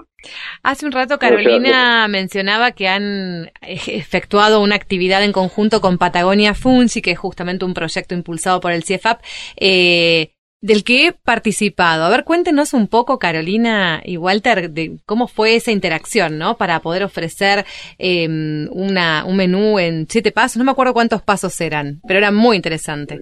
Hace 0.66 0.84
un 0.84 0.90
rato 0.90 1.20
Carolina 1.20 2.08
mencionaba 2.08 2.72
que 2.72 2.88
han 2.88 3.52
efectuado 3.62 4.60
una 4.60 4.74
actividad 4.74 5.22
en 5.22 5.30
conjunto 5.30 5.80
con 5.80 5.96
Patagonia 5.96 6.54
Fungi, 6.54 7.02
que 7.02 7.12
es 7.12 7.18
justamente 7.20 7.64
un 7.64 7.72
proyecto 7.72 8.16
impulsado 8.16 8.58
por 8.58 8.72
el 8.72 8.82
CIEFAP, 8.82 9.22
eh, 9.58 10.32
del 10.60 10.82
que 10.82 11.06
he 11.06 11.12
participado. 11.12 12.02
A 12.02 12.08
ver, 12.08 12.24
cuéntenos 12.24 12.74
un 12.74 12.88
poco, 12.88 13.20
Carolina 13.20 14.02
y 14.04 14.16
Walter, 14.16 14.72
de 14.72 14.98
cómo 15.06 15.28
fue 15.28 15.54
esa 15.54 15.70
interacción, 15.70 16.36
¿no? 16.36 16.56
Para 16.56 16.80
poder 16.80 17.04
ofrecer 17.04 17.64
em, 17.98 18.68
una, 18.72 19.24
un 19.24 19.36
menú 19.36 19.78
en 19.78 20.08
siete 20.10 20.32
pasos. 20.32 20.56
No 20.56 20.64
me 20.64 20.72
acuerdo 20.72 20.94
cuántos 20.94 21.22
pasos 21.22 21.60
eran, 21.60 22.00
pero 22.08 22.18
era 22.18 22.32
muy 22.32 22.56
interesante. 22.56 23.20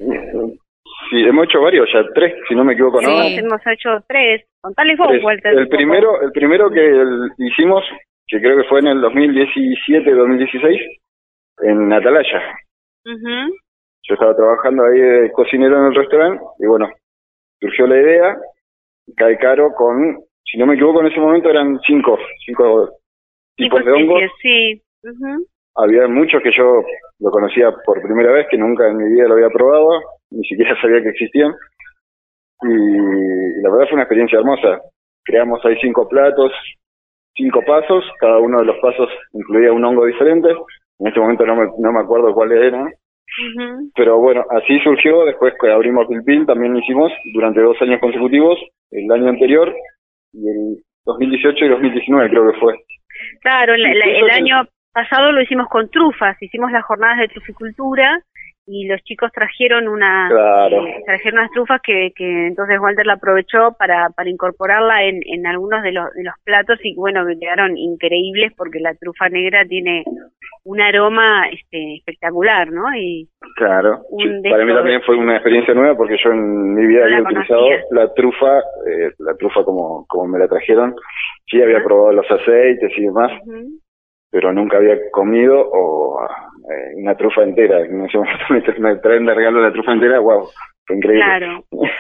Sí, 1.11 1.23
hemos 1.23 1.45
hecho 1.47 1.61
varios, 1.61 1.89
ya 1.93 2.03
tres, 2.15 2.35
si 2.49 2.55
no 2.55 2.65
me 2.65 2.73
equivoco, 2.73 3.01
¿no? 3.01 3.09
Sí, 3.09 3.37
hemos 3.37 3.61
hecho 3.67 3.91
tres. 4.09 4.45
Contale 4.61 4.97
vos, 4.97 5.11
Walter. 5.23 5.59
El 5.59 5.69
primero, 5.69 6.21
el 6.23 6.33
primero 6.33 6.71
que 6.71 7.05
hicimos, 7.39 7.85
que 8.27 8.41
creo 8.41 8.57
que 8.57 8.69
fue 8.69 8.81
en 8.81 8.87
el 8.89 9.03
2017-2016, 9.03 10.81
en 11.63 11.93
Atalaya. 11.93 12.43
Yo 13.05 14.15
estaba 14.15 14.35
trabajando 14.37 14.85
ahí 14.85 14.99
de 15.01 15.33
cocinero 15.33 15.79
en 15.79 15.87
el 15.87 15.95
restaurante 15.95 16.43
y 16.59 16.67
bueno, 16.67 16.91
surgió 17.61 17.87
la 17.87 18.01
idea, 18.01 18.37
cae 19.17 19.39
caro 19.39 19.73
con, 19.75 20.19
si 20.45 20.59
no 20.59 20.67
me 20.67 20.75
equivoco 20.75 21.01
en 21.01 21.07
ese 21.07 21.21
momento 21.21 21.51
eran 21.51 21.79
cinco, 21.87 22.19
cinco 22.45 22.91
tipos 23.57 23.85
de 23.85 23.93
hongos. 23.93 24.23
Sí. 24.41 24.83
Había 25.77 26.07
muchos 26.09 26.43
que 26.43 26.53
yo 26.57 26.83
lo 27.19 27.31
conocía 27.31 27.73
por 27.85 28.01
primera 28.03 28.33
vez, 28.33 28.47
que 28.51 28.59
nunca 28.59 28.89
en 28.89 28.97
mi 28.97 29.11
vida 29.11 29.29
lo 29.29 29.35
había 29.35 29.49
probado, 29.49 30.03
ni 30.35 30.45
siquiera 30.45 30.74
sabía 30.80 31.03
que 31.03 31.11
existían. 31.11 31.53
Y, 32.62 33.62
la 33.62 33.70
verdad 33.70 33.87
fue 33.89 33.95
una 33.95 34.03
experiencia 34.03 34.39
hermosa. 34.39 34.80
Creamos 35.24 35.64
ahí 35.64 35.76
cinco 35.80 36.09
platos, 36.09 36.53
cinco 37.35 37.62
pasos, 37.66 38.05
cada 38.20 38.39
uno 38.39 38.61
de 38.61 38.66
los 38.66 38.76
pasos 38.78 39.09
incluía 39.32 39.72
un 39.72 39.85
hongo 39.85 40.07
diferente. 40.07 40.51
En 40.99 41.09
este 41.09 41.20
momento 41.20 41.47
no 41.47 41.57
me, 41.57 41.66
no 41.78 41.93
me 41.93 42.01
acuerdo 42.01 42.32
cuáles 42.35 42.62
eran, 42.62 42.93
pero 43.95 44.18
bueno, 44.18 44.45
así 44.51 44.78
surgió, 44.80 45.24
después 45.24 45.55
que 45.61 45.70
abrimos 45.70 46.07
Pilpil, 46.07 46.47
también 46.47 46.72
lo 46.72 46.78
hicimos 46.78 47.12
durante 47.32 47.61
dos 47.61 47.80
años 47.82 48.01
consecutivos, 48.01 48.59
el 48.91 49.11
año 49.11 49.28
anterior 49.28 49.74
y 50.32 50.49
el 50.49 50.76
2018 51.05 51.64
y 51.64 51.68
2019 51.68 52.30
creo 52.30 52.53
que 52.53 52.59
fue. 52.61 52.74
Claro, 53.41 53.74
el 53.74 54.30
año 54.30 54.68
pasado 54.93 55.32
lo 55.32 55.43
hicimos 55.43 55.68
con 55.68 55.89
trufas, 55.91 56.41
hicimos 56.41 56.70
las 56.70 56.85
jornadas 56.85 57.18
de 57.18 57.28
truficultura 57.28 58.22
y 58.67 58.87
los 58.87 59.03
chicos 59.03 59.31
trajeron 59.33 59.89
una 59.89 60.29
eh, 60.29 61.03
trajeron 61.05 61.41
unas 61.41 61.51
trufas 61.51 61.81
que, 61.83 62.12
que 62.17 62.47
entonces 62.47 62.81
Walter 62.81 63.07
la 63.07 63.15
aprovechó 63.15 63.77
para, 63.79 64.09
para 64.11 64.31
incorporarla 64.31 65.05
en, 65.05 65.21
en 65.27 65.47
algunos 65.47 65.83
de 65.83 65.93
los, 65.93 66.11
de 66.15 66.25
los 66.25 66.35
platos 66.45 66.79
y 66.83 66.95
bueno 66.95 67.25
me 67.25 67.39
quedaron 67.39 67.77
increíbles 67.77 68.53
porque 68.57 68.81
la 68.81 68.95
trufa 68.95 69.29
negra 69.29 69.65
tiene 69.67 70.05
un 70.65 70.81
aroma 70.81 71.49
este 71.51 71.97
espectacular 71.97 72.71
no 72.71 72.85
y 72.97 73.29
claro. 73.57 74.01
para 74.51 74.65
mí 74.65 74.75
también 74.75 75.03
fue 75.03 75.17
una 75.17 75.35
experiencia 75.35 75.75
nueva 75.75 75.97
porque 75.97 76.17
yo 76.23 76.31
en 76.31 76.75
mi 76.75 76.87
vida 76.87 77.05
había 77.05 77.23
utilizado 77.23 77.67
la 77.91 78.15
trufa 78.15 78.61
eh, 78.87 79.11
la 79.19 79.35
trufa 79.37 79.62
como 79.65 80.07
como 80.07 80.27
me 80.27 80.39
la 80.39 80.49
trajeron. 80.49 80.95
Sí 81.47 81.61
había 81.61 81.85
probado 81.85 82.12
los 82.12 82.31
aceites 82.31 82.91
y 82.97 83.03
demás 83.03 83.31
pero 84.35 84.53
nunca 84.53 84.79
había 84.79 84.97
comido 85.12 85.55
o 85.73 86.19
eh, 86.65 86.95
una 86.97 87.15
trufa 87.15 87.43
entera. 87.43 87.81
Me 88.79 88.97
traen 88.97 89.27
de 89.27 89.35
regalo 89.35 89.61
la 89.61 89.73
trufa 89.73 89.93
entera, 89.93 90.19
wow, 90.19 90.49
fue 90.87 90.97
increíble. 90.97 91.25
Claro. 91.25 91.65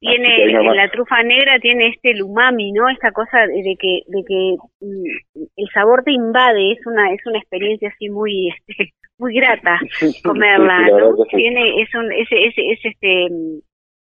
Tiene, 0.00 0.52
la 0.74 0.88
trufa 0.90 1.22
negra 1.22 1.58
tiene 1.60 1.88
este 1.88 2.22
umami, 2.22 2.72
¿no? 2.72 2.88
Esta 2.90 3.10
cosa 3.12 3.38
de 3.46 3.76
que, 3.78 4.00
de 4.06 4.22
que 4.26 4.56
mm, 4.80 5.40
el 5.56 5.68
sabor 5.72 6.02
te 6.04 6.12
invade, 6.12 6.72
es 6.72 6.86
una, 6.86 7.10
es 7.12 7.24
una 7.26 7.38
experiencia 7.38 7.88
así 7.88 8.10
muy, 8.10 8.48
este, 8.68 8.92
muy 9.18 9.34
grata 9.34 9.78
comerla, 10.24 10.80
¿no? 10.88 11.24
Tiene, 11.30 11.82
es 11.82 11.94
un, 11.94 12.12
es, 12.12 12.28
es, 12.30 12.54
es 12.56 12.84
este, 12.84 13.28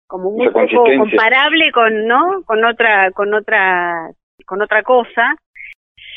como 0.07 0.31
un 0.31 0.53
poco 0.53 0.85
comparable 0.99 1.71
con, 1.73 2.07
¿no? 2.07 2.43
Con 2.45 2.65
otra, 2.65 3.11
con 3.13 3.35
otra, 3.35 4.11
con 4.47 4.63
otra 4.63 4.83
cosa, 4.83 5.35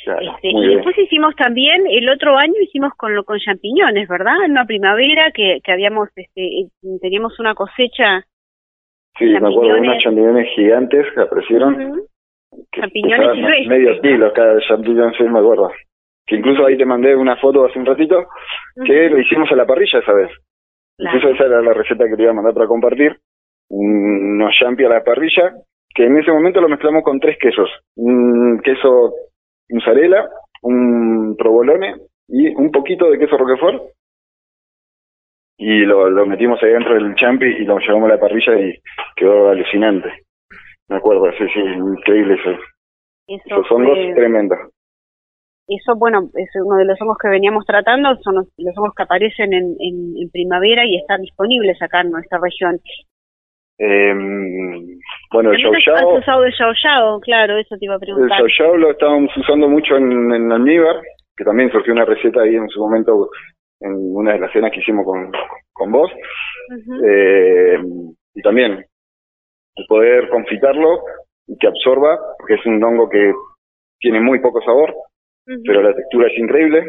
este, 0.06 0.50
y 0.50 0.76
después 0.76 0.98
hicimos 0.98 1.36
también, 1.36 1.86
el 1.90 2.10
otro 2.10 2.38
año 2.38 2.54
hicimos 2.62 2.94
con 2.98 3.16
lo 3.16 3.24
con 3.24 3.40
champiñones, 3.40 4.08
¿verdad? 4.08 4.44
En 4.46 4.52
una 4.52 4.66
primavera 4.66 5.32
que, 5.34 5.60
que 5.64 5.72
habíamos, 5.72 6.10
este, 6.16 6.68
teníamos 7.02 7.40
una 7.40 7.56
cosecha. 7.56 8.26
Sí, 9.18 9.26
me 9.26 9.38
acuerdo, 9.38 9.78
unos 9.80 9.98
champiñones 10.04 10.48
gigantes 10.56 11.06
que 11.14 11.22
aparecieron. 11.22 12.02
champiñones 12.76 13.68
Medio 13.68 14.02
kilo 14.02 14.34
cada 14.34 14.60
champiñón, 14.68 15.14
sí, 15.14 15.24
me 15.24 15.40
acuerdo. 15.40 15.72
que 16.26 16.36
incluso 16.36 16.66
ahí 16.66 16.78
te 16.78 16.86
mandé 16.86 17.16
una 17.16 17.38
foto 17.38 17.66
hace 17.66 17.80
un 17.80 17.86
ratito, 17.86 18.26
que 18.86 19.10
lo 19.10 19.20
hicimos 19.20 19.52
a 19.52 19.56
la 19.56 19.66
parrilla 19.66 20.00
esa 20.00 20.14
vez. 20.14 20.32
Incluso 20.98 21.30
esa 21.30 21.46
era 21.46 21.62
la 21.62 21.74
receta 21.74 22.06
que 22.08 22.16
te 22.16 22.22
iba 22.24 22.32
a 22.32 22.36
mandar 22.36 22.54
para 22.54 22.68
compartir. 22.68 23.16
Unos 23.70 24.54
champi 24.60 24.84
a 24.84 24.90
la 24.90 25.04
parrilla, 25.04 25.54
que 25.96 26.06
en 26.06 26.18
ese 26.18 26.32
momento 26.32 26.62
lo 26.62 26.70
mezclamos 26.70 27.04
con 27.04 27.20
tres 27.20 27.38
quesos. 27.40 27.70
Un 27.96 28.60
queso 28.64 29.14
mozzarella, 29.74 30.30
un 30.62 31.36
provolone 31.38 31.96
y 32.28 32.48
un 32.56 32.72
poquito 32.72 33.10
de 33.10 33.20
queso 33.20 33.38
roquefort. 33.38 33.84
Y 35.58 35.80
lo, 35.86 36.10
lo 36.10 36.26
metimos 36.26 36.62
ahí 36.64 36.72
dentro 36.72 36.96
del 36.96 37.16
champi 37.16 37.46
y 37.46 37.66
lo 37.66 37.78
llevamos 37.80 38.10
a 38.10 38.16
la 38.16 38.20
parrilla 38.20 38.60
y 38.60 38.80
quedó 39.16 39.50
alucinante. 39.50 40.10
Me 40.90 40.98
acuerdo, 40.98 41.32
sí, 41.38 41.46
sí, 41.54 41.60
increíble 41.60 42.34
eso. 42.36 42.50
Eso 43.28 43.44
Esos 43.46 43.72
hongos 43.72 43.98
fue- 43.98 44.14
tremendos. 44.16 44.60
Eso, 45.66 45.96
bueno, 45.96 46.30
es 46.36 46.50
uno 46.62 46.76
de 46.78 46.84
los 46.86 47.02
hongos 47.02 47.18
que 47.22 47.30
veníamos 47.30 47.66
tratando, 47.66 48.18
son 48.22 48.36
los, 48.36 48.48
los 48.58 48.78
hongos 48.78 48.94
que 48.98 49.04
aparecen 49.04 49.54
en, 49.54 49.76
en, 49.80 50.14
en 50.22 50.30
primavera 50.30 50.86
y 50.86 50.98
están 50.98 51.22
disponibles 51.22 51.82
acá 51.82 52.02
en 52.02 52.12
nuestra 52.12 52.38
región. 52.42 52.82
Eh, 53.86 54.14
bueno, 55.32 55.52
el 55.52 55.62
yao 55.62 56.18
usado 56.18 56.46
el 56.46 56.54
yao 56.58 56.72
yao, 56.84 57.20
claro, 57.20 57.58
eso 57.58 57.76
te 57.78 57.86
iba 57.86 57.96
a 57.96 57.98
el 57.98 58.02
preguntar. 58.02 58.38
yao 58.40 58.48
yao 58.60 58.78
lo 58.78 58.92
estábamos 58.92 59.36
usando 59.36 59.68
mucho 59.68 59.98
en, 59.98 60.32
en 60.32 60.52
almíbar, 60.52 61.02
que 61.36 61.44
también 61.44 61.72
surgió 61.72 61.92
una 61.92 62.06
receta 62.06 62.42
ahí 62.42 62.56
en 62.56 62.70
su 62.70 62.80
momento 62.80 63.30
en 63.82 63.94
una 64.16 64.34
de 64.34 64.40
las 64.40 64.52
cenas 64.54 64.72
que 64.72 64.80
hicimos 64.80 65.06
con, 65.06 65.32
con 65.74 65.92
vos. 65.92 66.10
Eh, 67.06 67.78
y 68.36 68.42
también 68.42 68.86
el 69.76 69.86
poder 69.88 70.30
confitarlo 70.30 71.02
y 71.48 71.58
que 71.58 71.68
absorba, 71.68 72.18
porque 72.38 72.54
es 72.54 72.66
un 72.66 72.82
hongo 72.82 73.10
que 73.10 73.34
tiene 74.00 74.22
muy 74.22 74.40
poco 74.40 74.62
sabor, 74.62 74.94
pero 75.66 75.82
la 75.82 75.94
textura 75.94 76.28
es 76.28 76.38
increíble. 76.38 76.86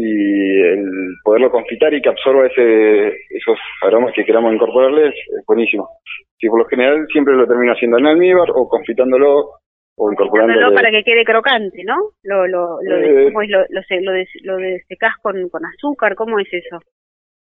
Y 0.00 0.60
el 0.62 0.84
poderlo 1.24 1.50
confitar 1.50 1.92
y 1.92 2.00
que 2.00 2.08
absorba 2.08 2.46
ese, 2.46 3.08
esos 3.30 3.58
aromas 3.82 4.12
que 4.14 4.24
queramos 4.24 4.54
incorporarle 4.54 5.08
es, 5.08 5.14
buenísimo. 5.44 5.88
Sí, 6.38 6.48
por 6.48 6.60
lo 6.60 6.66
general 6.66 7.04
siempre 7.12 7.34
lo 7.34 7.48
termino 7.48 7.72
haciendo 7.72 7.98
en 7.98 8.06
almíbar 8.06 8.48
o 8.54 8.68
confitándolo 8.68 9.50
o 9.96 10.12
incorporándolo. 10.12 10.72
Para 10.72 10.92
que 10.92 11.02
quede 11.02 11.24
crocante, 11.24 11.82
¿no? 11.84 11.96
Lo, 12.22 12.46
lo, 12.46 12.78
lo, 12.80 12.96
de- 12.96 13.22
Eh. 13.22 13.32
¿cómo 13.32 13.42
es? 13.42 13.50
lo, 13.50 13.58
lo, 13.70 13.82
se- 13.82 14.00
lo, 14.00 14.12
de, 14.12 14.24
lo 14.44 14.56
de 14.58 14.80
secás 14.86 15.14
con, 15.20 15.48
con 15.48 15.64
azúcar, 15.66 16.14
¿cómo 16.14 16.38
es 16.38 16.46
eso? 16.52 16.78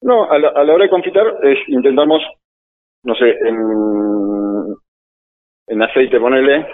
No, 0.02 0.30
a 0.30 0.38
la, 0.38 0.50
a 0.50 0.62
la 0.62 0.74
hora 0.74 0.84
de 0.84 0.90
confitar 0.90 1.26
es, 1.42 1.58
intentamos, 1.66 2.22
no 3.02 3.16
sé, 3.16 3.30
en, 3.30 3.56
en 5.66 5.82
aceite 5.82 6.20
ponerle, 6.20 6.66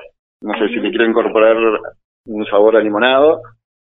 no 0.42 0.52
sé 0.58 0.68
si 0.68 0.74
le 0.76 0.90
quiero 0.90 1.06
incorporar 1.06 1.56
un 2.26 2.44
sabor 2.44 2.76
a 2.76 2.80
limonado, 2.80 3.40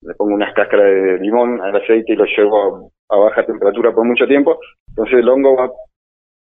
le 0.07 0.15
pongo 0.15 0.35
unas 0.35 0.53
cáscaras 0.55 0.87
de 0.87 1.19
limón 1.21 1.61
al 1.63 1.75
aceite 1.77 2.13
y 2.13 2.17
lo 2.17 2.25
llevo 2.25 2.91
a, 3.11 3.15
a 3.15 3.19
baja 3.19 3.45
temperatura 3.47 3.93
por 3.93 4.05
mucho 4.05 4.27
tiempo, 4.27 4.59
entonces 4.89 5.19
el 5.19 5.29
hongo 5.29 5.57
va, 5.57 5.71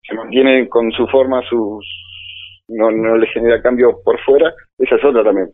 se 0.04 0.16
mantiene 0.16 0.68
con 0.70 0.92
su 0.92 1.08
forma, 1.08 1.42
sus 1.50 1.86
no, 2.70 2.92
no 2.92 3.16
le 3.18 3.28
genera 3.28 3.62
cambio 3.62 4.02
por 4.04 4.20
fuera, 4.22 4.54
esa 4.78 4.96
es 4.96 5.06
otra 5.06 5.24
también. 5.24 5.48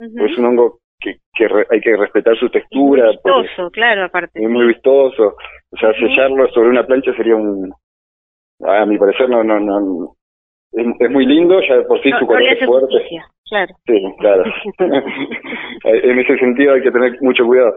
Es 0.00 0.38
un 0.38 0.44
hongo 0.46 0.78
que, 0.98 1.16
que 1.34 1.46
re- 1.48 1.66
hay 1.70 1.80
que 1.80 1.96
respetar 1.96 2.36
su 2.38 2.48
textura, 2.50 3.10
porque 3.22 3.42
Vistoso, 3.48 3.70
claro, 3.70 4.04
aparte. 4.04 4.30
es 4.42 4.48
muy 4.50 4.66
vistoso. 4.68 5.36
O 5.70 5.76
sea, 5.76 5.92
sellarlo 5.94 6.48
sobre 6.48 6.70
una 6.70 6.86
plancha 6.86 7.14
sería 7.14 7.36
un, 7.36 7.70
a 8.66 8.86
mi 8.86 8.96
parecer 8.98 9.28
no, 9.28 9.44
no, 9.44 9.60
no, 9.60 10.14
es, 10.76 10.86
es 11.00 11.10
muy 11.10 11.26
lindo, 11.26 11.60
ya 11.60 11.82
por 11.86 12.00
sí 12.02 12.10
No, 12.10 12.18
su 12.18 12.26
color 12.26 12.42
es 12.42 12.64
fuerte. 12.66 12.86
justicia, 12.92 13.24
claro. 13.48 13.74
Sí, 13.86 14.14
claro. 14.18 14.44
en 15.84 16.18
ese 16.18 16.38
sentido 16.38 16.74
hay 16.74 16.82
que 16.82 16.90
tener 16.90 17.16
mucho 17.20 17.44
cuidado. 17.44 17.74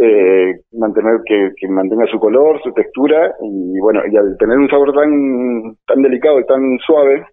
Eh, 0.00 0.54
mantener 0.72 1.20
que, 1.26 1.50
que 1.56 1.68
mantenga 1.68 2.06
su 2.06 2.18
color, 2.18 2.60
su 2.62 2.72
textura 2.72 3.34
y 3.42 3.80
bueno, 3.80 4.00
y 4.10 4.16
al 4.16 4.36
tener 4.38 4.56
un 4.58 4.68
sabor 4.68 4.92
tan 4.94 5.76
tan 5.86 6.02
delicado 6.02 6.38
y 6.40 6.46
tan 6.46 6.78
suave, 6.86 7.26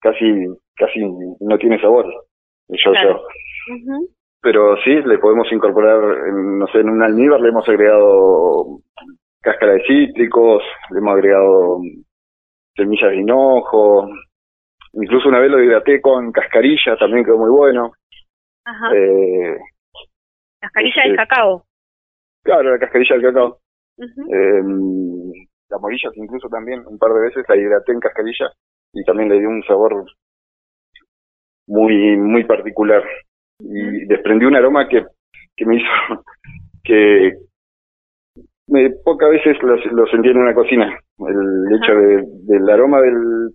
casi 0.00 0.46
casi 0.76 1.00
no 1.40 1.58
tiene 1.58 1.80
sabor. 1.80 2.06
el 2.68 2.78
yo 2.82 2.92
Claro. 2.92 3.20
yo. 3.68 3.98
Pero 4.42 4.74
sí, 4.78 4.90
le 5.04 5.18
podemos 5.18 5.52
incorporar, 5.52 6.02
en, 6.28 6.58
no 6.58 6.66
sé, 6.68 6.78
en 6.80 6.88
un 6.88 7.02
almíbar 7.02 7.40
le 7.40 7.50
hemos 7.50 7.68
agregado 7.68 8.78
cáscara 9.42 9.72
de 9.74 9.82
cítricos, 9.86 10.62
le 10.90 10.98
hemos 10.98 11.12
agregado 11.14 11.78
semillas 12.74 13.10
de 13.10 13.16
hinojo, 13.16 14.08
incluso 14.92 15.28
una 15.28 15.38
vez 15.38 15.50
lo 15.50 15.62
hidraté 15.62 16.00
con 16.00 16.32
cascarilla, 16.32 16.96
también 16.96 17.24
quedó 17.24 17.38
muy 17.38 17.50
bueno. 17.50 17.92
Ajá. 18.64 18.94
Eh, 18.94 19.58
Cascarilla 20.60 21.02
este, 21.02 21.10
de 21.10 21.16
cacao. 21.16 21.64
claro, 22.44 22.70
la 22.70 22.78
cascarilla 22.78 23.16
del 23.16 23.24
cacao. 23.24 23.58
Ujú. 23.98 24.34
Eh, 24.34 24.62
las 25.70 25.80
morillas 25.80 26.12
incluso 26.16 26.48
también, 26.48 26.82
un 26.86 26.98
par 26.98 27.12
de 27.12 27.20
veces 27.20 27.44
la 27.48 27.56
hidraté 27.56 27.92
en 27.92 28.00
cascarilla 28.00 28.50
y 28.92 29.04
también 29.04 29.28
le 29.28 29.38
dio 29.38 29.48
un 29.48 29.62
sabor 29.64 30.04
muy 31.66 32.16
muy 32.16 32.44
particular. 32.44 33.04
Y 33.60 34.06
desprendió 34.06 34.48
un 34.48 34.56
aroma 34.56 34.88
que, 34.88 35.04
que 35.56 35.66
me 35.66 35.76
hizo 35.76 35.86
que 36.84 37.32
me, 38.68 38.90
pocas 39.04 39.30
veces 39.30 39.62
lo, 39.62 39.76
lo 39.76 40.06
sentí 40.06 40.28
en 40.28 40.38
una 40.38 40.54
cocina. 40.54 40.98
El 41.28 41.76
hecho 41.76 41.94
de, 41.94 42.24
del 42.44 42.70
aroma 42.70 43.00
del... 43.00 43.50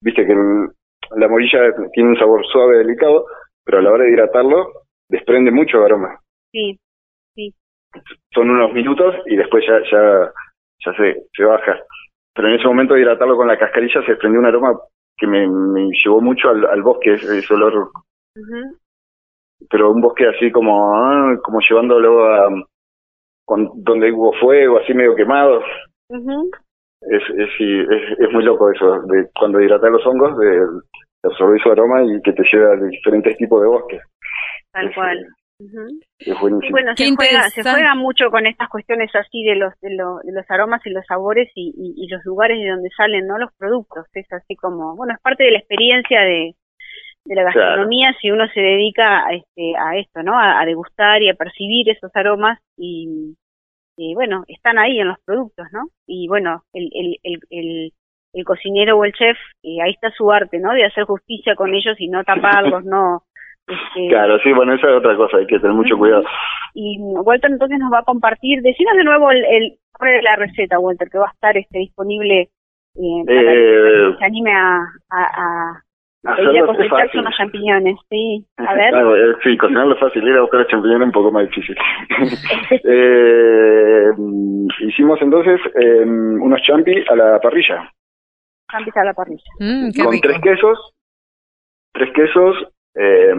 Viste 0.00 0.26
que 0.26 0.32
el- 0.32 0.68
la 1.16 1.28
morilla 1.28 1.60
tiene 1.92 2.10
un 2.10 2.16
sabor 2.18 2.44
suave, 2.46 2.78
delicado, 2.78 3.26
pero 3.64 3.78
a 3.78 3.82
la 3.82 3.90
hora 3.92 4.04
de 4.04 4.10
hidratarlo 4.12 4.66
desprende 5.08 5.50
mucho 5.50 5.84
aroma 5.84 6.18
Sí, 6.50 6.78
sí. 7.34 7.54
son 8.32 8.50
unos 8.50 8.72
minutos 8.72 9.14
y 9.26 9.36
después 9.36 9.64
ya 9.66 9.78
ya 9.90 10.32
ya 10.84 10.92
se, 10.96 11.26
se 11.34 11.44
baja. 11.44 11.78
Pero 12.34 12.48
en 12.48 12.54
ese 12.54 12.66
momento 12.66 12.94
de 12.94 13.00
hidratarlo 13.02 13.36
con 13.36 13.48
la 13.48 13.58
cascarilla 13.58 14.02
se 14.02 14.12
desprendió 14.12 14.40
un 14.40 14.46
aroma 14.46 14.78
que 15.16 15.26
me, 15.26 15.46
me 15.48 15.88
llevó 16.04 16.20
mucho 16.20 16.48
al, 16.48 16.64
al 16.66 16.82
bosque, 16.82 17.14
ese, 17.14 17.54
olor, 17.54 17.74
Ujú. 18.36 18.76
pero 19.70 19.90
un 19.92 20.00
bosque 20.00 20.26
así 20.26 20.50
como 20.50 20.94
ah, 20.96 21.36
como 21.44 21.60
llevándolo 21.60 22.24
a 22.34 22.48
con, 23.46 23.70
donde 23.84 24.10
hubo 24.10 24.32
fuego, 24.40 24.78
así 24.78 24.94
medio 24.94 25.14
quemado. 25.14 25.62
Es, 26.10 27.22
es, 27.36 27.48
sí, 27.58 27.80
es, 27.80 28.18
es 28.18 28.32
muy 28.32 28.44
loco 28.44 28.70
eso, 28.70 29.02
de 29.02 29.28
cuando 29.38 29.60
hidratas 29.60 29.90
los 29.90 30.06
hongos, 30.06 30.38
de, 30.38 30.46
de 30.48 30.66
absorber 31.24 31.60
su 31.62 31.70
aroma 31.70 32.02
y 32.02 32.20
que 32.22 32.32
te 32.32 32.42
lleva 32.50 32.72
a 32.72 32.76
diferentes 32.76 33.36
tipos 33.36 33.60
de 33.60 33.68
bosques. 33.68 34.00
Tal 34.72 34.88
Es, 34.88 34.94
cual. 34.94 35.26
Ujú. 35.60 35.86
Es 36.18 36.26
Y 36.26 36.32
buenísimo. 36.40 36.70
bueno, 36.72 36.92
Qué 36.96 37.04
se 37.06 37.14
juega, 37.14 37.42
se 37.50 37.62
juega 37.62 37.94
mucho 37.94 38.30
con 38.30 38.46
estas 38.46 38.68
cuestiones 38.68 39.14
así 39.14 39.44
de 39.44 39.54
los, 39.56 39.72
de, 39.80 39.94
lo- 39.94 40.18
de 40.24 40.32
los 40.32 40.50
aromas 40.50 40.84
y 40.86 40.90
los 40.90 41.04
sabores 41.06 41.50
y, 41.54 41.72
y- 41.76 42.04
y 42.04 42.08
los 42.08 42.24
lugares 42.24 42.58
de 42.58 42.70
donde 42.70 42.90
salen 42.96 43.26
no 43.26 43.38
los 43.38 43.50
productos. 43.56 44.06
Es 44.14 44.30
así 44.32 44.56
como, 44.56 44.96
bueno, 44.96 45.12
es 45.14 45.20
parte 45.20 45.44
de 45.44 45.52
la 45.52 45.58
experiencia 45.58 46.22
de, 46.22 46.54
de 47.26 47.34
la 47.34 47.42
Claro. 47.52 47.60
gastronomía 47.60 48.14
si 48.20 48.30
uno 48.30 48.48
se 48.48 48.60
dedica 48.60 49.26
a, 49.26 49.34
este, 49.34 49.76
a 49.76 49.96
esto, 49.96 50.22
¿no? 50.22 50.38
A, 50.38 50.60
a 50.60 50.66
degustar 50.66 51.22
y 51.22 51.28
a 51.28 51.34
percibir 51.34 51.88
esos 51.90 52.10
aromas 52.14 52.58
y, 52.76 53.36
y, 53.96 54.14
bueno, 54.14 54.44
están 54.48 54.78
ahí 54.78 54.98
en 54.98 55.08
los 55.08 55.18
productos, 55.24 55.66
¿no? 55.72 55.88
Y 56.06 56.28
bueno, 56.28 56.62
el, 56.72 56.90
el, 56.94 57.16
el, 57.22 57.40
el, 57.50 57.92
el 58.32 58.44
cocinero 58.44 58.98
o 58.98 59.04
el 59.04 59.12
chef, 59.12 59.36
eh, 59.62 59.80
ahí 59.82 59.92
está 59.92 60.10
su 60.10 60.30
arte, 60.32 60.58
¿no? 60.58 60.72
De 60.72 60.84
hacer 60.84 61.04
justicia 61.04 61.54
con 61.54 61.74
ellos 61.74 61.96
y 61.98 62.08
no 62.08 62.24
taparlos, 62.24 62.84
no... 62.84 63.22
Este, 63.66 64.08
Claro, 64.08 64.38
sí, 64.40 64.52
bueno, 64.52 64.74
esa 64.74 64.88
es 64.88 64.94
otra 64.94 65.16
cosa, 65.16 65.38
hay 65.38 65.46
que 65.46 65.58
tener 65.58 65.74
mucho 65.74 65.96
cuidado. 65.96 66.24
y 66.74 66.98
Walter 67.00 67.50
entonces 67.50 67.78
nos 67.78 67.90
va 67.90 68.00
a 68.00 68.04
compartir, 68.04 68.60
decinos 68.60 68.94
de 68.94 69.04
nuevo 69.04 69.30
el, 69.30 69.42
el 69.44 69.78
nombre 69.98 70.16
de 70.16 70.22
la 70.22 70.36
receta, 70.36 70.78
Walter, 70.78 71.08
que 71.08 71.18
va 71.18 71.28
a 71.28 71.32
estar 71.32 71.56
este 71.56 71.78
disponible 71.78 72.50
eh, 72.96 73.22
para 73.24 73.40
Eh, 73.40 74.12
que 74.12 74.18
se 74.18 74.24
anime 74.24 74.52
a, 74.52 74.82
a 75.10 75.82
hacerlo 76.24 76.52
ir 76.54 76.62
a 76.62 76.84
es 76.84 76.90
fácil. 76.90 77.20
unos 77.20 77.36
champiñones, 77.36 77.96
sí. 78.08 78.46
A 78.56 78.74
ver. 78.74 78.90
Claro, 78.90 79.16
eh, 79.16 79.36
sí, 79.42 79.56
cocinarlo 79.56 79.94
es 79.94 80.00
fácil, 80.00 80.26
ir 80.26 80.36
a 80.36 80.40
buscar 80.42 80.60
el 80.60 80.66
champiñón 80.68 81.02
es 81.02 81.06
un 81.06 81.12
poco 81.12 81.32
más 81.32 81.48
difícil. 81.48 81.76
eh, 82.84 84.10
hicimos 84.80 85.20
entonces 85.20 85.60
eh, 85.74 86.04
unos 86.04 86.60
champi 86.62 87.04
a 87.08 87.16
la 87.16 87.40
parrilla, 87.40 87.90
Champis 88.70 88.96
a 88.96 89.04
la 89.04 89.14
parrilla. 89.14 89.42
Mm, 89.60 89.90
qué 89.94 90.02
con 90.02 90.12
rico. 90.12 90.28
tres 90.28 90.40
quesos, 90.42 90.94
tres 91.92 92.12
quesos, 92.14 92.56
eh, 92.94 93.34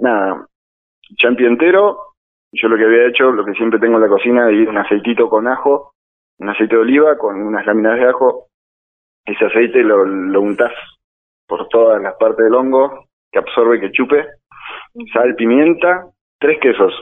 nada, 0.00 0.46
champi 1.16 1.44
entero, 1.44 1.98
yo 2.52 2.68
lo 2.68 2.76
que 2.76 2.84
había 2.84 3.08
hecho, 3.08 3.32
lo 3.32 3.44
que 3.44 3.52
siempre 3.54 3.80
tengo 3.80 3.96
en 3.96 4.02
la 4.02 4.08
cocina, 4.08 4.50
es 4.50 4.68
un 4.68 4.78
aceitito 4.78 5.28
con 5.28 5.48
ajo, 5.48 5.92
un 6.38 6.48
aceite 6.48 6.76
de 6.76 6.82
oliva 6.82 7.18
con 7.18 7.40
unas 7.42 7.66
láminas 7.66 7.98
de 7.98 8.08
ajo, 8.08 8.46
ese 9.24 9.44
aceite 9.44 9.82
lo, 9.82 10.04
lo 10.04 10.40
untás 10.40 10.72
por 11.52 11.68
todas 11.68 12.00
las 12.00 12.14
partes 12.14 12.46
del 12.46 12.54
hongo, 12.54 13.04
que 13.30 13.38
absorbe, 13.38 13.78
que 13.78 13.92
chupe, 13.92 14.26
sal, 15.12 15.34
pimienta, 15.36 16.06
tres 16.40 16.58
quesos, 16.62 16.94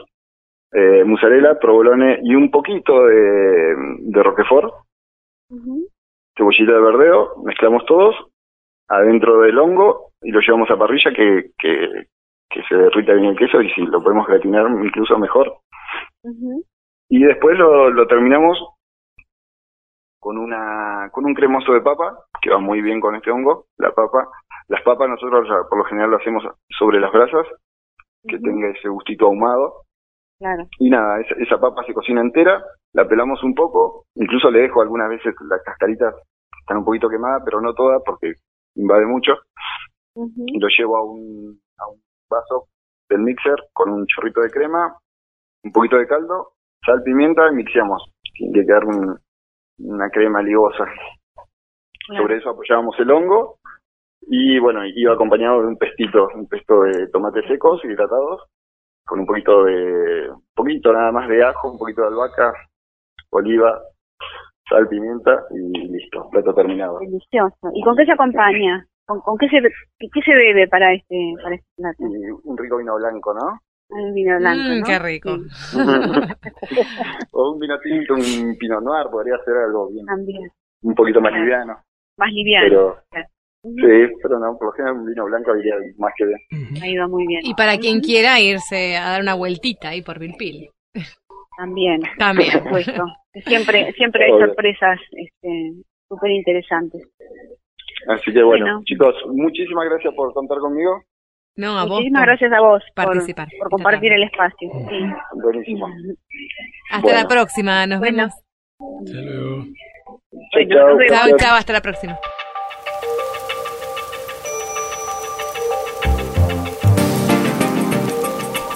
eh, 0.73 1.05
mozzarella, 1.05 1.57
provolone 1.57 2.19
y 2.21 2.35
un 2.35 2.51
poquito 2.51 3.05
de, 3.05 3.73
de 3.99 4.23
roquefort, 4.23 4.73
cebollita 6.35 6.73
de 6.73 6.81
verdeo, 6.81 7.41
mezclamos 7.45 7.85
todos 7.85 8.13
adentro 8.89 9.39
del 9.39 9.57
hongo 9.57 10.11
y 10.21 10.31
lo 10.31 10.41
llevamos 10.41 10.69
a 10.69 10.77
parrilla 10.77 11.13
que, 11.13 11.51
que, 11.57 12.07
que 12.49 12.61
se 12.67 12.75
derrita 12.75 13.13
bien 13.13 13.27
el 13.27 13.37
queso 13.37 13.61
y 13.61 13.71
si 13.71 13.83
lo 13.83 14.03
podemos 14.03 14.27
gratinar 14.27 14.69
incluso 14.83 15.17
mejor. 15.17 15.59
Y 17.07 17.23
después 17.23 17.57
lo, 17.57 17.89
lo 17.89 18.05
terminamos 18.05 18.57
con 20.19 20.37
una 20.37 21.09
con 21.13 21.23
un 21.23 21.33
cremoso 21.33 21.71
de 21.71 21.79
papa 21.79 22.25
que 22.41 22.49
va 22.49 22.59
muy 22.59 22.81
bien 22.81 22.99
con 22.99 23.15
este 23.15 23.31
hongo 23.31 23.65
la 23.77 23.91
papa. 23.91 24.29
Las 24.67 24.81
papas 24.83 25.09
nosotros 25.09 25.47
por 25.69 25.77
lo 25.77 25.83
general 25.85 26.11
lo 26.11 26.17
hacemos 26.17 26.43
sobre 26.69 26.99
las 26.99 27.11
brasas 27.11 27.47
que 28.23 28.39
tenga 28.39 28.69
ese 28.69 28.89
gustito 28.89 29.25
ahumado. 29.25 29.83
Claro. 30.39 30.63
y 30.79 30.89
nada 30.89 31.21
esa, 31.21 31.35
esa 31.35 31.59
papa 31.59 31.83
se 31.85 31.93
cocina 31.93 32.19
entera 32.19 32.63
la 32.93 33.07
pelamos 33.07 33.43
un 33.43 33.53
poco 33.53 34.05
incluso 34.15 34.49
le 34.49 34.61
dejo 34.61 34.81
algunas 34.81 35.07
veces 35.07 35.35
las 35.47 35.61
cascaritas 35.61 36.15
están 36.59 36.77
un 36.77 36.83
poquito 36.83 37.07
quemadas 37.09 37.43
pero 37.45 37.61
no 37.61 37.75
todas 37.75 38.01
porque 38.03 38.33
invade 38.75 39.05
mucho. 39.05 39.33
Y 40.15 40.59
lo 40.59 40.67
llevo 40.67 40.97
a 40.97 41.03
un, 41.03 41.59
a 41.77 41.87
un 41.89 42.01
vaso 42.29 42.67
del 43.09 43.21
mixer 43.21 43.55
con 43.73 43.91
un 43.91 44.05
chorrito 44.07 44.41
de 44.41 44.49
crema 44.49 44.97
un 45.63 45.71
poquito 45.71 45.97
de 45.97 46.07
caldo 46.07 46.53
sal 46.85 47.03
pimienta 47.03 47.47
y 47.51 47.55
mixeamos. 47.55 48.03
Tiene 48.33 48.53
que 48.53 48.65
quedar 48.65 48.85
un, 48.85 49.17
una 49.79 50.09
crema 50.09 50.41
ligosa. 50.41 50.85
Sobre 52.17 52.37
eso 52.37 52.49
apoyábamos 52.49 52.95
el 52.99 53.11
hongo 53.11 53.57
y 54.27 54.59
bueno, 54.59 54.81
iba 54.85 55.13
acompañado 55.13 55.61
de 55.61 55.67
un 55.67 55.77
pestito, 55.77 56.27
un 56.35 56.47
pesto 56.47 56.81
de 56.83 57.07
tomates 57.07 57.45
secos 57.47 57.83
hidratados, 57.83 58.43
con 59.05 59.19
un 59.19 59.25
poquito 59.25 59.63
de, 59.63 60.29
un 60.29 60.43
poquito 60.53 60.93
nada 60.93 61.11
más 61.11 61.27
de 61.27 61.43
ajo, 61.43 61.71
un 61.71 61.77
poquito 61.77 62.01
de 62.01 62.07
albahaca, 62.07 62.53
oliva, 63.31 63.81
sal, 64.69 64.87
pimienta 64.87 65.43
y 65.51 65.87
listo, 65.89 66.29
plato 66.29 66.53
terminado. 66.53 66.99
Delicioso. 66.99 67.71
¿Y 67.73 67.83
con 67.83 67.95
qué 67.97 68.05
se 68.05 68.11
acompaña? 68.13 68.85
¿Con, 69.05 69.19
con 69.21 69.37
qué, 69.37 69.49
se, 69.49 69.59
qué, 69.99 70.07
qué 70.13 70.21
se 70.21 70.33
bebe 70.33 70.67
para 70.67 70.93
este, 70.93 71.33
para 71.41 71.55
este 71.55 71.67
plato? 71.75 71.97
Y 71.99 72.47
un 72.47 72.57
rico 72.57 72.77
vino 72.77 72.95
blanco, 72.95 73.33
¿no? 73.33 73.59
Un 73.89 74.13
vino 74.13 74.37
blanco, 74.37 74.61
Mm, 74.69 74.79
¿no? 74.79 74.85
qué 74.85 74.99
rico. 74.99 75.37
Sí. 75.49 75.77
o 77.33 77.51
un 77.51 77.59
vino 77.59 77.77
tinto, 77.79 78.13
un 78.13 78.55
pinot 78.57 78.81
noir, 78.83 79.07
podría 79.11 79.37
ser 79.43 79.57
algo 79.57 79.89
bien, 79.89 80.05
También. 80.05 80.49
un 80.83 80.95
poquito 80.95 81.19
más 81.19 81.33
liviano. 81.33 81.77
Más 82.21 82.31
liviano. 82.33 82.95
Pero, 83.11 83.25
sí, 83.63 84.13
pero 84.21 84.39
no, 84.39 84.55
por 84.57 84.67
lo 84.67 84.71
general 84.73 84.97
un 84.99 85.05
vino 85.07 85.25
blanco 85.25 85.57
iría 85.57 85.73
más 85.97 86.13
que 86.15 86.25
bien. 86.25 86.39
Ahí 86.83 86.95
va 86.97 87.07
muy 87.07 87.25
bien. 87.25 87.41
Y 87.43 87.53
para 87.55 87.77
quien 87.77 87.99
quiera 87.99 88.39
irse 88.39 88.95
a 88.95 89.09
dar 89.09 89.21
una 89.21 89.33
vueltita 89.33 89.89
ahí 89.89 90.01
por 90.03 90.19
Vilpil. 90.19 90.69
También. 91.57 92.01
También. 92.19 92.51
Por 92.51 92.63
supuesto. 92.63 93.03
Siempre, 93.47 93.91
siempre 93.93 94.25
hay 94.25 94.31
Obvio. 94.33 94.47
sorpresas 94.47 94.99
este, 95.11 95.73
súper 96.07 96.31
interesantes. 96.31 97.07
Así 98.07 98.31
que 98.33 98.43
bueno, 98.43 98.65
Bueno. 98.65 98.81
chicos, 98.85 99.15
muchísimas 99.33 99.85
gracias 99.89 100.13
por 100.15 100.31
contar 100.33 100.57
conmigo. 100.59 101.03
No, 101.55 101.77
a 101.77 101.83
vos. 101.83 101.91
Muchísimas 101.97 102.21
por 102.21 102.27
gracias 102.27 102.51
a 102.53 102.61
vos 102.61 102.83
por, 102.95 103.05
participar. 103.05 103.47
por 103.59 103.69
compartir 103.69 104.13
el 104.13 104.23
espacio. 104.23 104.69
Sí. 104.89 104.99
Buenísimo. 105.41 105.87
Hasta 106.91 107.01
Bueno. 107.01 107.19
la 107.21 107.27
próxima, 107.27 107.87
nos 107.87 107.99
Bueno. 107.99 108.17
vemos. 108.17 108.33
Chau, 109.11 109.23
Bueno, 109.23 109.65
Chao, 110.51 110.97
gracias. 110.97 111.37
chao, 111.39 111.55
hasta 111.55 111.73
la 111.73 111.81
próxima. 111.81 112.19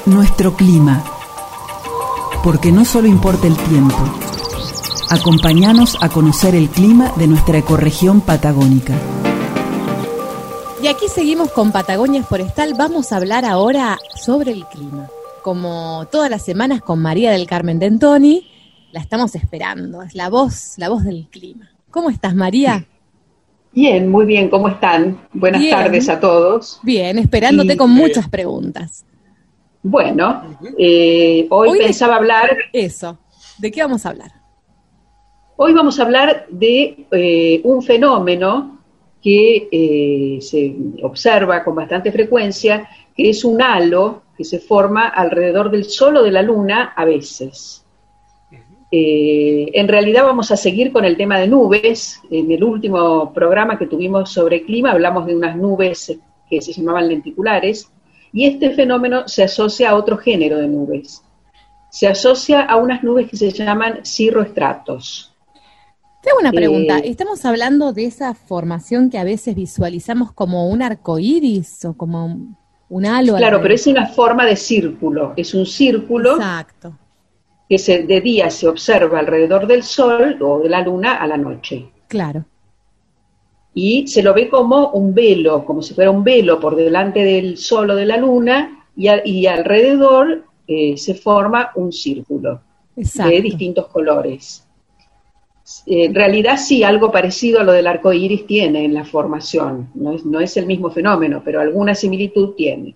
Nuestro 0.05 0.53
clima. 0.53 1.03
Porque 2.43 2.71
no 2.71 2.85
solo 2.85 3.07
importa 3.07 3.47
el 3.47 3.57
tiempo. 3.57 3.97
Acompáñanos 5.09 5.97
a 6.01 6.09
conocer 6.09 6.53
el 6.55 6.69
clima 6.69 7.11
de 7.15 7.27
nuestra 7.27 7.57
ecorregión 7.57 8.21
patagónica. 8.21 8.93
Y 10.81 10.87
aquí 10.87 11.07
seguimos 11.07 11.51
con 11.51 11.71
Patagonia 11.71 12.21
Forestal. 12.23 12.75
Vamos 12.77 13.11
a 13.11 13.17
hablar 13.17 13.45
ahora 13.45 13.97
sobre 14.15 14.51
el 14.51 14.65
clima. 14.65 15.09
Como 15.41 16.07
todas 16.11 16.29
las 16.29 16.43
semanas 16.43 16.81
con 16.81 16.99
María 16.99 17.31
del 17.31 17.47
Carmen 17.47 17.79
Dentoni, 17.79 18.47
la 18.95 19.01
estamos 19.01 19.35
esperando. 19.35 20.01
Es 20.03 20.15
la 20.15 20.29
voz, 20.29 20.75
la 20.77 20.87
voz 20.87 21.03
del 21.03 21.27
clima. 21.29 21.69
¿Cómo 21.91 22.09
estás, 22.09 22.33
María? 22.33 22.85
Bien, 23.73 24.09
muy 24.09 24.25
bien, 24.25 24.47
¿cómo 24.49 24.69
están? 24.69 25.19
Buenas 25.33 25.59
Bien. 25.59 25.75
tardes 25.75 26.07
a 26.07 26.17
todos. 26.17 26.79
Bien, 26.81 27.17
esperándote 27.19 27.73
Y- 27.73 27.75
con 27.77 27.91
muchas 27.91 28.29
preguntas. 28.29 29.05
Bueno, 29.83 30.57
eh, 30.79 31.45
hoy, 31.49 31.69
Hoy 31.71 31.77
de- 31.79 31.83
pensaba 31.85 32.15
hablar, 32.15 32.55
Eso. 32.71 33.19
¿De 33.57 33.69
qué 33.69 33.81
vamos 33.81 34.05
a 34.05 34.09
hablar? 34.09 34.31
hoy 35.57 35.73
vamos 35.73 35.99
a 35.99 36.03
hablar 36.03 36.47
de 36.49 37.05
eh, 37.11 37.61
un 37.65 37.81
fenómeno 37.81 38.79
que 39.21 39.67
eh, 39.71 40.39
se 40.41 40.73
observa 41.03 41.63
con 41.65 41.75
bastante 41.75 42.11
frecuencia, 42.13 42.87
que 43.15 43.29
es 43.29 43.43
un 43.45 43.61
halo 43.61 44.23
que 44.37 44.43
se 44.45 44.59
forma 44.59 45.07
alrededor 45.09 45.69
del 45.71 45.83
Sol 45.85 46.15
o 46.17 46.23
de 46.23 46.31
la 46.31 46.41
Luna 46.41 46.93
a 46.95 47.03
veces. 47.05 47.84
Eh, 48.91 49.71
en 49.73 49.87
realidad 49.87 50.23
vamos 50.23 50.51
a 50.51 50.57
seguir 50.57 50.91
con 50.91 51.05
el 51.05 51.17
tema 51.17 51.39
de 51.39 51.47
nubes. 51.47 52.21
En 52.29 52.51
el 52.51 52.63
último 52.63 53.33
programa 53.33 53.77
que 53.77 53.87
tuvimos 53.87 54.31
sobre 54.31 54.63
clima 54.63 54.91
hablamos 54.91 55.25
de 55.25 55.35
unas 55.35 55.55
nubes 55.55 56.17
que 56.49 56.61
se 56.61 56.73
llamaban 56.73 57.07
lenticulares 57.07 57.91
y 58.31 58.45
este 58.45 58.71
fenómeno 58.71 59.27
se 59.27 59.43
asocia 59.43 59.89
a 59.89 59.95
otro 59.95 60.17
género 60.17 60.57
de 60.57 60.67
nubes. 60.67 61.23
Se 61.89 62.07
asocia 62.07 62.61
a 62.61 62.75
unas 62.75 63.03
nubes 63.03 63.29
que 63.29 63.37
se 63.37 63.51
llaman 63.51 64.05
cirroestratos. 64.05 65.33
Te 66.21 66.31
hago 66.31 66.39
una 66.39 66.51
pregunta. 66.51 66.97
Eh, 66.99 67.09
¿Estamos 67.09 67.45
hablando 67.45 67.93
de 67.93 68.05
esa 68.05 68.33
formación 68.33 69.09
que 69.09 69.17
a 69.17 69.23
veces 69.23 69.55
visualizamos 69.55 70.31
como 70.31 70.69
un 70.69 70.81
arco 70.81 71.19
iris 71.19 71.85
o 71.85 71.93
como 71.93 72.25
un, 72.89 73.05
halo? 73.05 73.37
Claro, 73.37 73.61
pero 73.61 73.73
es 73.73 73.87
una 73.87 74.07
forma 74.07 74.45
de 74.45 74.55
círculo. 74.55 75.33
Es 75.37 75.53
un 75.53 75.65
círculo 75.65 76.35
Exacto. 76.35 76.97
Que 77.69 77.77
se, 77.77 78.03
de 78.03 78.21
día 78.21 78.49
se 78.49 78.67
observa 78.67 79.19
alrededor 79.19 79.67
del 79.67 79.83
Sol 79.83 80.37
o 80.41 80.59
de 80.59 80.69
la 80.69 80.81
Luna 80.81 81.15
a 81.15 81.27
la 81.27 81.37
noche. 81.37 81.89
Claro. 82.07 82.45
y 83.73 84.07
se 84.07 84.23
lo 84.23 84.33
ve 84.33 84.47
como 84.49 84.89
un 84.91 85.13
velo, 85.13 85.65
como 85.65 85.81
si 85.81 85.93
fuera 85.93 86.09
un 86.11 86.23
velo 86.23 86.59
por 86.59 86.75
delante 86.75 87.23
del 87.23 87.57
sol 87.57 87.89
o 87.91 87.95
de 87.95 88.05
la 88.05 88.17
luna, 88.17 88.85
y, 88.95 89.07
a- 89.09 89.21
y 89.27 89.47
alrededor 89.47 90.45
eh, 90.67 90.95
se 90.97 91.13
forma 91.15 91.71
un 91.75 91.91
círculo 91.91 92.61
Exacto. 92.95 93.31
de 93.31 93.41
distintos 93.41 93.87
colores. 93.87 94.65
Eh, 95.87 96.05
en 96.05 96.15
realidad 96.15 96.57
sí, 96.57 96.83
algo 96.83 97.11
parecido 97.11 97.59
a 97.59 97.63
lo 97.63 97.71
del 97.73 97.87
arco 97.87 98.13
iris 98.13 98.45
tiene 98.47 98.85
en 98.85 98.93
la 98.93 99.03
formación, 99.03 99.89
no 99.95 100.13
es, 100.13 100.25
no 100.25 100.39
es 100.39 100.55
el 100.57 100.67
mismo 100.67 100.89
fenómeno, 100.91 101.41
pero 101.43 101.59
alguna 101.59 101.95
similitud 101.95 102.53
tiene. 102.55 102.95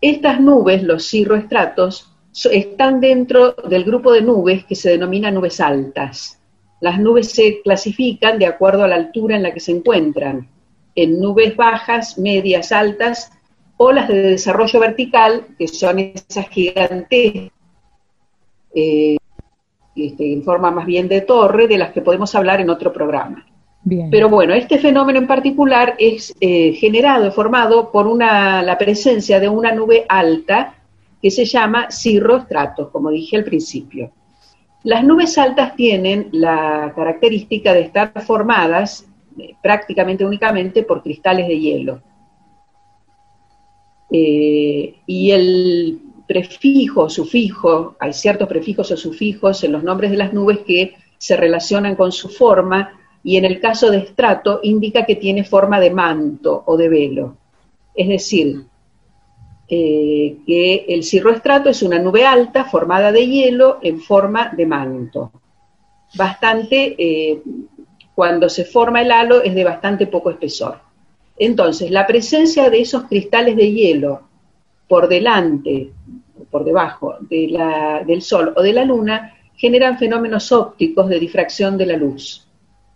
Estas 0.00 0.38
nubes, 0.40 0.82
los 0.82 1.08
cirroestratos, 1.08 2.13
están 2.50 3.00
dentro 3.00 3.52
del 3.52 3.84
grupo 3.84 4.12
de 4.12 4.22
nubes 4.22 4.64
que 4.64 4.74
se 4.74 4.90
denomina 4.90 5.30
nubes 5.30 5.60
altas. 5.60 6.40
Las 6.80 6.98
nubes 6.98 7.30
se 7.30 7.62
clasifican 7.62 8.38
de 8.38 8.46
acuerdo 8.46 8.84
a 8.84 8.88
la 8.88 8.96
altura 8.96 9.36
en 9.36 9.42
la 9.42 9.54
que 9.54 9.60
se 9.60 9.72
encuentran, 9.72 10.48
en 10.94 11.20
nubes 11.20 11.56
bajas, 11.56 12.18
medias, 12.18 12.72
altas, 12.72 13.32
o 13.76 13.92
las 13.92 14.08
de 14.08 14.22
desarrollo 14.22 14.80
vertical, 14.80 15.46
que 15.58 15.68
son 15.68 15.98
esas 15.98 16.48
gigantes, 16.48 17.50
eh, 18.74 19.16
este, 19.96 20.32
en 20.32 20.42
forma 20.42 20.70
más 20.70 20.86
bien 20.86 21.08
de 21.08 21.20
torre, 21.22 21.66
de 21.66 21.78
las 21.78 21.92
que 21.92 22.02
podemos 22.02 22.34
hablar 22.34 22.60
en 22.60 22.70
otro 22.70 22.92
programa. 22.92 23.46
Bien. 23.82 24.10
Pero 24.10 24.28
bueno, 24.28 24.54
este 24.54 24.78
fenómeno 24.78 25.18
en 25.18 25.26
particular 25.26 25.94
es 25.98 26.34
eh, 26.40 26.72
generado, 26.72 27.30
formado 27.32 27.92
por 27.92 28.06
una, 28.06 28.62
la 28.62 28.78
presencia 28.78 29.40
de 29.40 29.48
una 29.48 29.72
nube 29.72 30.06
alta 30.08 30.74
que 31.24 31.30
se 31.30 31.46
llama 31.46 31.90
cirroestratos, 31.90 32.90
como 32.90 33.08
dije 33.08 33.38
al 33.38 33.44
principio. 33.44 34.12
Las 34.82 35.02
nubes 35.02 35.38
altas 35.38 35.74
tienen 35.74 36.28
la 36.32 36.92
característica 36.94 37.72
de 37.72 37.80
estar 37.80 38.12
formadas 38.20 39.08
eh, 39.38 39.54
prácticamente 39.62 40.26
únicamente 40.26 40.82
por 40.82 41.02
cristales 41.02 41.48
de 41.48 41.58
hielo. 41.58 42.02
Eh, 44.12 44.96
y 45.06 45.30
el 45.30 45.98
prefijo, 46.28 47.08
sufijo, 47.08 47.96
hay 47.98 48.12
ciertos 48.12 48.46
prefijos 48.46 48.90
o 48.90 48.96
sufijos 48.98 49.64
en 49.64 49.72
los 49.72 49.82
nombres 49.82 50.10
de 50.10 50.18
las 50.18 50.34
nubes 50.34 50.58
que 50.58 50.94
se 51.16 51.38
relacionan 51.38 51.96
con 51.96 52.12
su 52.12 52.28
forma 52.28 53.00
y 53.22 53.38
en 53.38 53.46
el 53.46 53.60
caso 53.60 53.90
de 53.90 53.96
estrato 53.96 54.60
indica 54.62 55.06
que 55.06 55.16
tiene 55.16 55.42
forma 55.42 55.80
de 55.80 55.90
manto 55.90 56.64
o 56.66 56.76
de 56.76 56.90
velo. 56.90 57.38
Es 57.94 58.08
decir, 58.08 58.66
eh, 59.68 60.36
que 60.46 60.84
el 60.88 61.02
cirroestrato 61.02 61.70
es 61.70 61.82
una 61.82 61.98
nube 61.98 62.26
alta 62.26 62.64
formada 62.64 63.12
de 63.12 63.26
hielo 63.26 63.78
en 63.82 64.00
forma 64.00 64.52
de 64.56 64.66
manto. 64.66 65.32
Bastante, 66.16 66.94
eh, 66.98 67.42
cuando 68.14 68.48
se 68.48 68.64
forma 68.64 69.02
el 69.02 69.10
halo 69.10 69.42
es 69.42 69.54
de 69.54 69.64
bastante 69.64 70.06
poco 70.06 70.30
espesor. 70.30 70.78
Entonces, 71.36 71.90
la 71.90 72.06
presencia 72.06 72.70
de 72.70 72.80
esos 72.80 73.04
cristales 73.04 73.56
de 73.56 73.72
hielo 73.72 74.22
por 74.86 75.08
delante, 75.08 75.90
por 76.50 76.64
debajo 76.64 77.16
de 77.20 77.48
la- 77.48 78.04
del 78.06 78.22
Sol 78.22 78.52
o 78.56 78.62
de 78.62 78.72
la 78.72 78.84
Luna, 78.84 79.34
generan 79.56 79.98
fenómenos 79.98 80.52
ópticos 80.52 81.08
de 81.08 81.18
difracción 81.18 81.76
de 81.76 81.86
la 81.86 81.96
luz. 81.96 82.46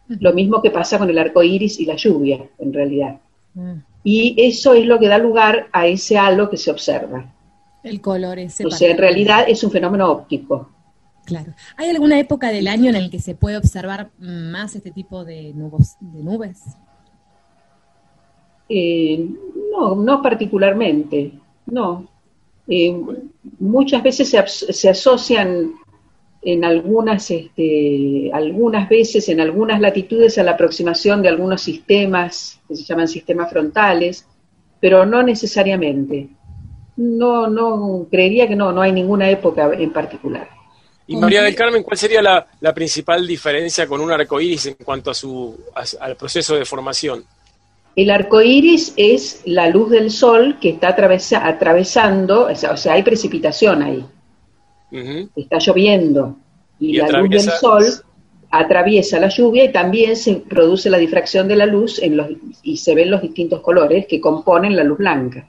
Lo 0.09 0.33
mismo 0.33 0.63
que 0.63 0.71
pasa 0.71 0.99
con 0.99 1.11
el 1.11 1.19
arco 1.19 1.43
iris 1.43 1.81
y 1.81 1.87
la 1.87 1.97
lluvia, 1.97 2.41
en 2.59 2.73
realidad. 2.73 3.19
Y 4.11 4.35
eso 4.39 4.73
es 4.73 4.87
lo 4.87 4.99
que 4.99 5.07
da 5.07 5.19
lugar 5.19 5.69
a 5.71 5.87
ese 5.87 6.17
halo 6.17 6.49
que 6.49 6.57
se 6.57 6.71
observa. 6.71 7.31
El 7.83 8.01
color 8.01 8.39
ese. 8.39 8.65
O 8.65 8.71
sea, 8.71 8.91
en 8.91 8.97
realidad 8.97 9.45
es 9.47 9.63
un 9.63 9.71
fenómeno 9.71 10.11
óptico. 10.11 10.71
Claro. 11.27 11.53
¿Hay 11.77 11.91
alguna 11.91 12.19
época 12.19 12.49
del 12.49 12.69
año 12.69 12.89
en 12.89 12.97
el 12.97 13.11
que 13.11 13.21
se 13.21 13.35
puede 13.35 13.59
observar 13.59 14.09
más 14.19 14.75
este 14.75 14.93
tipo 14.93 15.27
de, 15.27 15.53
de 15.53 16.23
nubes? 16.23 16.63
Eh, 18.71 19.29
no, 19.73 19.95
no 19.97 20.23
particularmente, 20.23 21.33
no. 21.67 22.09
Eh, 22.67 22.99
muchas 23.59 24.03
veces 24.03 24.31
se, 24.31 24.73
se, 24.73 24.89
asocian 24.89 25.73
en 26.43 26.65
algunas, 26.65 27.31
este, 27.31 28.31
algunas 28.33 28.89
veces, 28.89 29.29
en 29.29 29.41
algunas 29.41 29.81
latitudes, 29.81 30.39
a 30.39 30.43
la 30.43 30.53
aproximación 30.53 31.23
de 31.23 31.29
algunos 31.29 31.61
sistemas 31.63 32.61
que 32.69 32.77
se 32.77 32.85
llaman 32.85 33.09
sistemas 33.09 33.51
frontales, 33.51 34.27
pero 34.81 35.05
no 35.05 35.23
necesariamente. 35.23 36.29
No, 36.97 37.49
no, 37.49 38.07
creería 38.11 38.49
que 38.49 38.57
no, 38.57 38.73
no 38.73 38.83
hay 38.83 38.93
ninguna 38.93 39.31
época 39.31 39.71
en 39.73 39.93
particular. 39.93 40.49
Y 41.07 41.17
María 41.17 41.43
del 41.43 41.55
Carmen, 41.55 41.83
¿cuál 41.83 41.97
sería 41.97 42.21
la, 42.21 42.75
principal 42.75 43.27
diferencia 43.27 43.87
con 43.87 44.01
un 44.01 44.13
arco 44.13 44.41
iris 44.41 44.67
en 44.67 44.75
cuanto 44.75 45.11
a 45.11 45.15
su, 45.15 45.59
al 46.01 46.17
proceso 46.17 46.55
de 46.55 46.67
formación? 46.67 47.25
El 47.97 48.11
arco 48.11 48.43
iris 48.43 48.93
es 48.97 49.43
la 49.47 49.69
luz 49.71 49.91
del 49.91 50.11
sol 50.11 50.59
que 50.61 50.69
está 50.69 50.89
atravesando, 50.89 52.47
o 52.47 52.55
sea, 52.55 52.93
hay 52.93 53.03
precipitación 53.03 53.83
ahí. 53.83 54.05
Está 54.91 55.59
lloviendo 55.59 56.37
y, 56.81 56.97
la 56.97 57.09
luz 57.21 57.31
del 57.31 57.43
sol 57.43 57.85
atraviesa 58.51 59.21
la 59.21 59.29
lluvia 59.29 59.65
y 59.65 59.73
también 59.73 60.17
se 60.17 60.37
produce 60.37 60.89
la 60.89 60.99
difracción 60.99 61.49
de 61.49 61.57
la 61.57 61.67
luz 61.67 61.99
en 62.03 62.17
los, 62.17 62.29
y 62.63 62.79
se 62.79 62.95
ven 62.95 63.11
los 63.11 63.21
distintos 63.21 63.61
colores 63.61 64.07
que 64.07 64.21
componen 64.21 64.75
la 64.75 64.85
luz 64.85 64.99
blanca. 64.99 65.47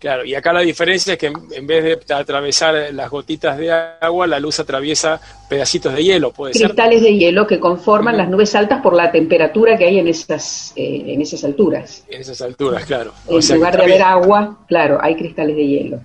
Claro, 0.00 0.24
y 0.24 0.34
acá 0.34 0.54
la 0.54 0.60
diferencia 0.60 1.12
es 1.12 1.18
que 1.18 1.26
en 1.26 1.66
vez 1.66 1.84
de 1.84 2.14
atravesar 2.14 2.74
las 2.94 3.10
gotitas 3.10 3.58
de 3.58 3.70
agua, 3.70 4.26
la 4.26 4.40
luz 4.40 4.58
atraviesa 4.58 5.20
pedacitos 5.46 5.94
de 5.94 6.02
hielo, 6.02 6.32
puede 6.32 6.54
Cristales 6.54 7.02
de 7.02 7.18
hielo 7.18 7.46
que 7.46 7.60
conforman 7.60 8.16
las 8.16 8.30
nubes 8.30 8.54
altas 8.54 8.80
por 8.80 8.94
la 8.94 9.12
temperatura 9.12 9.76
que 9.76 9.84
hay 9.84 9.98
en 9.98 10.08
esas, 10.08 10.72
eh, 10.74 11.02
en 11.06 11.20
esas 11.20 11.44
alturas. 11.44 12.02
En 12.08 12.22
esas 12.22 12.40
alturas, 12.40 12.86
claro. 12.86 13.12
En 13.28 13.56
lugar 13.56 13.76
de 13.76 13.82
haber 13.82 14.02
agua, 14.02 14.58
claro, 14.66 14.98
hay 15.02 15.16
cristales 15.16 15.54
de 15.54 15.66
hielo. 15.66 16.00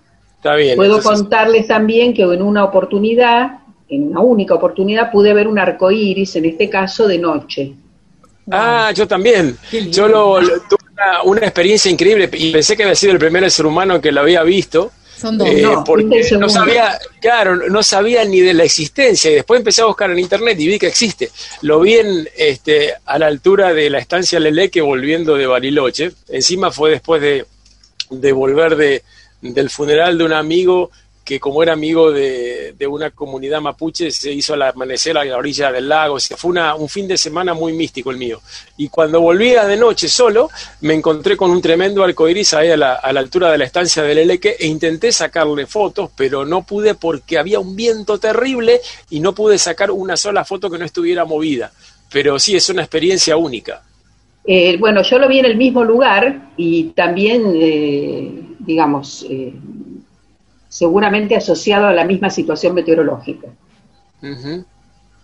Está 0.45 0.57
bien. 0.57 0.75
Puedo 0.75 1.01
contarles 1.01 1.65
también 1.65 2.13
que 2.13 2.21
en 2.21 2.43
una 2.43 2.63
oportunidad, 2.63 3.61
en 3.89 4.09
una 4.09 4.19
única 4.19 4.53
oportunidad, 4.53 5.11
pude 5.11 5.33
ver 5.33 5.47
un 5.47 5.57
arco 5.57 5.89
iris, 5.89 6.35
en 6.35 6.45
este 6.45 6.69
caso 6.69 7.07
de 7.07 7.17
noche. 7.17 7.73
Ah, 8.51 8.91
yo 8.93 9.07
también. 9.07 9.57
Yo 9.89 10.07
lo, 10.07 10.39
tuve 10.39 10.77
una, 11.23 11.41
experiencia 11.41 11.89
increíble 11.89 12.29
y 12.31 12.51
pensé 12.51 12.77
que 12.77 12.83
había 12.83 12.93
sido 12.93 13.13
el 13.13 13.17
primer 13.17 13.49
ser 13.49 13.65
humano 13.65 13.99
que 13.99 14.11
lo 14.11 14.21
había 14.21 14.43
visto. 14.43 14.91
Son 15.17 15.35
dos. 15.35 15.47
Eh, 15.47 15.65
porque 15.83 16.23
no 16.37 16.47
sabía, 16.47 16.95
claro, 17.19 17.55
no 17.67 17.81
sabía 17.81 18.23
ni 18.23 18.41
de 18.41 18.53
la 18.53 18.65
existencia 18.65 19.31
y 19.31 19.33
después 19.33 19.57
empecé 19.57 19.81
a 19.81 19.85
buscar 19.85 20.11
en 20.11 20.19
internet 20.19 20.59
y 20.59 20.67
vi 20.67 20.77
que 20.77 20.85
existe. 20.85 21.31
Lo 21.63 21.79
vi 21.79 21.95
en, 21.95 22.29
este, 22.37 22.93
a 23.03 23.17
la 23.17 23.25
altura 23.25 23.73
de 23.73 23.89
la 23.89 23.97
estancia 23.97 24.39
Leleque 24.39 24.81
volviendo 24.81 25.37
de 25.37 25.47
Bariloche. 25.47 26.11
Encima 26.29 26.69
fue 26.69 26.91
después 26.91 27.19
de, 27.19 27.47
de 28.11 28.31
volver 28.31 28.75
de, 28.75 29.01
del 29.53 29.69
funeral 29.69 30.17
de 30.17 30.23
un 30.23 30.33
amigo 30.33 30.91
que 31.25 31.39
como 31.39 31.63
era 31.63 31.73
amigo 31.73 32.11
de, 32.11 32.75
una 32.87 33.09
comunidad 33.09 33.59
mapuche, 33.59 34.11
se 34.11 34.31
hizo 34.31 34.53
al 34.53 34.61
amanecer 34.61 35.17
a 35.17 35.25
la 35.25 35.35
orilla 35.35 35.71
del 35.71 35.89
lago. 35.89 36.15
O 36.15 36.19
fue 36.19 36.51
una, 36.51 36.75
un 36.75 36.87
fin 36.87 37.07
de 37.07 37.17
semana 37.17 37.55
muy 37.55 37.73
místico 37.73 38.11
el 38.11 38.17
mío. 38.17 38.41
Y 38.77 38.89
cuando 38.89 39.19
volvía 39.19 39.65
de 39.65 39.75
noche 39.75 40.07
solo, 40.07 40.51
me 40.81 40.93
encontré 40.93 41.35
con 41.35 41.49
un 41.49 41.63
tremendo 41.63 42.03
arcoiris 42.03 42.53
ahí 42.53 42.69
a 42.69 42.77
la, 42.77 42.93
a 42.93 43.11
la 43.11 43.21
altura 43.21 43.51
de 43.51 43.57
la 43.57 43.65
estancia 43.65 44.03
del 44.03 44.19
Eleque 44.19 44.55
e 44.59 44.67
intenté 44.67 45.11
sacarle 45.11 45.65
fotos, 45.65 46.11
pero 46.15 46.45
no 46.45 46.61
pude 46.61 46.93
porque 46.93 47.39
había 47.39 47.59
un 47.59 47.75
viento 47.75 48.19
terrible 48.19 48.79
y 49.09 49.19
no 49.19 49.33
pude 49.33 49.57
sacar 49.57 49.89
una 49.89 50.15
sola 50.15 50.45
foto 50.45 50.69
que 50.69 50.77
no 50.77 50.85
estuviera 50.85 51.25
movida. 51.25 51.71
Pero 52.11 52.37
sí, 52.37 52.55
es 52.55 52.69
una 52.69 52.83
experiencia 52.83 53.35
única. 53.35 53.81
Eh, 54.47 54.77
bueno, 54.77 55.01
yo 55.01 55.17
lo 55.17 55.27
vi 55.27 55.39
en 55.39 55.45
el 55.45 55.57
mismo 55.57 55.83
lugar 55.83 56.51
y 56.55 56.89
también, 56.89 57.51
eh, 57.55 58.44
digamos, 58.65 59.25
eh, 59.29 59.53
seguramente 60.67 61.35
asociado 61.35 61.87
a 61.87 61.93
la 61.93 62.05
misma 62.05 62.29
situación 62.29 62.73
meteorológica. 62.73 63.47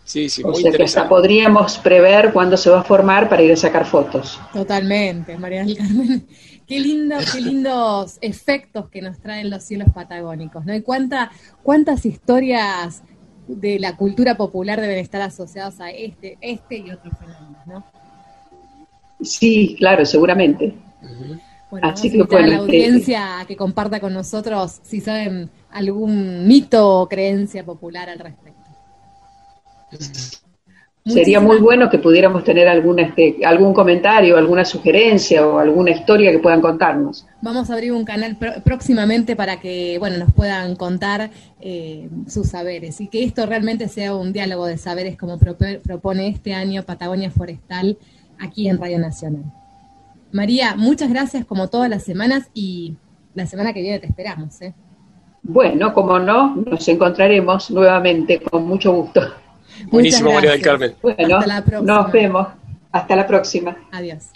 Sí, 0.04 0.30
sí, 0.30 0.42
o 0.44 0.54
sea 0.54 0.72
que 0.72 0.84
hasta 0.84 1.08
podríamos 1.08 1.78
prever 1.78 2.34
cuándo 2.34 2.58
se 2.58 2.70
va 2.70 2.82
a 2.82 2.84
formar 2.84 3.30
para 3.30 3.44
ir 3.44 3.52
a 3.52 3.56
sacar 3.56 3.86
fotos. 3.86 4.39
Totalmente, 4.52 5.38
María 5.38 5.64
del 5.64 5.78
Carmen. 5.78 6.28
Qué, 6.68 6.80
lindo, 6.80 7.18
qué 7.34 7.42
lindos 7.42 8.18
efectos 8.22 8.88
que 8.88 9.02
nos 9.02 9.20
traen 9.20 9.50
los 9.50 9.62
cielos 9.62 9.89
patagónicos, 9.94 10.64
¿no? 10.64 10.74
Y 10.74 10.82
cuánta, 10.82 11.30
cuántas 11.64 12.06
historias 12.06 13.04
de 13.46 13.78
la 13.78 13.98
cultura 13.98 14.38
popular 14.38 14.80
deben 14.80 15.00
estar 15.00 15.22
asociadas 15.22 15.82
a 15.82 15.89
este, 15.89 16.38
este 16.39 16.78
y 16.78 16.92
otros 16.92 17.14
fenómenos, 17.20 17.68
¿no? 17.68 17.84
Sí, 19.22 19.76
claro, 19.78 20.06
seguramente. 20.06 20.74
Bueno, 21.72 21.88
Así 21.88 22.12
que, 22.12 22.36
a 22.36 22.48
la 22.48 22.58
audiencia 22.58 23.46
que 23.48 23.56
comparta 23.56 24.02
con 24.02 24.14
nosotros 24.14 24.82
si 24.84 25.00
saben 25.00 25.50
algún 25.72 26.46
mito 26.46 27.00
o 27.00 27.08
creencia 27.08 27.64
popular 27.64 28.10
al 28.10 28.20
respecto. 28.20 28.60
Sería 31.06 31.40
muy 31.40 31.58
bueno 31.58 31.90
que 31.90 31.98
pudiéramos 31.98 32.44
tener 32.44 32.68
alguna, 32.68 33.04
este, 33.04 33.38
algún 33.44 33.74
comentario, 33.74 34.38
alguna 34.38 34.64
sugerencia 34.66 35.48
o 35.48 35.58
alguna 35.58 35.92
historia 35.92 36.32
que 36.32 36.38
puedan 36.40 36.62
contarnos. 36.62 37.26
Vamos 37.42 37.70
a 37.70 37.74
abrir 37.74 37.92
un 37.94 38.06
canal 38.06 38.38
próximamente 38.64 39.36
para 39.36 39.60
que 39.60 39.98
bueno 39.98 40.18
nos 40.18 40.34
puedan 40.34 40.76
contar 40.76 41.32
eh, 41.60 42.08
sus 42.28 42.48
saberes 42.48 43.02
y 43.02 43.08
que 43.08 43.24
esto 43.24 43.46
realmente 43.46 43.88
sea 43.88 44.14
un 44.14 44.32
diálogo 44.32 44.68
de 44.68 44.78
saberes 44.78 45.18
como 45.18 45.40
propone 45.40 46.28
este 46.28 46.54
año 46.54 46.84
Patagonia 46.84 47.32
Forestal 47.32 47.98
aquí 48.38 48.68
en 48.68 48.78
Radio 48.78 49.00
Nacional. 49.00 49.61
María, 50.32 50.76
muchas 50.76 51.10
gracias 51.10 51.46
como 51.46 51.70
todas 51.70 51.90
las 51.90 52.04
semanas 52.04 52.50
y 52.54 52.96
la 53.34 53.46
semana 53.46 53.74
que 53.74 53.82
viene 53.82 54.00
te 54.00 54.08
esperamos. 54.08 54.62
¿eh? 54.62 54.74
Bueno, 55.44 55.94
como 55.94 56.20
no, 56.20 56.56
nos 56.56 56.88
encontraremos 56.88 57.72
nuevamente 57.72 58.42
con 58.42 58.68
mucho 58.68 58.94
gusto. 58.94 59.22
Buenísimo, 59.92 60.34
María 60.34 60.52
del 60.52 60.62
Carmen. 60.62 60.94
Bueno, 61.02 61.40
nos 61.82 62.12
vemos. 62.12 62.48
Hasta 62.92 63.16
la 63.16 63.26
próxima. 63.26 63.78
Adiós. 63.92 64.32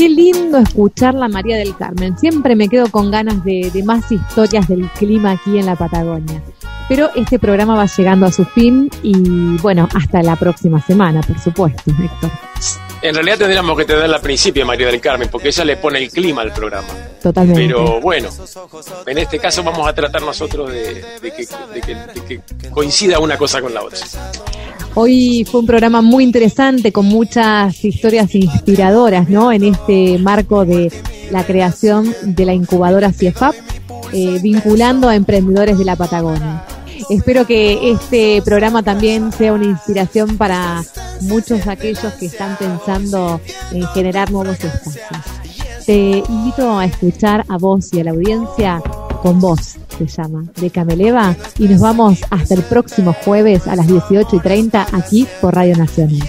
Qué 0.00 0.08
lindo 0.08 0.56
escuchar 0.56 1.12
la 1.12 1.28
María 1.28 1.58
del 1.58 1.76
Carmen. 1.76 2.16
Siempre 2.16 2.56
me 2.56 2.70
quedo 2.70 2.90
con 2.90 3.10
ganas 3.10 3.44
de 3.44 3.82
más 3.84 4.10
historias 4.10 4.66
del 4.66 4.88
clima 4.92 5.32
aquí 5.32 5.58
en 5.58 5.66
la 5.66 5.76
Patagonia. 5.76 6.42
Pero 6.88 7.10
este 7.16 7.38
programa 7.38 7.76
va 7.76 7.84
llegando 7.84 8.24
a 8.24 8.32
su 8.32 8.46
fin 8.46 8.88
y 9.02 9.58
bueno, 9.58 9.90
hasta 9.94 10.22
la 10.22 10.36
próxima 10.36 10.80
semana, 10.80 11.20
por 11.20 11.38
supuesto, 11.38 11.90
Héctor. 11.90 12.30
En 13.02 13.14
realidad 13.14 13.38
tendríamos 13.38 13.78
que 13.78 13.86
tenerla 13.86 14.16
al 14.16 14.22
principio, 14.22 14.66
María 14.66 14.88
del 14.88 15.00
Carmen, 15.00 15.28
porque 15.30 15.48
ella 15.48 15.64
le 15.64 15.76
pone 15.78 15.98
el 15.98 16.10
clima 16.10 16.42
al 16.42 16.52
programa. 16.52 16.88
Totalmente. 17.22 17.62
Pero 17.62 18.00
bueno, 18.00 18.28
en 19.06 19.18
este 19.18 19.38
caso 19.38 19.62
vamos 19.62 19.88
a 19.88 19.94
tratar 19.94 20.20
nosotros 20.22 20.70
de, 20.70 21.02
que, 22.26 22.40
coincida 22.70 23.18
una 23.18 23.38
cosa 23.38 23.62
con 23.62 23.72
la 23.72 23.82
otra. 23.82 24.00
Hoy 24.94 25.46
fue 25.50 25.60
un 25.60 25.66
programa 25.66 26.02
muy 26.02 26.24
interesante 26.24 26.92
con 26.92 27.06
muchas 27.06 27.82
historias 27.84 28.34
inspiradoras, 28.34 29.30
¿no? 29.30 29.50
En 29.50 29.64
este 29.64 30.18
marco 30.18 30.66
de 30.66 30.92
la 31.30 31.44
creación 31.44 32.14
de 32.22 32.44
la 32.44 32.52
incubadora 32.52 33.12
CIEFAP, 33.12 33.54
eh, 34.12 34.38
vinculando 34.42 35.08
a 35.08 35.14
emprendedores 35.14 35.78
de 35.78 35.84
la 35.84 35.96
Patagonia. 35.96 36.64
Espero 37.08 37.46
que 37.46 37.90
este 37.90 38.42
programa 38.42 38.82
también 38.82 39.32
sea 39.32 39.52
una 39.52 39.64
inspiración 39.64 40.36
para 40.36 40.82
muchos 41.22 41.64
de 41.64 41.70
aquellos 41.70 42.12
que 42.14 42.26
están 42.26 42.56
pensando 42.56 43.40
en 43.72 43.86
generar 43.88 44.30
nuevos 44.30 44.58
espacios. 44.62 45.06
Te 45.86 46.22
invito 46.28 46.78
a 46.78 46.84
escuchar 46.84 47.44
a 47.48 47.56
vos 47.56 47.92
y 47.92 48.00
a 48.00 48.04
la 48.04 48.10
audiencia 48.10 48.82
con 49.22 49.40
vos, 49.40 49.76
se 49.98 50.06
llama, 50.06 50.44
de 50.56 50.70
Cameleva, 50.70 51.36
y 51.58 51.68
nos 51.68 51.80
vamos 51.80 52.20
hasta 52.30 52.54
el 52.54 52.62
próximo 52.62 53.14
jueves 53.24 53.66
a 53.66 53.76
las 53.76 53.86
18 53.86 54.36
y 54.36 54.40
30 54.40 54.86
aquí 54.92 55.26
por 55.40 55.54
Radio 55.54 55.76
Nacional. 55.76 56.26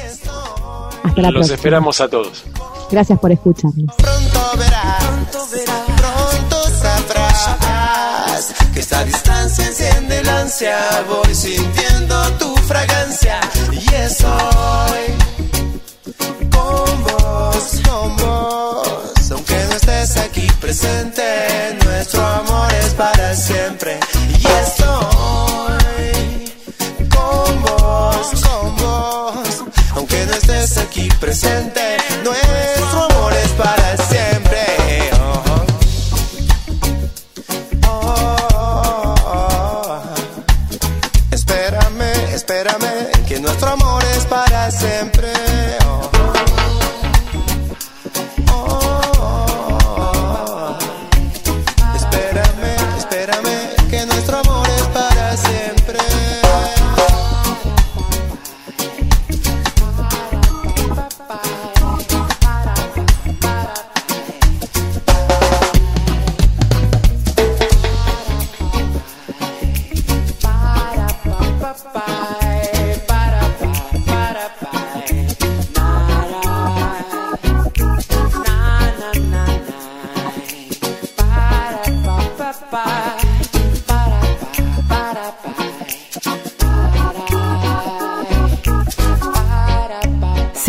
Hasta 1.03 1.21
la 1.21 1.29
próxima. 1.29 1.31
Los 1.31 1.51
esperamos 1.51 2.01
a 2.01 2.09
todos. 2.09 2.43
Gracias 2.89 3.19
por 3.19 3.31
escucharnos 3.31 3.95
que 8.73 8.79
esta 8.79 9.03
distancia 9.03 9.65
enciende 9.65 10.19
el 10.19 10.29
ansia. 10.29 10.77
Voy 11.07 11.33
sintiendo 11.33 12.31
tu 12.33 12.55
fragancia 12.67 13.39
y 13.71 13.93
estoy 13.93 15.05
con 16.51 17.03
vos, 17.03 17.81
con 17.87 18.15
vos. 18.17 19.31
Aunque 19.31 19.55
no 19.67 19.75
estés 19.75 20.17
aquí 20.17 20.47
presente, 20.59 21.77
nuestro 21.83 22.25
amor 22.25 22.73
es 22.73 22.93
para 22.93 23.35
siempre 23.35 23.99
y 24.29 24.47
estoy 24.65 24.91
con 27.09 27.61
vos, 27.61 28.27
con 28.41 28.75
vos. 28.77 29.63
Aunque 29.95 30.25
no 30.25 30.33
estés 30.33 30.77
aquí 30.77 31.09
presente, 31.19 31.97
no 32.23 32.33
es 32.33 32.80